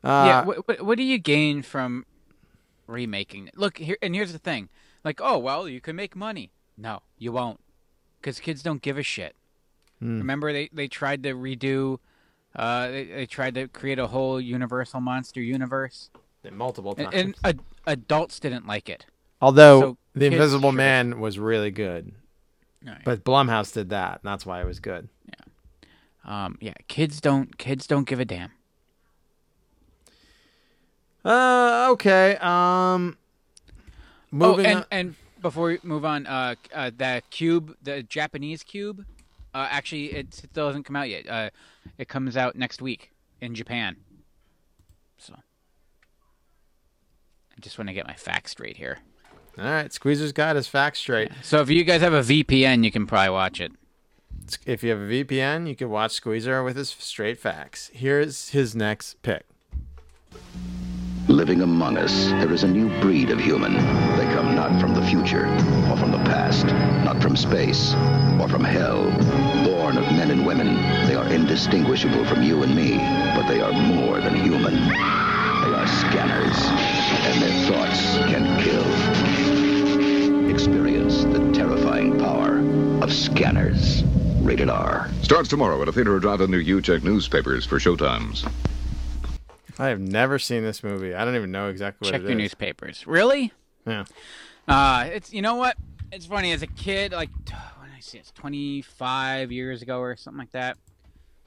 [0.04, 0.38] yeah.
[0.38, 2.06] Uh, What, what what do you gain from
[2.90, 3.56] remaking it?
[3.56, 4.68] Look here, and here's the thing.
[5.04, 6.50] Like, oh well, you can make money.
[6.76, 7.60] No, you won't,
[8.20, 9.34] because kids don't give a shit.
[10.00, 10.18] Hmm.
[10.18, 11.98] Remember, they they tried to redo.
[12.54, 16.10] Uh, they, they tried to create a whole Universal monster universe,
[16.50, 17.14] multiple and, times.
[17.14, 19.06] and ad- adults didn't like it.
[19.40, 22.12] Although So The Invisible should- Man was really good.
[22.84, 23.02] Right.
[23.04, 25.08] But Blumhouse did that, and that's why it was good.
[26.24, 28.50] Um, yeah, kids don't kids don't give a damn.
[31.24, 32.36] Uh, okay.
[32.36, 33.16] Um,
[34.30, 38.62] moving oh, and on- and before we move on, uh, uh, the cube, the Japanese
[38.62, 39.04] cube,
[39.54, 41.28] uh, actually it still hasn't come out yet.
[41.28, 41.50] Uh,
[41.98, 43.96] it comes out next week in Japan.
[45.18, 45.40] So, I
[47.60, 48.98] just want to get my facts straight here.
[49.58, 51.30] All right, Squeezer's got his facts straight.
[51.42, 53.72] So if you guys have a VPN, you can probably watch it.
[54.64, 57.90] If you have a VPN, you can watch Squeezer with his straight facts.
[57.92, 59.44] Here's his next pick.
[61.30, 63.74] Living among us, there is a new breed of human.
[64.16, 65.46] They come not from the future
[65.88, 66.66] or from the past,
[67.04, 67.94] not from space
[68.40, 69.04] or from hell.
[69.64, 70.74] Born of men and women,
[71.06, 72.96] they are indistinguishable from you and me,
[73.36, 74.74] but they are more than human.
[74.74, 76.56] They are scanners,
[77.26, 80.50] and their thoughts can kill.
[80.50, 82.58] Experience the terrifying power
[83.04, 84.02] of scanners.
[84.42, 85.08] Rated R.
[85.22, 86.82] Starts tomorrow at a theater or drive-in near you.
[86.82, 88.50] Check newspapers for showtimes.
[89.80, 91.14] I have never seen this movie.
[91.14, 92.38] I don't even know exactly what Check it your is.
[92.38, 93.06] newspapers.
[93.06, 93.52] Really?
[93.86, 94.04] Yeah.
[94.68, 95.76] Uh, it's you know what?
[96.12, 97.30] It's funny as a kid, like
[97.78, 100.76] when I see it's 25 years ago or something like that.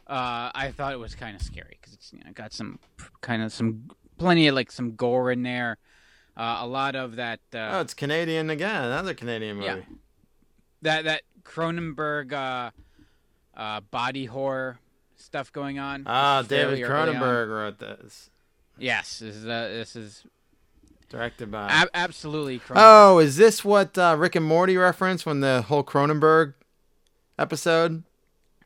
[0.07, 2.79] Uh, I thought it was kind of scary because it's you know got some
[3.21, 5.77] kind of some plenty of like some gore in there.
[6.35, 7.39] Uh, a lot of that.
[7.53, 8.83] Uh, Oh, it's Canadian again.
[8.85, 9.67] Another Canadian movie.
[9.67, 9.77] Yeah.
[10.81, 12.71] that that Cronenberg uh,
[13.55, 14.79] uh, body horror
[15.23, 16.03] stuff going on.
[16.05, 16.79] Ah, David.
[16.81, 18.29] Cronenberg wrote this.
[18.77, 20.23] Yes, this is uh, this is
[21.09, 21.67] Directed by.
[21.69, 22.73] ab- absolutely Cronenberg.
[22.77, 26.55] oh, is this what uh, Rick and Morty referenced when the whole Cronenberg
[27.37, 28.03] episode?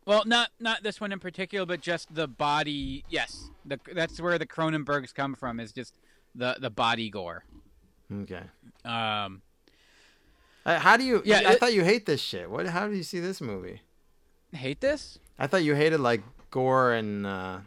[0.05, 3.03] Well, not not this one in particular, but just the body.
[3.09, 5.59] Yes, the, that's where the Cronenbergs come from.
[5.59, 5.93] Is just
[6.33, 7.43] the the body gore.
[8.21, 8.43] Okay.
[8.85, 9.41] Um,
[10.65, 11.21] Uh, how do you?
[11.25, 12.49] Yeah, I it- thought you hate this shit.
[12.49, 12.67] What?
[12.67, 13.81] How do you see this movie?
[14.53, 15.19] hate this?
[15.37, 17.25] I thought you hated like gore and.
[17.25, 17.59] Uh,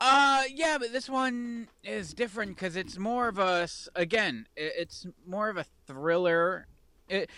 [0.00, 5.48] Uh, yeah, but this one is different because it's more of a again, it's more
[5.48, 6.66] of a thriller.
[7.08, 7.30] It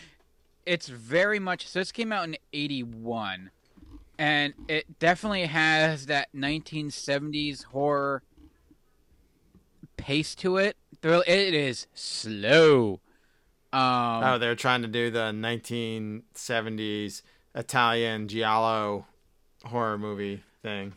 [0.65, 1.81] it's very much so.
[1.81, 3.51] This came out in '81,
[4.19, 8.23] and it definitely has that 1970s horror
[9.99, 10.77] pace to it.
[11.03, 11.23] Thrill.
[11.27, 13.01] It is slow.
[13.75, 17.23] Um, oh, they're trying to do the 1970s
[17.55, 19.07] Italian giallo
[19.65, 20.93] horror movie thing.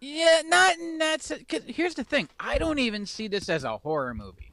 [0.00, 1.22] Yeah, not in that.
[1.22, 4.52] se- Cause here's the thing: I don't even see this as a horror movie.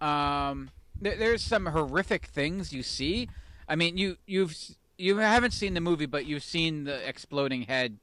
[0.00, 0.70] Um,
[1.00, 3.28] there, there's some horrific things you see.
[3.68, 4.56] I mean, you you've
[4.96, 7.98] you haven't seen the movie, but you've seen the exploding head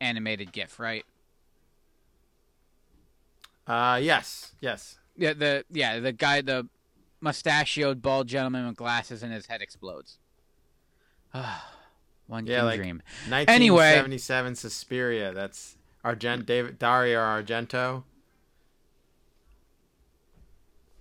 [0.00, 1.04] animated GIF, right?
[3.66, 4.98] Uh, yes, yes.
[5.16, 6.68] Yeah, the yeah the guy, the
[7.20, 10.18] mustachioed bald gentleman with glasses, and his head explodes.
[12.26, 13.02] One Yeah, like dream.
[13.28, 15.32] 1977 Suspiria.
[15.32, 18.04] That's Argent David Dario Argento.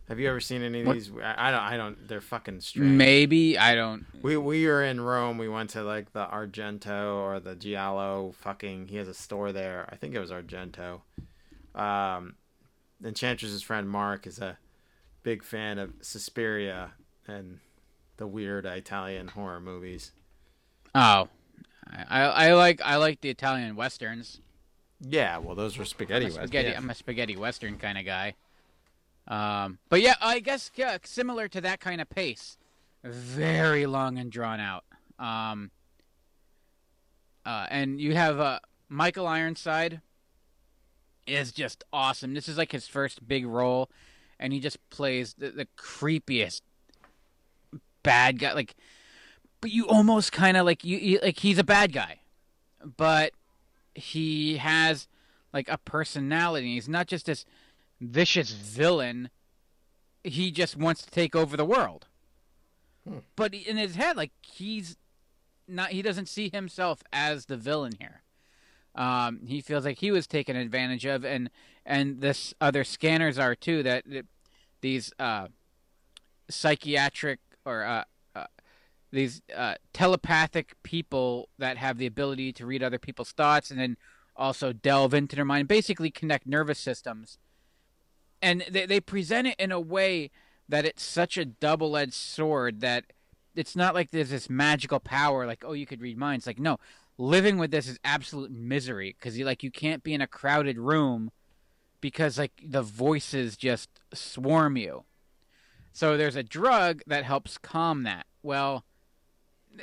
[0.07, 1.11] Have you ever seen any of these?
[1.21, 1.61] I I don't.
[1.61, 2.07] I don't.
[2.07, 2.91] They're fucking strange.
[2.91, 4.05] Maybe I don't.
[4.21, 5.39] We we were in Rome.
[5.39, 8.33] We went to like the Argento or the Giallo.
[8.37, 9.89] Fucking, he has a store there.
[9.91, 11.01] I think it was Argento.
[11.73, 12.35] Um,
[13.03, 14.59] Enchantress's friend Mark is a
[15.23, 16.91] big fan of Suspiria
[17.27, 17.59] and
[18.17, 20.11] the weird Italian horror movies.
[20.95, 21.27] Oh,
[22.09, 24.39] I, I like I like the Italian westerns.
[25.01, 26.25] Yeah, well, those were spaghetti.
[26.25, 26.69] I'm a spaghetti.
[26.69, 26.77] Yeah.
[26.77, 28.35] I'm a spaghetti western kind of guy.
[29.27, 32.57] Um, but yeah, I guess yeah, similar to that kind of pace,
[33.03, 34.85] very long and drawn out.
[35.19, 35.71] Um,
[37.45, 40.01] uh, and you have uh, Michael Ironside
[41.27, 42.33] is just awesome.
[42.33, 43.89] This is like his first big role,
[44.39, 46.61] and he just plays the, the creepiest
[48.03, 48.53] bad guy.
[48.53, 48.75] Like,
[49.61, 52.19] but you almost kind of like you, you like he's a bad guy,
[52.97, 53.31] but
[53.93, 55.07] he has
[55.53, 56.73] like a personality.
[56.75, 57.45] He's not just this
[58.01, 59.29] vicious villain.
[60.23, 62.07] He just wants to take over the world.
[63.35, 64.97] But in his head, like he's
[65.67, 65.89] not.
[65.89, 68.21] He doesn't see himself as the villain here.
[68.95, 71.49] Um, he feels like he was taken advantage of, and
[71.85, 73.83] and this other scanners are too.
[73.83, 74.25] That, that
[74.81, 75.47] these uh,
[76.49, 78.05] psychiatric or uh,
[79.15, 83.97] these uh, telepathic people that have the ability to read other people's thoughts and then
[84.35, 87.37] also delve into their mind, basically connect nervous systems.
[88.41, 90.31] And they, they present it in a way
[90.67, 93.05] that it's such a double edged sword that
[93.55, 96.45] it's not like there's this magical power, like, oh, you could read minds.
[96.45, 96.77] Like, no,
[97.17, 100.77] living with this is absolute misery because you like you can't be in a crowded
[100.77, 101.31] room
[102.01, 105.05] because like the voices just swarm you.
[105.93, 108.25] So there's a drug that helps calm that.
[108.43, 108.83] Well,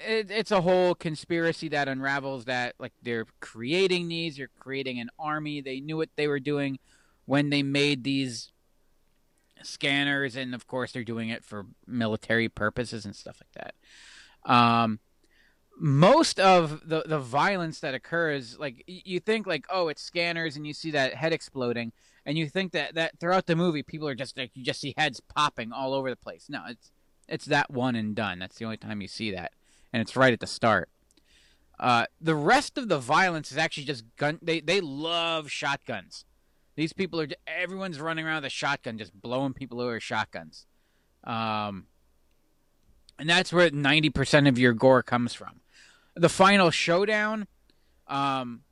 [0.06, 5.10] it, it's a whole conspiracy that unravels that like they're creating these, they're creating an
[5.19, 5.60] army.
[5.60, 6.78] They knew what they were doing
[7.24, 8.52] when they made these
[9.62, 14.51] scanners, and of course they're doing it for military purposes and stuff like that.
[14.52, 15.01] Um,
[15.78, 20.66] most of the the violence that occurs, like you think, like oh, it's scanners, and
[20.66, 21.93] you see that head exploding,
[22.27, 24.94] and you think that that throughout the movie, people are just like you just see
[24.97, 26.47] heads popping all over the place.
[26.48, 26.90] No, it's
[27.28, 28.39] it's that one and done.
[28.39, 29.52] That's the only time you see that,
[29.93, 30.89] and it's right at the start.
[31.78, 34.39] Uh, the rest of the violence is actually just gun.
[34.40, 36.24] They they love shotguns.
[36.77, 40.66] These people are everyone's running around with a shotgun, just blowing people over with shotguns.
[41.24, 41.86] Um,
[43.19, 45.60] and that's where ninety percent of your gore comes from.
[46.14, 47.47] The final showdown,
[48.06, 48.62] um,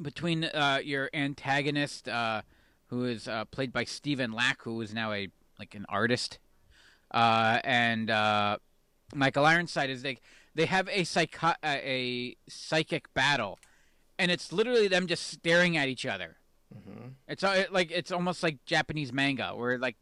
[0.00, 2.42] between uh, your antagonist, uh,
[2.86, 6.38] who is uh, played by Stephen Lack, who is now a like an artist,
[7.10, 8.56] uh, and uh,
[9.14, 10.18] Michael Ironside is they
[10.54, 13.58] they have a psycho- uh, a psychic battle,
[14.18, 16.36] and it's literally them just staring at each other.
[17.28, 19.96] It's uh, like it's almost like Japanese manga where like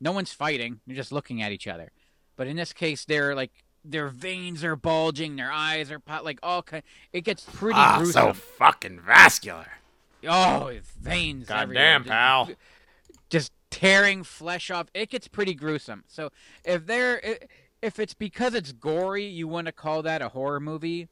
[0.00, 1.92] no one's fighting, they're just looking at each other.
[2.36, 3.50] But in this case, they're like
[3.84, 6.82] their veins are bulging, their eyes are pot like all kind.
[7.12, 8.12] It gets pretty Ah, gruesome.
[8.12, 9.66] so fucking vascular.
[10.28, 11.48] Oh, it's veins.
[11.48, 11.98] Goddamn, everywhere.
[12.00, 12.50] Just- pal.
[13.30, 14.88] Just tearing flesh off.
[14.92, 16.04] It gets pretty gruesome.
[16.08, 16.30] So
[16.64, 17.38] if they're i-
[17.82, 21.08] if it's because it's gory, you want to call that a horror movie.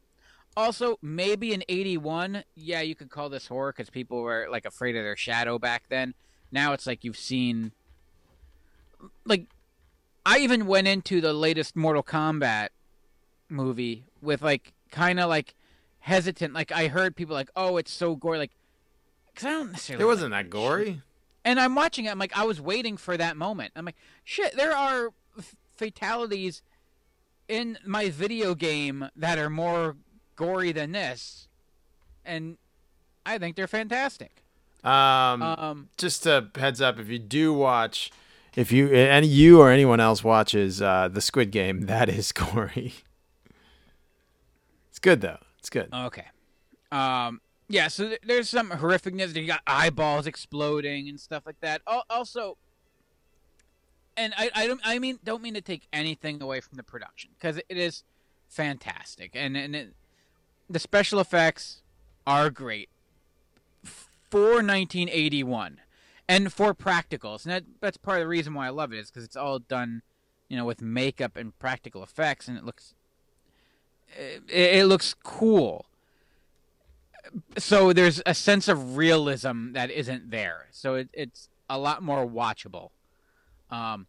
[0.57, 4.97] Also, maybe in '81, yeah, you could call this horror because people were like afraid
[4.97, 6.15] of their shadow back then.
[6.51, 7.73] Now it's like you've seen,
[9.24, 9.47] like,
[10.27, 12.69] I even went into the latest Mortal Kombat
[13.49, 15.55] movie with like kind of like
[16.01, 16.55] hesitant.
[16.55, 18.53] Like I heard people like, "Oh, it's so gory," like
[19.32, 20.03] because I don't necessarily.
[20.03, 21.03] It wasn't that gory.
[21.45, 22.11] And I'm watching it.
[22.11, 23.73] I'm like, I was waiting for that moment.
[23.77, 25.11] I'm like, shit, there are
[25.79, 26.61] fatalities
[27.49, 29.97] in my video game that are more
[30.37, 31.49] gory than this,
[32.25, 32.59] and
[33.25, 34.43] I think they're fantastic.
[34.85, 38.11] Um, Um, just a heads up: if you do watch,
[38.55, 42.95] if you any you or anyone else watches uh, the Squid Game, that is gory.
[44.91, 45.39] It's good though.
[45.59, 45.89] It's good.
[45.93, 46.25] Okay.
[46.91, 49.35] Um, yeah, so th- there's some horrificness.
[49.35, 51.83] You got eyeballs exploding and stuff like that.
[51.87, 52.57] Al- Also,
[54.19, 57.31] and I, I don't I mean don't mean to take anything away from the production
[57.39, 58.05] because it is
[58.49, 59.95] fantastic and and it,
[60.69, 61.82] the special effects
[62.27, 62.89] are great
[63.82, 65.81] for 1981
[66.28, 69.11] and for practicals and that, that's part of the reason why I love it is
[69.11, 70.03] because it's all done
[70.49, 72.95] you know with makeup and practical effects and it looks
[74.16, 75.86] it, it looks cool
[77.57, 80.66] so there's a sense of realism that isn't there.
[80.70, 82.90] So it, it's a lot more watchable.
[83.70, 84.07] Um,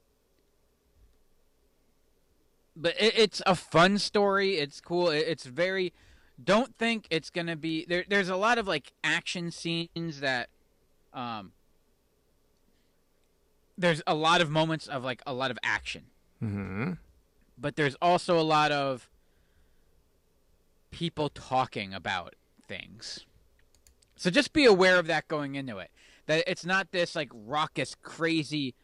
[2.75, 4.57] but it, it's a fun story.
[4.57, 5.09] It's cool.
[5.09, 5.93] It, it's very.
[6.41, 8.05] Don't think it's gonna be there.
[8.07, 10.49] There's a lot of like action scenes that,
[11.13, 11.51] um.
[13.77, 16.03] There's a lot of moments of like a lot of action,
[16.43, 16.93] Mm-hmm.
[17.57, 19.09] but there's also a lot of
[20.91, 22.35] people talking about
[22.67, 23.25] things.
[24.17, 25.91] So just be aware of that going into it.
[26.25, 28.75] That it's not this like raucous, crazy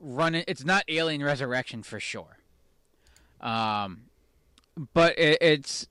[0.00, 0.44] running.
[0.48, 2.38] It's not Alien Resurrection for sure.
[3.40, 4.02] Um,
[4.94, 5.88] but it, it's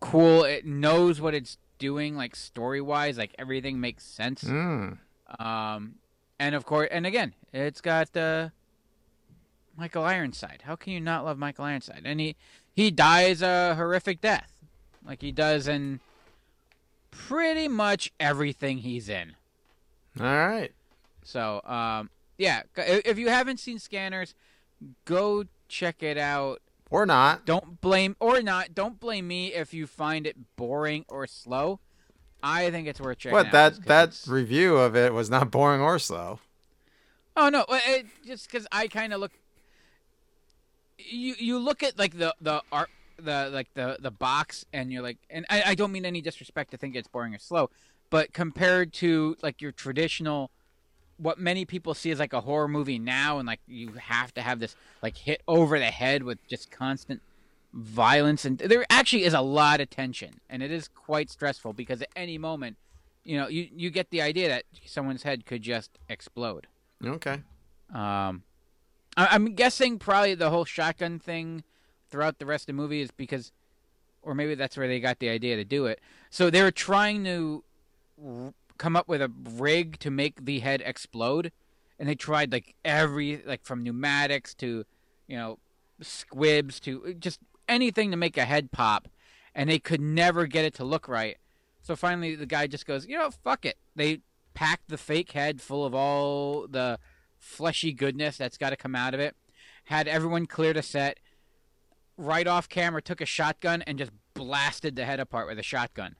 [0.00, 0.44] cool.
[0.44, 3.18] It knows what it's doing, like story wise.
[3.18, 4.44] Like everything makes sense.
[4.44, 4.98] Mm.
[5.38, 5.94] Um,
[6.38, 8.50] and of course, and again, it's got uh,
[9.76, 10.62] Michael Ironside.
[10.64, 12.02] How can you not love Michael Ironside?
[12.04, 12.36] And he
[12.74, 14.52] he dies a horrific death,
[15.06, 16.00] like he does in
[17.10, 19.34] pretty much everything he's in.
[20.18, 20.72] All right.
[21.24, 22.10] So, um,
[22.42, 24.34] yeah, if you haven't seen Scanners,
[25.04, 26.60] go check it out.
[26.90, 27.46] Or not.
[27.46, 28.74] Don't blame or not.
[28.74, 31.78] Don't blame me if you find it boring or slow.
[32.42, 35.80] I think it's worth checking What that that it's- review of it was not boring
[35.80, 36.40] or slow.
[37.36, 39.32] Oh no, it, it, just because I kind of look.
[40.98, 45.02] You you look at like the the art the like the the box and you're
[45.02, 47.70] like and I, I don't mean any disrespect to think it's boring or slow,
[48.10, 50.50] but compared to like your traditional
[51.18, 54.40] what many people see as like a horror movie now and like you have to
[54.42, 57.20] have this like hit over the head with just constant
[57.72, 62.02] violence and there actually is a lot of tension and it is quite stressful because
[62.02, 62.76] at any moment
[63.24, 66.66] you know you you get the idea that someone's head could just explode
[67.04, 67.40] Okay.
[67.94, 68.42] um,
[69.16, 71.64] I- I'm guessing probably the whole shotgun thing
[72.10, 73.52] throughout the rest of the movie is because,
[74.22, 75.98] or maybe that's where they got the idea to do it.
[76.30, 77.64] So they were trying to
[78.82, 81.52] come up with a rig to make the head explode,
[82.00, 84.84] and they tried like every like from pneumatics to,
[85.28, 85.60] you know,
[86.00, 87.38] squibs to uh, just
[87.68, 89.06] anything to make a head pop,
[89.54, 91.36] and they could never get it to look right.
[91.80, 93.76] So finally, the guy just goes, you know, fuck it.
[93.94, 94.18] They
[94.52, 96.98] packed the fake head full of all the
[97.38, 99.36] fleshy goodness that's got to come out of it.
[99.84, 101.20] Had everyone cleared a set.
[102.16, 106.16] Right off camera, took a shotgun and just blasted the head apart with a shotgun.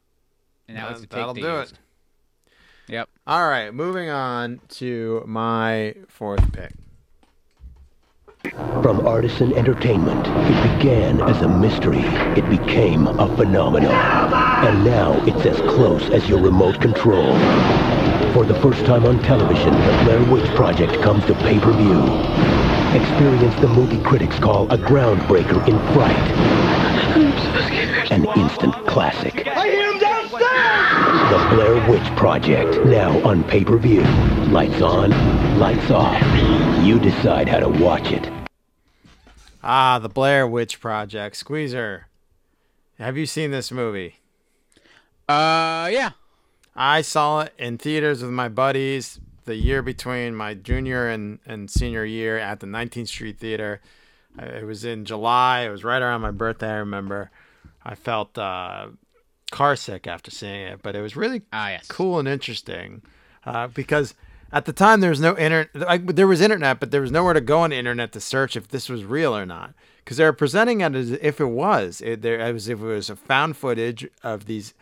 [0.69, 1.73] And that was the take that'll they do used.
[1.73, 1.79] it.
[2.89, 3.09] Yep.
[3.27, 6.73] All right, moving on to my fourth pick.
[8.83, 12.03] From Artisan Entertainment, it began as a mystery.
[12.37, 13.95] It became a phenomenon.
[14.67, 17.39] And now it's as close as your remote control.
[18.33, 22.03] For the first time on television, the Blair Witch Project comes to pay-per-view.
[23.01, 26.31] Experience the movie critics call a groundbreaker in fright.
[28.11, 29.47] An instant classic.
[29.47, 30.02] I hear him downstairs!
[31.33, 34.03] The Blair Witch Project, now on pay-per-view.
[34.53, 36.23] Lights on, lights off.
[36.85, 38.31] You decide how to watch it.
[39.63, 41.37] Ah, the Blair Witch Project.
[41.37, 42.09] Squeezer.
[42.99, 44.17] Have you seen this movie?
[45.27, 46.11] Uh, yeah.
[46.77, 51.71] I saw it in theaters with my buddies the year between my junior and, and
[51.71, 53.81] senior year at the 19th Street Theater.
[54.39, 55.61] It was in July.
[55.61, 57.31] It was right around my birthday, I remember.
[57.83, 58.89] I felt uh,
[59.53, 61.87] car sick after seeing it, but it was really Ah, yes.
[61.87, 63.03] cool and interesting
[63.45, 64.15] uh, because
[64.53, 65.75] at the time there was no internet.
[65.75, 68.57] Like, there was internet, but there was nowhere to go on the internet to search
[68.57, 69.75] if this was real or not.
[70.05, 72.01] Because they were presenting it as if it was.
[72.01, 74.75] It, there, as if it was a found footage of these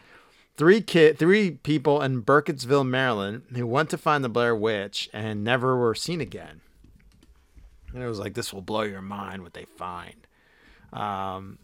[0.56, 5.44] three kid, three people in Burkittsville, Maryland, who went to find the Blair Witch and
[5.44, 6.62] never were seen again.
[7.92, 10.26] And it was like, this will blow your mind what they find.
[10.92, 11.58] Um,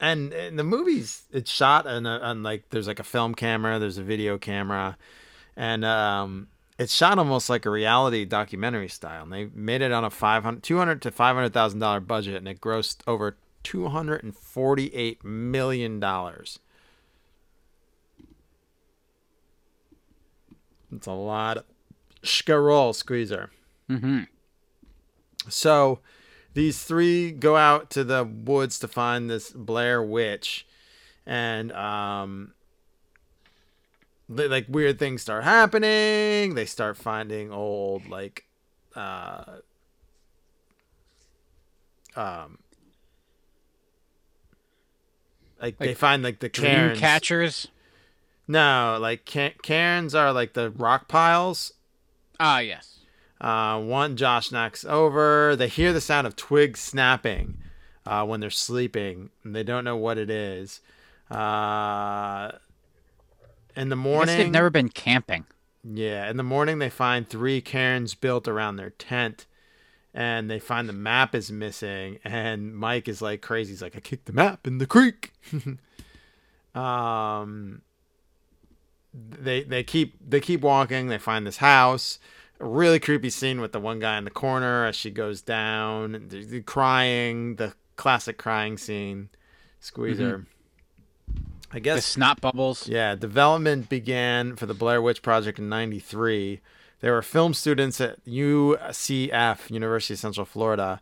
[0.00, 3.78] and, and the movie's it's shot on, a, on like there's like a film camera,
[3.78, 4.96] there's a video camera,
[5.56, 6.48] and um,
[6.78, 9.24] it's shot almost like a reality documentary style.
[9.24, 12.48] And they made it on a 500, 200 to five hundred thousand dollar budget, and
[12.48, 16.58] it grossed over two hundred and forty eight million dollars.
[20.92, 21.64] It's a lot of
[22.92, 23.50] squeezer.
[23.88, 24.22] Mm-hmm.
[25.48, 26.00] So
[26.54, 30.66] these three go out to the woods to find this Blair witch,
[31.26, 32.54] and um,
[34.28, 36.54] they, like weird things start happening.
[36.54, 38.44] They start finding old like
[38.94, 39.44] uh,
[42.16, 42.58] um.
[45.62, 46.98] Like, they find like the dream cairns.
[46.98, 47.68] catchers.
[48.48, 51.74] No, like ca- cairns are like the rock piles.
[52.40, 52.99] Ah, yes.
[53.40, 55.56] Uh, one Josh knocks over.
[55.56, 57.58] They hear the sound of twigs snapping
[58.04, 60.80] uh, when they're sleeping, and they don't know what it is.
[61.30, 62.52] Uh,
[63.76, 65.46] in the morning, they've never been camping.
[65.82, 69.46] Yeah, in the morning they find three cairns built around their tent,
[70.12, 72.18] and they find the map is missing.
[72.24, 73.72] And Mike is like crazy.
[73.72, 75.32] He's like, "I kicked the map in the creek."
[76.74, 77.80] um,
[79.14, 81.06] they they keep they keep walking.
[81.06, 82.18] They find this house.
[82.60, 86.26] A really creepy scene with the one guy in the corner as she goes down,
[86.28, 87.56] they're- they're crying.
[87.56, 89.30] The classic crying scene.
[89.80, 90.46] Squeezer.
[91.72, 92.86] I guess The snot bubbles.
[92.88, 96.60] yeah, development began for the Blair Witch Project in '93.
[97.00, 101.00] They were film students at UCF, University of Central Florida.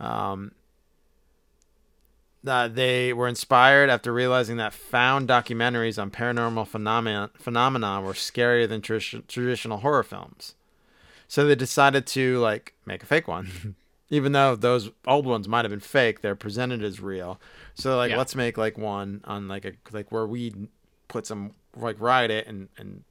[0.00, 0.52] Um,
[2.46, 8.68] uh, they were inspired after realizing that found documentaries on paranormal phenomena, phenomena were scarier
[8.68, 10.54] than tradi- traditional horror films.
[11.34, 13.74] So they decided to like make a fake one.
[14.08, 17.40] Even though those old ones might have been fake, they're presented as real.
[17.74, 18.18] So like Yeah.
[18.18, 20.54] let's make like one on like a like where we
[21.08, 23.02] put some like write it and and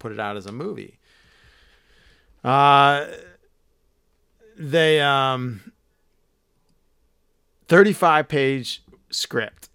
[0.00, 0.98] put it out as a movie.
[2.42, 3.06] Uh
[4.58, 5.60] they um
[7.68, 9.68] 35 page script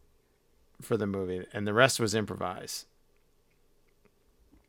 [0.81, 2.88] for the movie and the rest was improvised.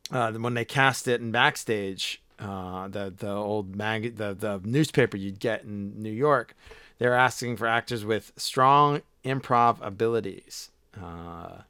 [0.09, 5.17] Uh, when they cast it in backstage, uh, the the old mag the the newspaper
[5.17, 6.55] you'd get in New York,
[6.99, 10.71] They're asking for actors with strong improv abilities.
[10.99, 11.61] Uh,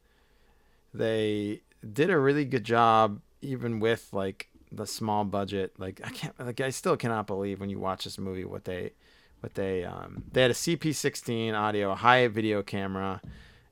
[0.94, 1.62] they
[1.94, 5.74] did a really good job, even with like the small budget.
[5.78, 8.92] Like I can't, like I still cannot believe when you watch this movie what they,
[9.42, 13.22] what they, um, they had a CP16 audio, high video camera,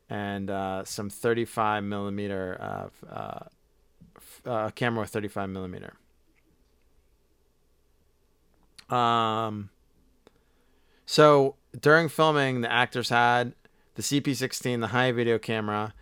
[0.09, 5.95] and uh, some 35 millimeter uh, uh, uh, camera with 35 millimeter.
[8.89, 9.69] Um.
[11.05, 13.53] So during filming, the actors had
[13.95, 15.93] the CP16, the high video camera.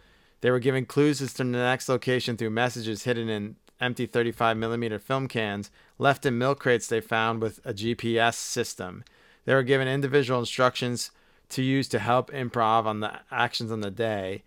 [0.42, 4.58] They were given clues as to the next location through messages hidden in empty 35
[4.58, 9.04] millimeter film cans left in milk crates they found with a GPS system.
[9.46, 11.12] They were given individual instructions
[11.50, 14.44] to use to help improv on the actions on the day.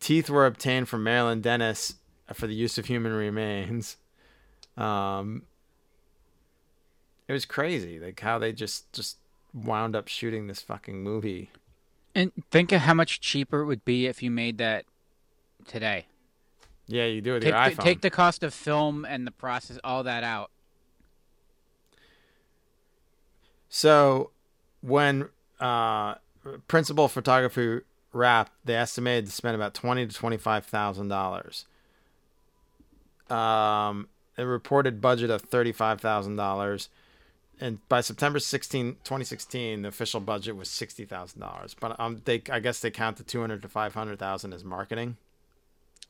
[0.00, 1.96] Teeth were obtained from Maryland dentist
[2.32, 3.96] for the use of human remains.
[4.76, 5.42] Um,
[7.28, 9.18] it was crazy, like how they just just
[9.54, 11.50] wound up shooting this fucking movie.
[12.14, 14.86] And think of how much cheaper it would be if you made that
[15.66, 16.06] today.
[16.86, 17.84] Yeah, you do it with Take your the, iPhone.
[17.84, 20.50] take the cost of film and the process, all that out.
[23.68, 24.30] So
[24.80, 25.28] when
[25.60, 26.14] uh,
[26.66, 27.80] principal photography
[28.12, 31.66] wrapped, they estimated to spend about twenty to twenty five thousand dollars.
[33.28, 36.88] Um, a reported budget of thirty five thousand dollars,
[37.60, 41.74] and by September 16, 2016, the official budget was sixty thousand dollars.
[41.78, 44.64] But um, they I guess they count the two hundred to five hundred thousand as
[44.64, 45.16] marketing.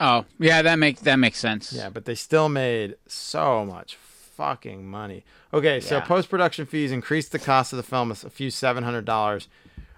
[0.01, 1.73] Oh, yeah, that makes that makes sense.
[1.73, 5.25] Yeah, but they still made so much fucking money.
[5.53, 6.03] Okay, so Yeah.
[6.05, 9.49] post production fees increased the cost of the film a few seven hundred dollars,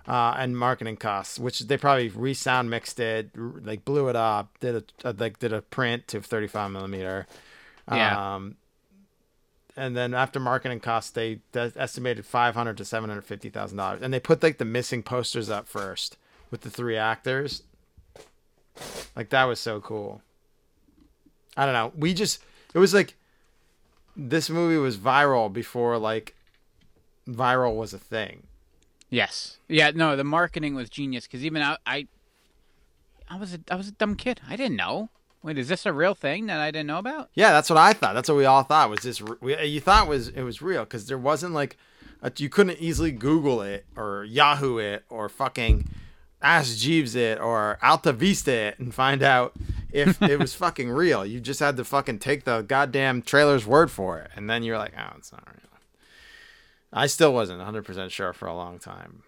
[0.09, 4.85] uh, and marketing costs, which they probably resound mixed it, like blew it up, did
[5.05, 7.27] a like did a print to thirty five millimeter.
[7.91, 8.35] Yeah.
[8.37, 8.57] Um,
[9.77, 14.03] and then after marketing costs, they estimated five hundred to seven hundred fifty thousand dollars,
[14.03, 16.17] and they put like the missing posters up first
[16.51, 17.63] with the three actors.
[19.15, 20.23] Like that was so cool.
[21.57, 21.93] I don't know.
[21.97, 22.43] We just
[22.75, 23.15] it was like
[24.17, 26.35] this movie was viral before like
[27.29, 28.45] viral was a thing.
[29.09, 29.59] Yes.
[29.69, 29.91] Yeah.
[29.95, 32.07] No, the marketing was genius because even I, I,
[33.29, 34.41] I was a I was a dumb kid.
[34.49, 35.11] I didn't know.
[35.43, 37.31] Wait, is this a real thing that I didn't know about?
[37.35, 38.15] Yeah, that's what I thought.
[38.15, 39.23] That's what we all thought was this.
[39.41, 41.79] We, you thought was it was real because there wasn't like
[42.23, 45.89] a, you couldn't easily Google it or Yahoo it or fucking
[46.43, 49.55] Ask Jeeves it or Alta Vista it and find out
[49.91, 51.25] if it was fucking real.
[51.25, 54.79] You just had to fucking take the goddamn trailer's word for it, and then you're
[54.79, 55.57] like, oh, it's not real.
[56.93, 59.23] I still wasn't 100 percent sure for a long time.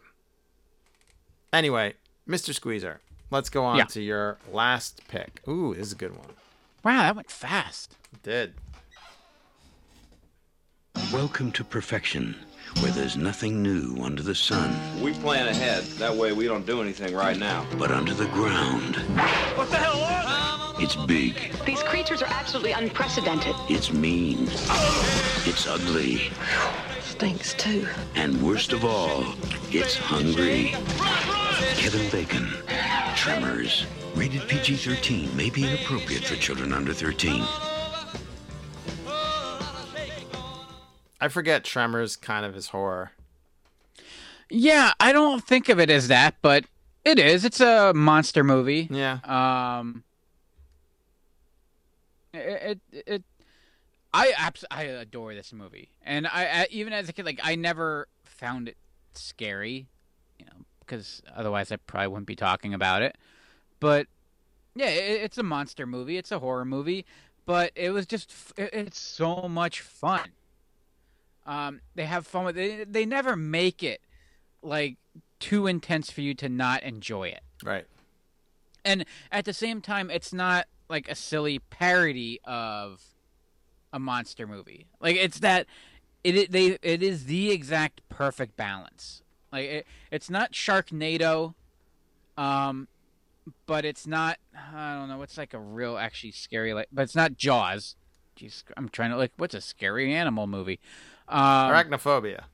[1.52, 1.94] Anyway,
[2.28, 2.54] Mr.
[2.54, 3.00] Squeezer,
[3.32, 3.84] let's go on Yeah.
[3.86, 5.40] to your last pick.
[5.48, 6.28] Ooh, this is a good one.
[6.84, 7.96] Wow, that went fast.
[8.12, 8.54] It did.
[11.12, 12.36] Welcome to perfection,
[12.80, 14.76] where there's nothing new under the sun.
[15.02, 15.84] We plan ahead.
[15.98, 17.66] That way we don't do anything right now.
[17.78, 18.96] But under the ground,
[19.56, 23.54] What the hell are it's big, These creatures are absolutely unprecedented.
[23.68, 24.48] it's mean,
[25.46, 26.30] it's ugly,
[27.00, 27.86] Stinks too.
[28.14, 29.24] and worst of all,
[29.70, 30.74] it's hungry.
[31.76, 32.48] Kevin Bacon,
[33.16, 33.86] Tremors.
[34.14, 37.42] Rated PG 13 may be inappropriate for children under 13.
[41.20, 43.12] I forget Tremors kind of is horror.
[44.50, 46.64] Yeah, I don't think of it as that, but
[47.04, 47.44] it is.
[47.44, 48.88] It's a monster movie.
[48.90, 49.18] Yeah.
[49.24, 50.04] Um.
[52.34, 53.22] It it, it
[54.12, 57.54] I abs- I adore this movie, and I, I even as a kid, like I
[57.54, 58.76] never found it
[59.14, 59.86] scary, you know,
[60.92, 63.16] because otherwise I probably wouldn't be talking about it.
[63.80, 64.08] But
[64.74, 66.18] yeah, it, it's a monster movie.
[66.18, 67.06] It's a horror movie,
[67.46, 70.32] but it was just it, it's so much fun.
[71.46, 72.92] Um, they have fun with it.
[72.92, 74.02] They never make it
[74.62, 74.98] like
[75.40, 77.42] too intense for you to not enjoy it.
[77.64, 77.86] Right.
[78.84, 83.02] And at the same time, it's not like a silly parody of
[83.94, 84.88] a monster movie.
[85.00, 85.66] Like it's that
[86.22, 89.22] it, it they it is the exact perfect balance.
[89.52, 91.54] Like it, it's not Sharknado,
[92.36, 92.88] um,
[93.66, 97.14] but it's not I don't know what's like a real actually scary like, but it's
[97.16, 97.96] not Jaws.
[98.38, 100.80] Jeez, I'm trying to like what's a scary animal movie?
[101.28, 101.38] Um,
[101.70, 102.44] Arachnophobia.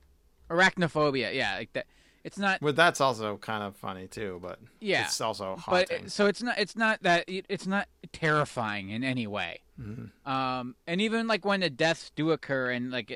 [0.51, 1.87] Arachnophobia, yeah, like that.
[2.25, 2.61] It's not.
[2.61, 6.07] Well, that's also kind of funny too, but Yeah, it's also but haunting.
[6.07, 6.59] it- so it's not.
[6.59, 7.25] It's not that.
[7.29, 9.61] It's not terrifying in any way.
[9.81, 10.11] Mhm.
[10.27, 13.09] Um, and even like when the deaths do occur and like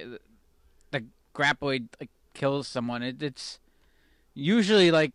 [0.93, 1.05] the
[1.35, 3.59] graboid like kills someone, it, it's
[4.35, 5.13] usually like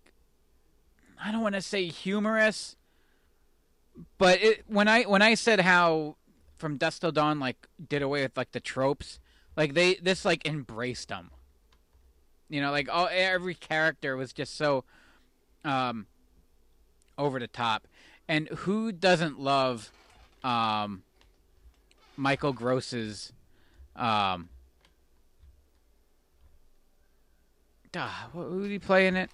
[1.23, 2.76] I don't want to say humorous,
[4.18, 6.15] but it when I when I said how
[6.57, 9.19] from Dusk Till Dawn like did away with like the tropes,
[9.56, 11.31] like they this like embraced them.
[12.49, 14.84] You know, like all every character was just so
[15.65, 16.07] um
[17.18, 17.88] over the top.
[18.27, 19.91] And who doesn't love
[20.44, 21.03] um
[22.15, 23.34] Michael Gross's
[23.95, 24.49] um
[27.98, 29.30] ah, wh- who did he play in it?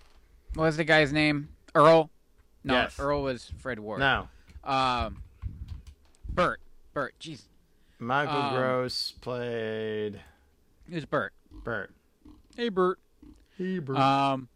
[0.56, 1.50] What was the guy's name?
[1.76, 2.10] Earl?
[2.64, 3.00] No, Yes.
[3.00, 4.00] Earl was Fred Ward.
[4.00, 4.28] No.
[4.64, 5.22] Um
[6.30, 6.60] Burt.
[6.94, 7.44] Burt, jeez.
[8.00, 10.22] Michael um, Gross played
[10.90, 11.34] Who's Burt?
[11.64, 11.92] Burt.
[12.56, 13.00] Hey Burt.
[13.58, 13.98] Hey Burt.
[13.98, 14.48] Um,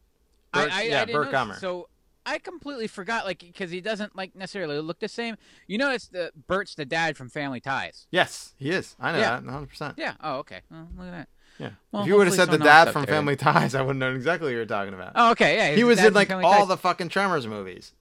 [0.52, 1.60] Burt- I, I, yeah, I Burt know- Gummer.
[1.60, 1.90] So
[2.26, 5.38] I completely forgot, like, because he doesn't like necessarily look the same.
[5.66, 8.06] You know, it's the Burt's the dad from Family Ties.
[8.12, 8.96] Yes, he is.
[9.00, 9.30] I know Yeah.
[9.36, 9.68] that 100.
[9.68, 10.14] percent Yeah.
[10.22, 10.60] Oh, okay.
[10.70, 11.30] Well, look at that.
[11.60, 11.70] Yeah.
[11.92, 14.48] Well, if you would have said the dad from Family Ties, I wouldn't know exactly
[14.48, 15.14] what you were talking about.
[15.16, 15.56] Oh, okay.
[15.56, 15.76] Yeah.
[15.76, 16.68] he was in like all Ties.
[16.68, 17.94] the fucking Tremors movies.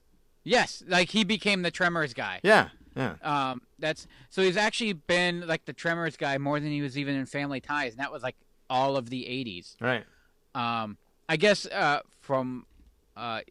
[0.43, 2.39] Yes, like he became the Tremors guy.
[2.43, 3.15] Yeah, yeah.
[3.21, 7.15] Um, that's so he's actually been like the Tremors guy more than he was even
[7.15, 8.35] in Family Ties, and that was like
[8.69, 9.75] all of the '80s.
[9.81, 10.05] Right.
[10.55, 10.97] Um,
[11.27, 12.65] I guess uh, from
[13.17, 13.41] uh,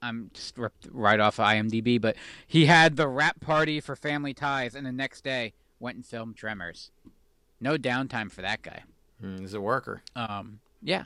[0.00, 2.16] I'm just ripped right off of IMDb, but
[2.46, 6.36] he had the wrap party for Family Ties, and the next day went and filmed
[6.36, 6.90] Tremors.
[7.60, 8.84] No downtime for that guy.
[9.22, 10.02] Mm, he's a worker.
[10.14, 11.04] Um, yeah.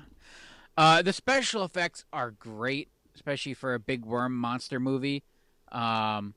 [0.76, 5.22] Uh, the special effects are great, especially for a big worm monster movie.
[5.70, 6.34] Um,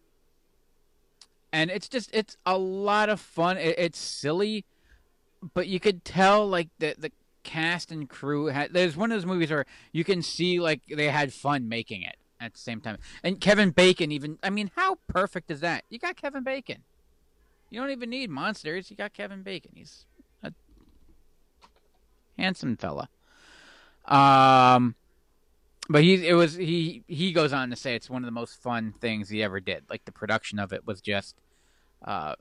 [1.51, 3.57] and it's just it's a lot of fun.
[3.57, 4.65] It, it's silly,
[5.53, 7.11] but you could tell like the the
[7.43, 8.73] cast and crew had.
[8.73, 12.15] There's one of those movies where you can see like they had fun making it
[12.39, 12.97] at the same time.
[13.23, 14.39] And Kevin Bacon even.
[14.43, 15.85] I mean, how perfect is that?
[15.89, 16.83] You got Kevin Bacon.
[17.69, 18.91] You don't even need monsters.
[18.91, 19.71] You got Kevin Bacon.
[19.75, 20.05] He's
[22.43, 23.09] handsome fella.
[24.05, 24.95] Um,
[25.89, 28.61] but he it was he he goes on to say it's one of the most
[28.61, 29.83] fun things he ever did.
[29.89, 31.35] Like the production of it was just
[32.03, 32.35] uh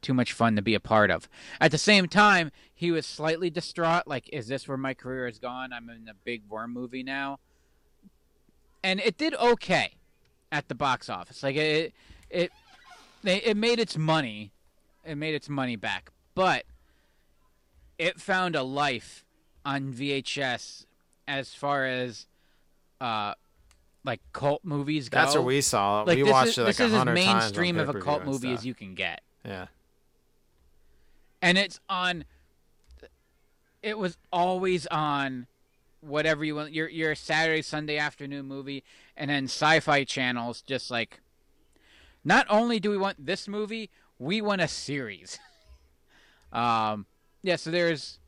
[0.00, 1.28] too much fun to be a part of.
[1.60, 4.06] At the same time, he was slightly distraught.
[4.06, 5.72] Like, is this where my career is gone?
[5.72, 7.38] I'm in a big worm movie now,
[8.82, 9.94] and it did okay
[10.50, 11.42] at the box office.
[11.42, 11.92] Like it
[12.30, 12.50] it
[13.24, 14.52] it made its money,
[15.04, 16.64] it made its money back, but
[17.98, 19.23] it found a life
[19.64, 20.86] on VHS
[21.26, 22.26] as far as
[23.00, 23.34] uh
[24.04, 25.18] like cult movies go.
[25.18, 26.02] That's what we saw.
[26.02, 28.24] Like, we watched is, it like this is as 100 times mainstream of a cult
[28.24, 29.22] movie as you can get.
[29.44, 29.66] Yeah.
[31.40, 32.24] And it's on
[33.82, 35.46] it was always on
[36.00, 38.84] whatever you want your your Saturday Sunday afternoon movie
[39.16, 41.20] and then sci-fi channels just like
[42.24, 45.38] not only do we want this movie, we want a series.
[46.52, 47.06] um
[47.42, 48.18] yeah, so there's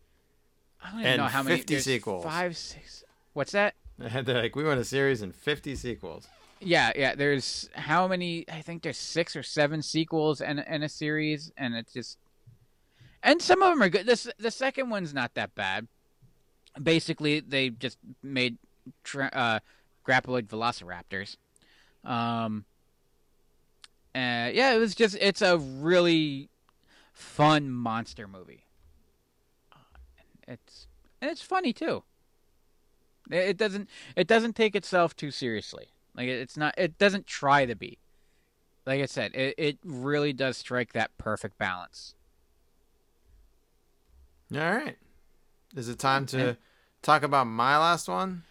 [0.87, 2.25] I don't even And know how many 50 sequels.
[2.25, 3.05] Five, six.
[3.33, 3.75] What's that?
[3.99, 6.29] They're like, we want a series and 50 sequels.
[6.61, 7.15] Yeah, yeah.
[7.15, 8.47] There's how many?
[8.49, 12.17] I think there's six or seven sequels and and a series, and it's just,
[13.23, 14.07] and some of them are good.
[14.07, 15.87] This the second one's not that bad.
[16.83, 18.57] Basically, they just made
[19.05, 19.59] tra- uh,
[20.07, 21.37] graboid velociraptors.
[22.05, 22.65] Um.
[24.15, 26.49] Uh, yeah, it was just it's a really
[27.13, 28.65] fun monster movie.
[30.49, 30.87] It's
[31.21, 32.05] and it's funny too.
[33.31, 35.89] It doesn't it doesn't take itself too seriously.
[36.15, 37.99] Like it- it's not it doesn't try to be.
[38.87, 42.15] Like I said, it it really does strike that perfect balance.
[44.55, 44.97] All right.
[45.75, 46.57] Is it time to And-
[47.03, 48.45] talk about my last one?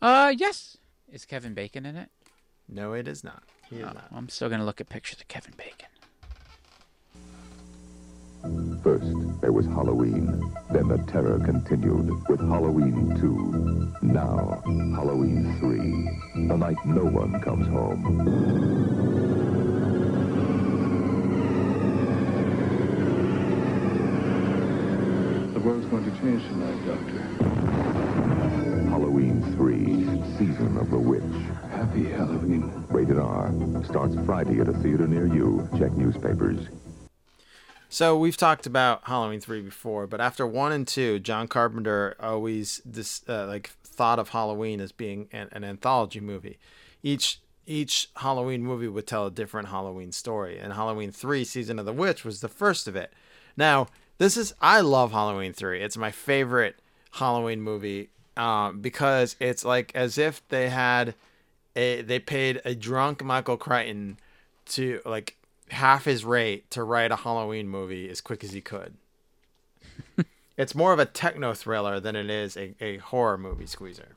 [0.00, 0.78] Uh yes.
[1.12, 2.10] Is Kevin Bacon in it?
[2.68, 3.42] No, it is not.
[3.68, 4.08] He is Oh, not.
[4.10, 5.88] I'm still gonna look at pictures of Kevin Bacon.
[8.82, 10.26] First, there was Halloween.
[10.70, 13.96] Then the terror continued with Halloween 2.
[14.02, 14.62] Now,
[14.94, 16.48] Halloween 3.
[16.48, 18.02] The night no one comes home.
[25.54, 27.22] The world's going to change tonight, Doctor.
[28.90, 30.04] Halloween 3,
[30.36, 31.22] Season of the Witch.
[31.70, 32.70] Happy Halloween.
[32.90, 33.54] Rated R.
[33.84, 35.66] Starts Friday at a theater near you.
[35.78, 36.68] Check newspapers.
[37.94, 42.82] So we've talked about Halloween three before, but after one and two, John Carpenter always
[42.84, 46.58] this uh, like thought of Halloween as being an, an anthology movie.
[47.04, 47.38] Each
[47.68, 51.92] each Halloween movie would tell a different Halloween story, and Halloween three, Season of the
[51.92, 53.12] Witch, was the first of it.
[53.56, 53.86] Now
[54.18, 55.80] this is I love Halloween three.
[55.80, 56.80] It's my favorite
[57.12, 61.14] Halloween movie um, because it's like as if they had
[61.76, 64.18] a they paid a drunk Michael Crichton
[64.70, 65.36] to like
[65.74, 68.94] half his rate to write a Halloween movie as quick as he could.
[70.56, 74.16] it's more of a techno thriller than it is a, a horror movie squeezer.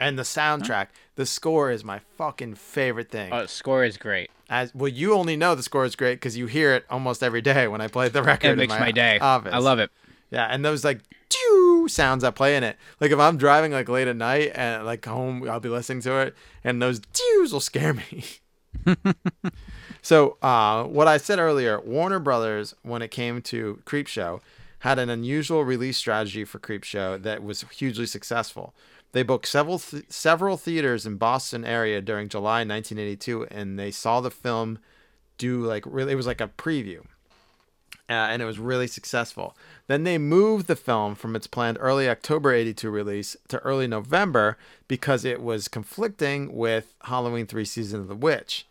[0.00, 3.32] And the soundtrack, the score is my fucking favorite thing.
[3.32, 4.30] Oh, the score is great.
[4.50, 7.40] As well, you only know the score is great because you hear it almost every
[7.40, 8.52] day when I play the record.
[8.52, 9.18] It makes in my, my day.
[9.18, 9.52] Office.
[9.54, 9.90] I love it.
[10.30, 12.76] Yeah, and those like doo sounds that play in it.
[13.00, 16.18] Like if I'm driving like late at night and like home, I'll be listening to
[16.18, 16.34] it,
[16.64, 18.24] and those doos will scare me.
[20.04, 24.42] so, uh, what I said earlier, Warner Brothers, when it came to Creepshow,
[24.80, 28.74] had an unusual release strategy for Creepshow that was hugely successful.
[29.12, 34.20] They booked several th- several theaters in Boston area during July 1982, and they saw
[34.20, 34.78] the film
[35.38, 36.12] do like really.
[36.12, 36.98] It was like a preview,
[38.10, 39.56] uh, and it was really successful.
[39.86, 44.58] Then they moved the film from its planned early October 82 release to early November
[44.86, 48.66] because it was conflicting with Halloween 3 Season of the Witch.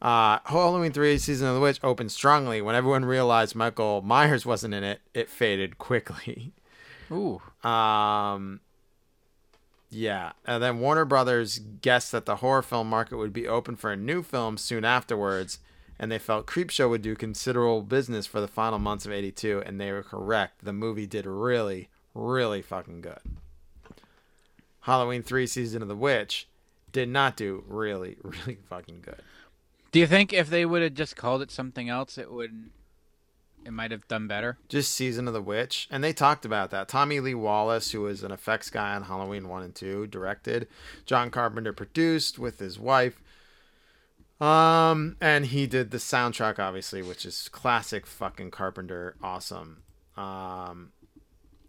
[0.00, 2.62] Uh, Halloween 3 Season of the Witch opened strongly.
[2.62, 6.52] When everyone realized Michael Myers wasn't in it, it faded quickly.
[7.12, 7.42] Ooh.
[7.68, 8.60] Um,
[9.90, 10.32] yeah.
[10.46, 13.96] And then Warner Brothers guessed that the horror film market would be open for a
[13.96, 15.58] new film soon afterwards,
[15.98, 19.78] and they felt Creepshow would do considerable business for the final months of 82, and
[19.78, 20.64] they were correct.
[20.64, 23.20] The movie did really, really fucking good.
[24.84, 26.48] Halloween 3 Season of the Witch
[26.90, 29.20] did not do really, really fucking good.
[29.92, 32.70] Do you think if they would have just called it something else, it would,
[33.64, 34.56] it might have done better?
[34.68, 36.88] Just Season of the Witch, and they talked about that.
[36.88, 40.68] Tommy Lee Wallace, who was an effects guy on Halloween one and two, directed.
[41.06, 43.20] John Carpenter produced with his wife.
[44.40, 49.82] Um, and he did the soundtrack, obviously, which is classic fucking Carpenter, awesome.
[50.16, 50.92] Um,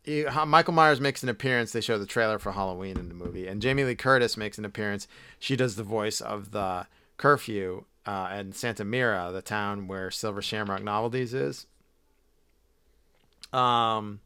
[0.03, 1.71] he, Michael Myers makes an appearance.
[1.71, 4.65] They show the trailer for Halloween in the movie, and Jamie Lee Curtis makes an
[4.65, 5.07] appearance.
[5.37, 6.87] She does the voice of the
[7.17, 11.67] curfew uh, and Santa Mira, the town where Silver Shamrock Novelties is.
[13.53, 14.21] Um,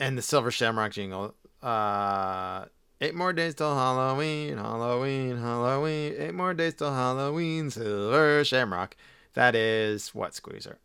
[0.00, 1.34] and the Silver Shamrock jingle.
[1.62, 2.66] Uh,
[3.00, 6.14] eight more days till Halloween, Halloween, Halloween.
[6.18, 8.96] Eight more days till Halloween, Silver Shamrock.
[9.34, 10.78] That is what Squeezer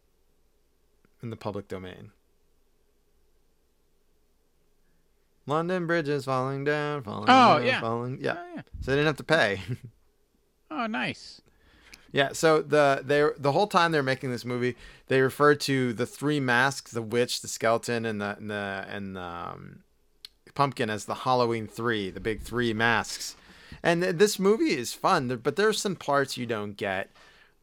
[1.22, 2.12] in the public domain.
[5.50, 7.82] London Bridge is falling down, falling Oh, down, yeah.
[7.82, 8.20] falling.
[8.22, 8.36] Yeah.
[8.38, 8.62] Oh, yeah.
[8.82, 9.62] So they didn't have to pay.
[10.72, 11.42] Oh, nice.
[12.12, 14.76] Yeah, so the they the whole time they're making this movie,
[15.08, 19.16] they refer to the three masks: the witch, the skeleton, and the and the and
[19.16, 19.80] the, um,
[20.54, 23.36] pumpkin as the Halloween three, the big three masks.
[23.82, 27.10] And th- this movie is fun, but there's some parts you don't get.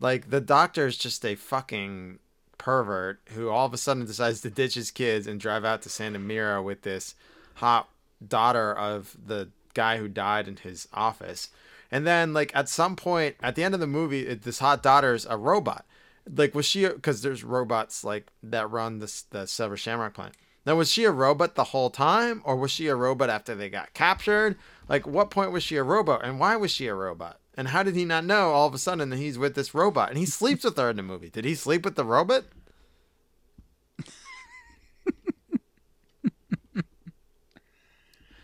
[0.00, 2.18] Like the doctor is just a fucking
[2.58, 5.88] pervert who all of a sudden decides to ditch his kids and drive out to
[5.88, 7.14] Santa Mira with this
[7.56, 7.88] hot
[8.26, 11.50] daughter of the guy who died in his office.
[11.90, 14.82] And then, like at some point at the end of the movie, it, this hot
[14.82, 15.84] daughter's a robot.
[16.34, 16.86] Like was she?
[16.86, 20.34] Because there's robots like that run the the Silver Shamrock plant.
[20.64, 23.70] Now was she a robot the whole time, or was she a robot after they
[23.70, 24.56] got captured?
[24.88, 27.38] Like what point was she a robot, and why was she a robot?
[27.56, 30.10] And how did he not know all of a sudden that he's with this robot?
[30.10, 31.30] And he sleeps with her in the movie.
[31.30, 32.44] Did he sleep with the robot?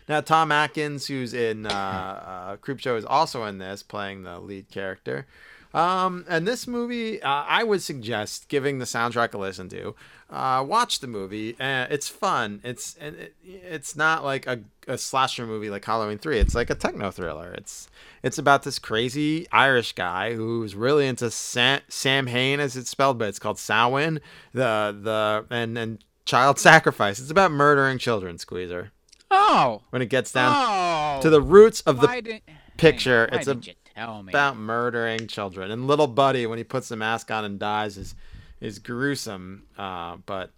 [0.07, 4.69] Now, Tom Atkins, who's in uh, uh, Creepshow, is also in this, playing the lead
[4.69, 5.27] character.
[5.73, 9.95] Um, and this movie, uh, I would suggest giving the soundtrack a listen to.
[10.29, 11.55] Uh, watch the movie.
[11.59, 12.59] Uh, it's fun.
[12.63, 16.39] It's and it, it's not like a, a slasher movie like Halloween Three.
[16.39, 17.53] It's like a techno thriller.
[17.53, 17.87] It's
[18.21, 23.17] it's about this crazy Irish guy who's really into Sam, Sam Hain, as it's spelled,
[23.17, 24.21] but it's called Samhain.
[24.53, 27.19] The the and and child sacrifice.
[27.19, 28.37] It's about murdering children.
[28.37, 28.91] Squeezer
[29.35, 29.81] Oh.
[29.89, 31.21] when it gets down Oh.
[31.21, 32.41] to the roots of the
[32.77, 33.27] picture.
[33.31, 33.55] It's a
[33.95, 34.31] tell me.
[34.31, 35.71] about murdering children.
[35.71, 38.15] And little Buddy, when he puts the mask on and dies, is
[38.61, 40.51] is gruesome, uh, but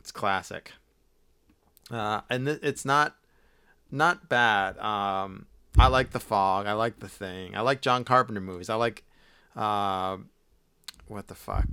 [0.00, 0.72] it's classic.
[1.90, 3.16] Uh, and th- it's not
[3.90, 4.78] not bad.
[4.78, 5.46] Um,
[5.78, 6.66] I like The Fog.
[6.66, 7.54] I like The Thing.
[7.56, 8.70] I like John Carpenter movies.
[8.70, 9.04] I like
[9.56, 10.18] uh,
[11.06, 11.66] what the fuck?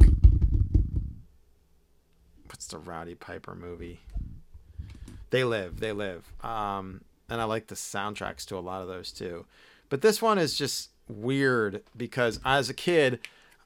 [2.47, 4.01] What's the Roddy Piper movie?
[5.29, 5.79] They Live.
[5.79, 6.31] They Live.
[6.43, 9.45] Um, and I like the soundtracks to a lot of those too.
[9.89, 13.19] But this one is just weird because as a kid,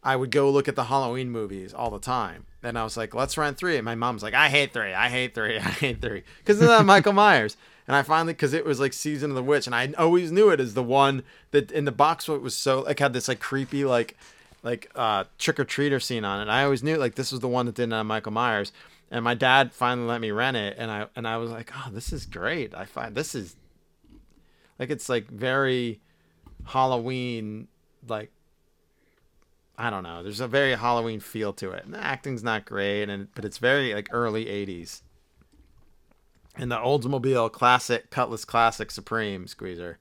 [0.04, 2.46] I would go look at the Halloween movies all the time.
[2.64, 3.76] And I was like, let's rent three.
[3.76, 4.94] And my mom's like, I hate three.
[4.94, 5.58] I hate three.
[5.58, 6.24] I hate three.
[6.40, 7.58] Because of that Michael Myers.
[7.88, 9.66] And I finally, because it was like Season of the Witch.
[9.66, 12.82] And I always knew it as the one that in the box it was so,
[12.82, 14.16] like, had this like creepy, like,
[14.62, 16.44] like uh trick or treater scene on it.
[16.44, 18.72] And I always knew like this was the one that didn't have Michael Myers.
[19.12, 20.76] And my dad finally let me rent it.
[20.78, 22.76] And I, and I was like, oh, this is great.
[22.76, 23.56] I find this is
[24.78, 26.00] like, it's like very
[26.66, 27.68] Halloween,
[28.08, 28.32] like,
[29.78, 30.22] I don't know.
[30.24, 31.86] There's a very Halloween feel to it.
[31.86, 35.04] And the acting's not great, and but it's very like early '80s.
[36.58, 39.98] And the Oldsmobile Classic Cutlass Classic Supreme Squeezer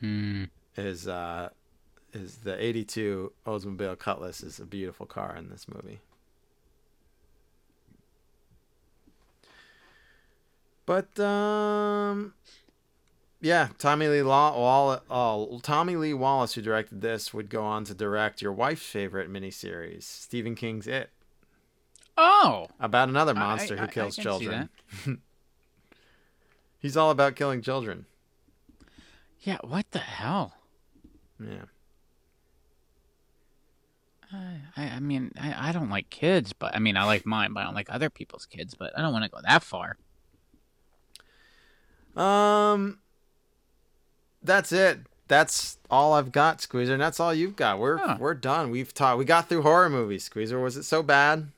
[0.00, 0.44] Hmm.
[0.76, 1.48] is uh
[2.12, 6.00] is the '82 Oldsmobile Cutlass is a beautiful car in this movie.
[10.92, 12.34] But um
[13.40, 17.84] yeah, Tommy Lee Law, Wall, uh, Tommy Lee Wallace, who directed this, would go on
[17.84, 21.08] to direct your wife's favorite miniseries, Stephen King's It,
[22.18, 24.68] Oh, about another monster I- who I kills children.
[26.78, 28.04] He's all about killing children.
[29.40, 29.58] yeah.
[29.64, 30.52] What the hell?
[31.40, 31.64] Yeah.
[34.30, 37.54] I, I I mean, I, I don't like kids, but I mean, I like mine,
[37.54, 38.74] but I don't like other people's kids.
[38.74, 39.96] But I don't want to go that far.
[42.16, 42.98] Um,
[44.42, 45.00] that's it.
[45.28, 47.78] That's all I've got, Squeezer, and that's all you've got.
[47.78, 48.16] We're Huh.
[48.20, 48.70] we're done.
[48.70, 49.16] We've taught.
[49.18, 50.60] We got through horror movies, Squeezer.
[50.60, 51.48] Was it so bad?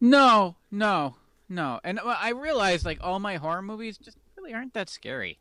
[0.00, 1.16] No, no,
[1.48, 1.80] no.
[1.84, 5.38] And I realized like all my horror movies just really aren't that scary.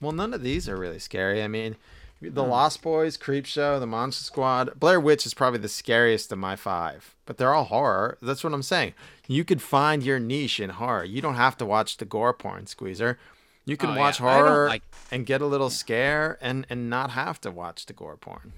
[0.00, 1.42] Well, none of these are really scary.
[1.42, 1.76] I mean,
[2.22, 2.50] The Hmm.
[2.50, 6.56] Lost Boys, Creep Show, The Monster Squad, Blair Witch is probably the scariest of my
[6.56, 8.16] five, but they're all horror.
[8.22, 8.94] That's what I'm saying.
[9.28, 11.04] You could find your niche in horror.
[11.04, 13.18] You don't have to watch the gore porn, Squeezer.
[13.66, 14.32] You can Oh, watch yeah.
[14.32, 18.16] Horror like- and get a little scare and and not have to watch the gore
[18.16, 18.52] porn.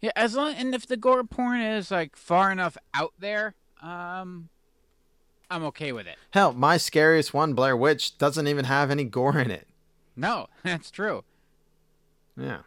[0.00, 4.48] Yeah, as long and if the gore porn is like far enough out there, um,
[5.50, 6.16] I'm okay with it.
[6.30, 9.66] Hell, my scariest one, Blair Witch, doesn't even have any gore in it.
[10.16, 11.24] No, that's true.
[12.36, 12.60] Yeah.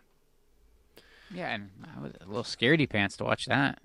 [1.33, 3.79] Yeah, and I was a little scaredy pants to watch that.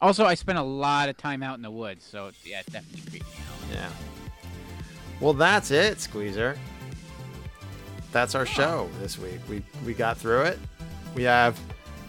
[0.00, 3.10] Also, I spent a lot of time out in the woods, so yeah, it definitely
[3.10, 3.74] creeped me out.
[3.74, 3.90] Yeah.
[5.20, 6.56] Well, that's it, Squeezer.
[8.12, 9.40] That's our show this week.
[9.48, 10.58] We we got through it.
[11.16, 11.58] We have,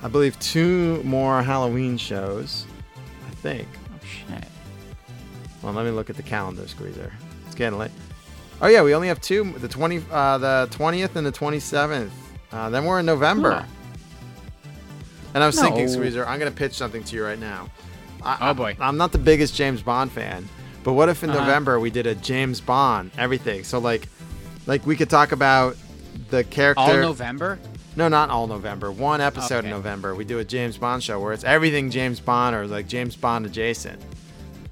[0.03, 2.65] I believe, two more Halloween shows.
[3.27, 3.67] I think.
[3.91, 4.47] Oh shit.
[5.63, 7.11] Well, let me look at the calendar, Squeezer.
[7.47, 7.91] It's getting late.
[8.61, 9.53] Oh yeah, we only have two.
[9.57, 12.11] The twenty, uh, the twentieth and the twenty seventh.
[12.51, 13.51] Uh, then we're in November.
[13.51, 13.63] Huh.
[15.33, 17.69] And I was thinking, Squeezer, I'm gonna pitch something to you right now.
[18.23, 18.75] I, Oh, boy.
[18.79, 20.47] I, am not the biggest James Bond fan,
[20.83, 21.39] but what if in Uh-huh.
[21.41, 23.63] November we did a James Bond everything?
[23.63, 24.07] So like,
[24.65, 25.77] like we could talk about
[26.31, 26.81] the character.
[26.81, 27.59] All November?
[27.95, 28.91] No, not all November.
[28.91, 29.67] One episode Okay.
[29.67, 32.87] in November, we do a James Bond show where it's everything James Bond or like
[32.87, 34.01] James Bond adjacent.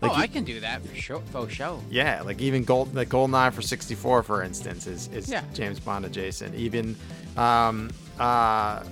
[0.07, 1.21] Like oh, you- I can do that for sure.
[1.49, 1.81] Show.
[1.89, 5.43] yeah, like even Gold, like Goldeneye for 64, for instance, is, is Yeah.
[5.53, 6.55] James Bond adjacent.
[6.55, 6.95] Even
[7.37, 7.89] um,
[8.19, 8.83] uh,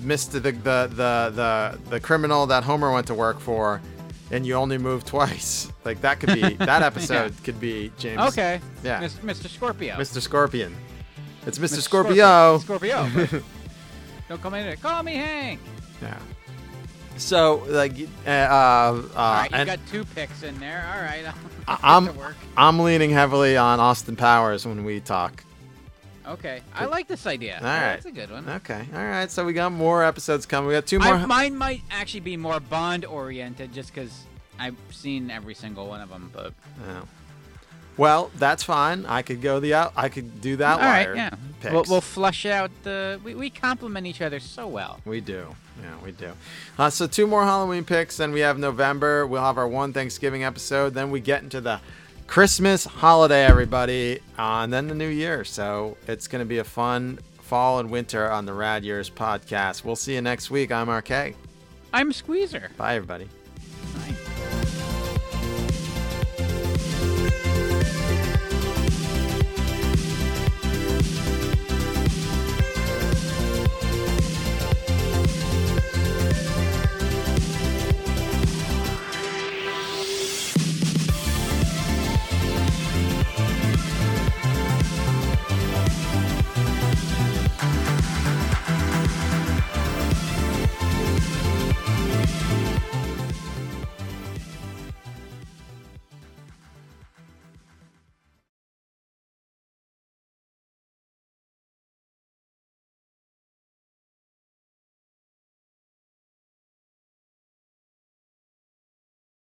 [0.00, 0.32] Mr.
[0.32, 3.80] The, the the the the criminal that Homer went to work for,
[4.30, 5.70] and you only move twice.
[5.84, 8.18] Like that could be that episode could be James.
[8.32, 8.58] Okay.
[8.82, 9.02] Yeah.
[9.02, 9.48] Mr.
[9.50, 9.96] Scorpio.
[9.96, 10.18] Mr.
[10.22, 10.74] Scorpion.
[11.46, 11.76] It's Mr.
[11.76, 11.80] Mr.
[11.82, 12.56] Scorpio.
[12.58, 13.06] Scorpio.
[13.14, 13.42] but-
[14.30, 14.80] Don't call me that.
[14.80, 15.60] Call me Hank.
[16.00, 16.16] yeah.
[17.16, 17.92] So like
[18.26, 20.84] uh, uh, uh All right, you and got two picks in there.
[20.94, 21.34] All right.
[21.82, 22.36] I'm work.
[22.56, 25.44] I'm leaning heavily on Austin Powers when we talk.
[26.26, 26.62] Okay.
[26.74, 27.58] I like this idea.
[27.58, 27.94] All right.
[27.94, 28.48] That's a good one.
[28.48, 28.86] Okay.
[28.94, 29.30] All right.
[29.30, 30.68] So we got more episodes coming.
[30.68, 31.14] We got two more.
[31.14, 34.24] I, mine might actually be more Bond oriented just because
[34.58, 36.30] I've seen every single one of them.
[36.32, 36.54] But
[36.88, 37.06] Oh.
[37.96, 39.06] Well, that's fine.
[39.06, 39.92] I could go the out.
[39.96, 40.80] I could do that.
[40.80, 41.30] all right, yeah,
[41.60, 41.72] picks.
[41.72, 43.20] we'll, we'll flush out the.
[43.22, 45.00] We, we complement each other so well.
[45.04, 45.54] We do.
[45.82, 46.32] Yeah, we do.
[46.78, 48.16] Uh, so two more Halloween picks.
[48.16, 49.26] Then we have November.
[49.26, 50.94] We'll have our one Thanksgiving episode.
[50.94, 51.80] Then we get into the
[52.26, 55.44] Christmas holiday, everybody, uh, and then the New Year.
[55.44, 59.84] So it's going to be a fun fall and winter on the Rad Years podcast.
[59.84, 60.72] We'll see you next week.
[60.72, 61.34] I'm RK.
[61.92, 62.70] I'm Squeezer.
[62.76, 63.28] Bye, everybody.